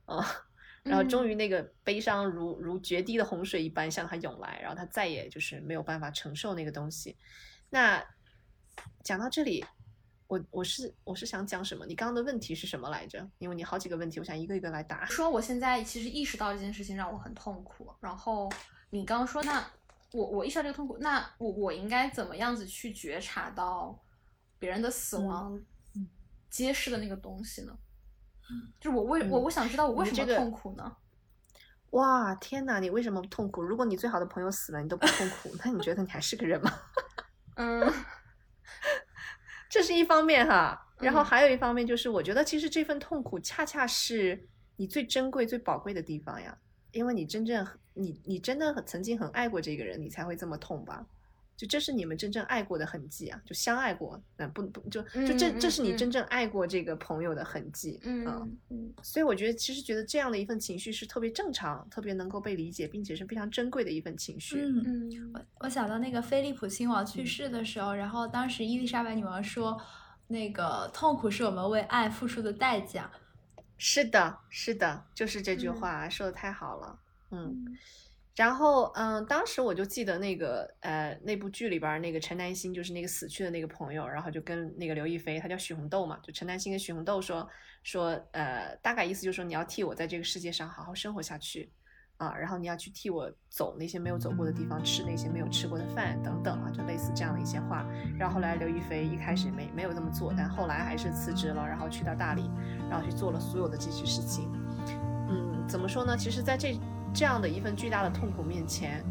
[0.06, 0.24] 啊，
[0.84, 7.18] 然后终于那个悲伤如如决堤的洪水一般向他涌来，然后他再也就是没有办法承受那个东西。
[7.72, 8.03] 那
[9.03, 9.65] 讲到这里。
[10.27, 11.85] 我我是我是想讲什么？
[11.85, 13.27] 你刚刚的问题是什么来着？
[13.37, 15.05] 因为你好几个问题，我想一个一个来答。
[15.07, 17.89] 说我现在其实意识到这件事情让我很痛苦。
[17.99, 18.51] 然后
[18.89, 19.65] 你刚刚说，那
[20.11, 23.97] 我我意识到这个痛苦，那我我应该怎么样子去觉察到
[24.59, 25.59] 别人的死亡
[26.49, 27.77] 揭示的那个东西呢？
[28.79, 30.95] 就是我为我我想知道我为什么痛苦呢？
[31.91, 32.79] 哇天哪！
[32.79, 33.61] 你为什么痛苦？
[33.61, 36.71] 如果你最好的朋友死了，你都不痛苦， 那你觉得你还是个人吗？
[37.55, 37.93] 嗯。
[39.69, 46.57] 这是一方面哈，然后还有一方面就是，我觉得其实这份痛苦恰恰是你最珍贵、最宝贵的地方呀。
[46.94, 51.06] 因为你真正你你真的曾经很爱过这个人，你才会这么痛吧？
[51.57, 64.61] 就这是你们真正爱过的痕迹啊，就相爱过，那不不就就这这是你真正爱过这个朋友的痕迹，嗯嗯，所以我觉得其实觉得这样的一份情绪是特别正常、特别能够被理解，并且是非常珍贵的一份情绪。
[64.61, 69.81] 嗯嗯，我我想到那个菲利普亲王去世的时候，然后当时伊丽莎白女王说，
[70.27, 73.09] 那个痛苦是我们为爱付出的代价。
[73.79, 76.99] 是的，是的，就是这句话说的太好了，
[77.31, 77.75] 嗯。
[78.38, 87.49] 然后，嗯，当时我就记得那个，呃，那部剧里边那个陈南星，就是那个死去的那个朋友，然后就跟那个刘亦菲，她叫许红豆嘛，就陈南星跟许红豆说
[87.81, 91.72] 说，呃，大概意思就是说你要替我在这个世界上好好生活下去，
[92.18, 97.88] 啊，然后你要去替我走那些没有走过的地方，吃那些没有吃过的饭等等啊，就类似这样的一些话。
[98.19, 102.51] 然后后来刘亦菲一开始没没有这么做，但后来还是辞职了，然后去到大理，
[102.88, 104.47] 然后去做了所有的这些事情。
[105.27, 106.15] 嗯，怎么说呢？
[106.15, 106.80] 其实，在这。
[107.13, 109.03] 这样的一份巨大的痛苦面前，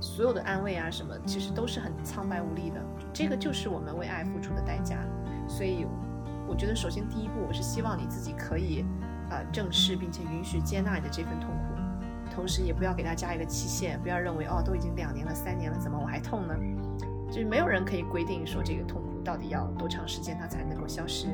[0.00, 2.80] 所有的安慰啊什么，其实都是很苍白无力的。
[3.12, 4.98] 这个就是我们为爱付出的代价。
[5.48, 5.86] 所以，
[6.48, 8.84] 我觉得首先第一步，我是希望你自己可以，
[9.30, 16.54] 呃，正视并且允许接纳你的这份痛苦，同时也不要给他加一个期限，不要认为哦，都已经两年了、三年了，怎么我还痛呢？
[17.28, 21.28] 就是没有人可以规定说这个痛苦到底要多长时间它才能够消失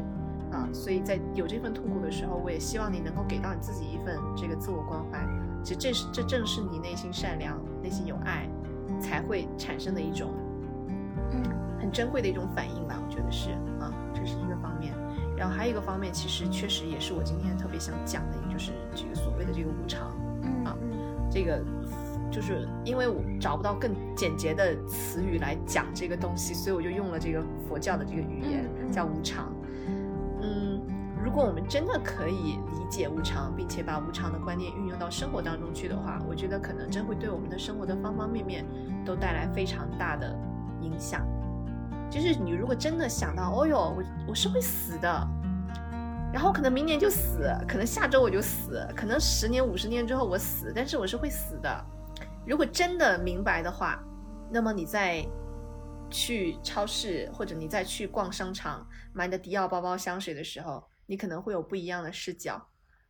[0.51, 0.69] 啊。
[0.73, 5.19] 所以在有这份痛苦的时候，我也希望你能够给到你自己一份这个自我关怀。
[5.63, 8.49] 其实这是这正是你内心善良、内心有爱，
[9.01, 10.33] 才会产生的一种，
[11.33, 11.43] 嗯，
[11.79, 13.01] 很珍贵的一种反应吧。
[13.03, 14.95] 我觉得是啊，这是一个方面。
[15.37, 20.77] 然后还有一个方面，其实确实也是我今天特别想讲的，也就是这个所谓的这个无常，嗯啊，
[21.31, 21.65] 这个
[22.31, 29.51] 就是因为我找不到更简洁的词语来讲这个东西，所以我就用了这个佛教的这个语言，叫无常。
[31.41, 38.67] 我们真的可以理解无常，并且把无常的观念运用到生活当中去的话，我觉得可能真会对我们的生活的方方面面
[39.05, 40.37] 都带来非常大的
[40.81, 41.27] 影响。
[42.11, 45.29] 就是你如果真的想到，哦哟，我我是会死的，
[46.33, 51.85] 然后可能明年就死，可能下周我就死，可能十年、五十年之后我死，但是我是会死的。
[52.45, 54.03] 如果真的明白的话，
[54.51, 55.25] 那么你在
[56.11, 60.90] 去超市或者你在去逛商场买你的迪奥包包、香水的时候。
[61.11, 62.65] 你可能会有不一样的视角，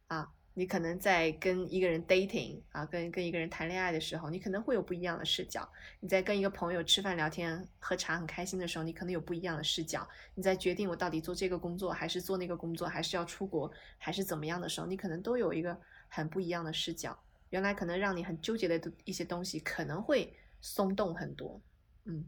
[0.06, 5.60] 啊，你可能在跟一个人 dating 啊，跟跟一个人谈恋爱的时候，你可能会有不一样的视角；
[6.00, 10.00] 你在跟一个朋友吃饭聊天、喝茶很开心的时候，你可能有不一样的视角；
[10.34, 15.78] 你在决定我到底做这个工作还是做那个工作，还是要出国还是怎么样的时候，你可能都有一个
[16.08, 17.14] 很不一样的视角。
[17.50, 21.60] 原来可能让你很纠结的一些东西，可能会松动很多。
[22.06, 22.24] 嗯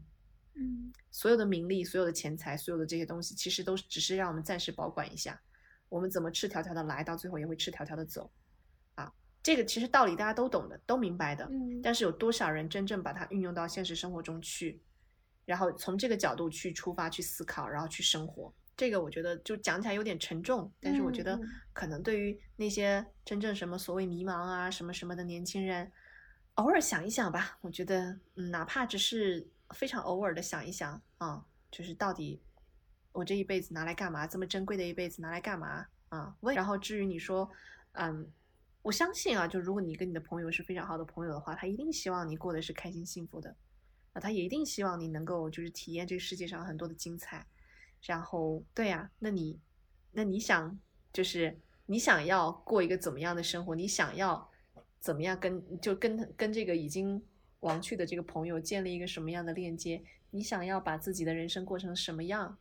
[0.53, 5.41] 嗯，所有的名利、所有的钱财、所有的这些东西，其实都只是让我们暂时保管一下。
[5.93, 8.31] 我们怎么赤条条的来，到最后也会赤条条的走，
[8.95, 9.13] 啊，
[9.43, 11.47] 这个其实道理大家都懂的，都明白的。
[11.51, 11.79] 嗯。
[11.83, 14.81] 但是有多少人真正把它运用到现实生活中去，
[15.45, 18.51] 然后从这个角度去出发去思考，然后去生活？
[18.75, 21.39] 这个我觉得就讲起来有点沉重，但是我觉得
[21.73, 25.91] 可能对于那些真正什么所谓迷茫啊什么什么的年轻人，
[26.55, 27.59] 偶尔想一想吧。
[27.61, 32.41] 我觉得，嗯，哪怕只是非常偶尔的想一想啊，就是到底。
[33.13, 34.27] 我这一辈子拿来干嘛？
[34.27, 36.35] 这么珍贵的一辈子拿来干嘛啊？
[36.41, 36.53] 问。
[36.53, 37.49] 然后至于你说，
[37.93, 38.27] 嗯，
[38.81, 43.55] 我相信啊，就如果你跟你的朋友是非常好的朋友的话，他一定希望你过得是开心幸福的，
[44.11, 47.45] 啊，他也一定希望你能够就是体验这个世界上很多的精彩。
[48.01, 49.57] 然后，对呀，那你，
[50.11, 50.77] 那你想
[51.13, 53.75] 就是你想要过一个怎么样的生活？
[53.75, 54.49] 你想要
[54.99, 57.23] 怎么样跟就跟跟这个已经
[57.61, 60.03] 亡去的这个朋友建立一个什么样的链接？
[60.31, 62.57] 你想要把自己的人生过成什么样？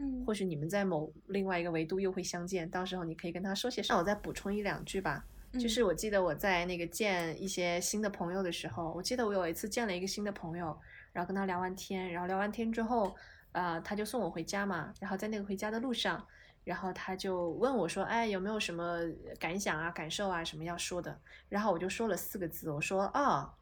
[0.00, 3.98] 嗯，或许你们在某另外一个维度又会相见，到时候你可以跟他说些什么。
[3.98, 10.78] 我再补充一两句吧，就是我记得我在那个见一些新的朋友的时候，我记得我有一次见了一个新的朋友，
[11.12, 13.14] 然后跟他聊完天，然后聊完天之后，
[13.52, 16.24] 呃，他就送我回家嘛，然后在那个回家的路上，
[16.62, 19.00] 然后他就问我说，哎，有没有什么
[19.40, 21.20] 感想啊、感受啊什么要说的？
[21.48, 23.52] 然后我就说了四个字，我说啊，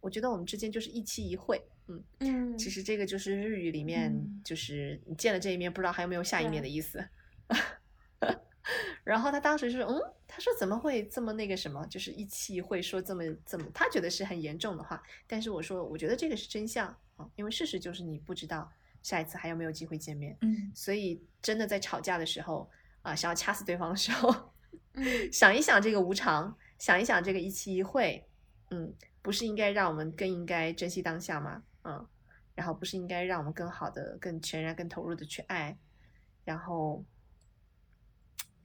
[0.00, 1.62] 我觉得我们之间就是一期一会。
[1.88, 7.08] 嗯嗯，其实这个就是日语里面，就是你见了这一面，不知道还有没有下一面的意思。
[9.02, 15.02] 然后他当时是，嗯，他说怎么会这么那个什么，就是一期一会说这么这么，他觉得是很严重的话。
[15.26, 16.86] 但是我说，我觉得这个是真相
[17.16, 18.70] 啊，因为事实就是你不知道
[19.02, 20.36] 下一次还有没有机会见面。
[20.42, 22.70] 嗯，所以真的在吵架的时候
[23.00, 24.52] 啊，想要掐死对方的时候，
[25.32, 28.22] 想一想这个无常，想一想这个一期一会，
[28.70, 28.92] 嗯，
[29.22, 31.62] 不是应该让我们更应该珍惜当下吗？
[31.88, 32.06] 嗯，
[32.54, 35.78] 然后不是应该让我们更好的、更全然、更投入的去爱，
[36.44, 37.02] 然后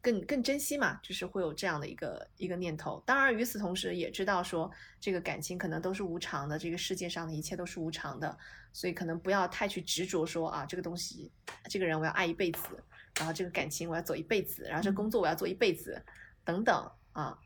[0.01, 3.01] 更更珍惜嘛，就是会有这样的一个一个念头。
[3.05, 4.69] 当然，与此同时也知道说，
[4.99, 8.37] 这个感情可能都是无常的，这个世界上的一切都是无常的，
[8.73, 11.31] 所以可能不要太去执着说啊，这个东西，
[11.69, 12.83] 这个人我要爱一辈子，
[13.15, 16.03] 然后这个感情我要走一辈子，然后这工作我要做一辈子，
[16.43, 17.39] 等等啊，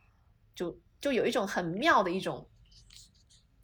[0.55, 2.49] 就就有一种很妙的一种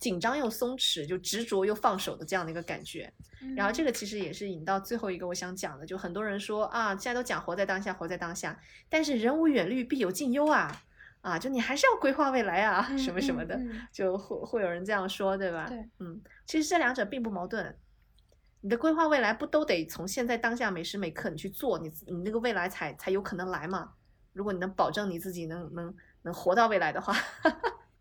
[0.04, 3.10] 紧张又松弛，就执着又放手的这样的一个感觉。
[3.56, 8.60] 然后这个其实也是引到最后一个我想讲的，就很多人说啊，现在都讲活在当下，活在当下，
[8.90, 10.84] 但是人无远虑，必有近忧啊，
[11.22, 13.58] 啊，就你还是要规划未来啊，什么什么的，
[13.94, 15.68] 就会会有人这样说，对吧？
[15.70, 17.74] 对，嗯，其实这两者并不矛盾，
[18.60, 23.94] 你的规划未来不都得从现在当下每时每刻你去做，你你那个未来才才有可能来嘛？
[24.34, 27.16] 如果你能保证你自己能能能活到未来的话，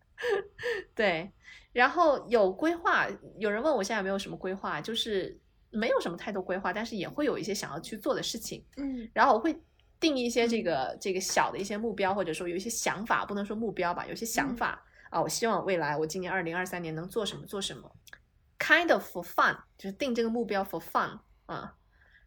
[0.93, 1.31] 对。
[1.73, 5.37] 然后有规划，有人问我现在有没有什么规划，就是
[5.71, 8.63] 没有什么太多规划，但是也会有一些想要去做的事情。
[8.77, 9.59] 嗯，然后我会
[9.99, 17.91] 定一些这个这个小的一些目标，或者说有一些想法，不能说目标吧，有些想法啊，我希望未来我今年二零二三年能做什么做什么
[18.59, 21.75] ，kind of for fun，就是定这个目标 for fun 啊。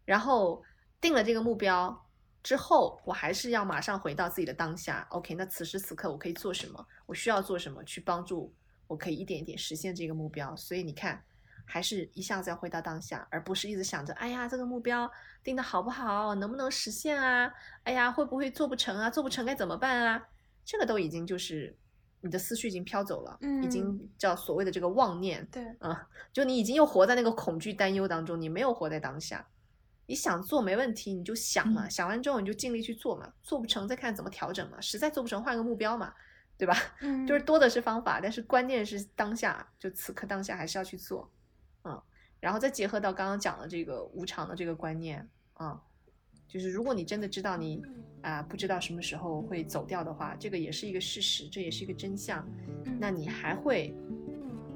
[0.03, 0.61] 然后
[0.99, 2.05] 定了这个目标
[2.43, 5.07] 之后，我还是要马上回到自己的当下。
[5.11, 6.85] OK，那此时此刻我可以做什么？
[7.05, 8.53] 我需要做什么去帮助？
[8.87, 11.23] 我可以一点一点实现这个目标，所以你看，
[11.65, 15.11] 还是一下子要回到当下，而不是一直想着，哎呀，这个目标
[15.43, 17.51] 定的好不好，能不能实现啊？
[17.83, 19.09] 哎呀，会不会做不成啊？
[19.09, 20.27] 做不成该怎么办啊？
[20.63, 21.75] 这个都已经就是
[22.21, 29.47] 你的思绪已经飘走了，已经叫所谓的这个妄念，对，啊，就你已经又活在那个恐惧担忧当中，你没有活在当下。
[30.09, 36.13] 你想做没问题，你就想嘛，想完之后你就尽力去做嘛，做不成再看怎么调整嘛，实在做不成换个目标嘛。
[36.57, 36.75] 对吧？
[37.01, 41.31] 嗯，就是多的是方法，但是关键是当下，就此刻当下还是要去做，
[41.83, 42.01] 嗯，
[42.39, 45.79] 然后再结合到刚刚讲的这个无常的这个观念，啊，
[46.47, 47.81] 就是如果你真的知道你
[48.21, 52.47] 啊不知道什么时候会走掉的话，这个也是一个事实，这也是一个真相，
[52.99, 53.95] 那你还会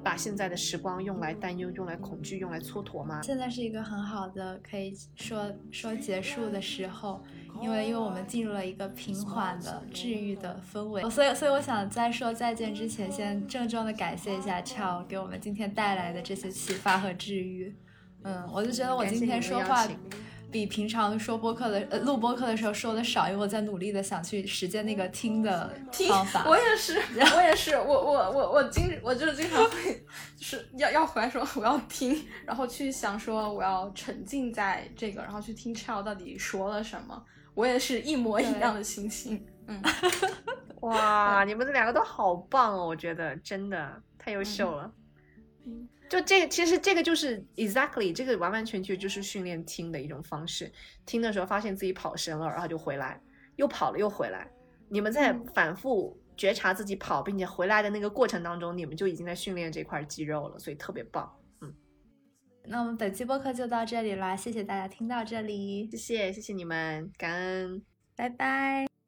[0.03, 3.21] 把现在的时光用来担忧、用来恐惧、用来蹉跎吗？
[3.21, 7.21] 现在是一个很好的可以说说结束的时候。
[7.61, 17.75] 因为，因为我们进入了一个平缓的治愈的氛围，所以，所以我想在说再见之前，先郑重的感谢一下乔给我们今天带来的这些启发和治愈。
[18.23, 19.85] 嗯，我就觉得我今天说话
[20.51, 25.73] 比平常说播客的呃录播客的时候说的少，因为我在努力的想去实践那个听的
[26.09, 26.45] 方法。
[26.47, 27.01] 我也是，
[27.35, 30.05] 我也是，我我我我经我就是经常会
[30.35, 37.23] 就是要要回来说我要听，然后去想说我要沉浸在这个，然后去听俏到底说了什么。
[37.53, 39.81] 我也是一模一样的心情，嗯，
[40.79, 44.89] 哇，你们这两个都好棒哦，我觉得真的太优秀了。
[45.65, 50.69] 嗯，就这，其实这个就是 exactly 这个完完全全就是训练听的一种方式。
[51.05, 53.21] 听的时候发现自己跑神了，然后就回来，
[53.55, 54.45] 又跑了又回来。
[54.89, 61.33] 你们在反复觉察自己跑并且回来的那个过程当中，你们就已经在训练这块肌肉了，所以特别棒。
[61.61, 61.73] 嗯
[62.65, 67.81] 那我们本期播客就到这里啦，谢谢大家听到这里，谢谢谢谢你们，感恩，
[68.17, 69.00] 拜拜。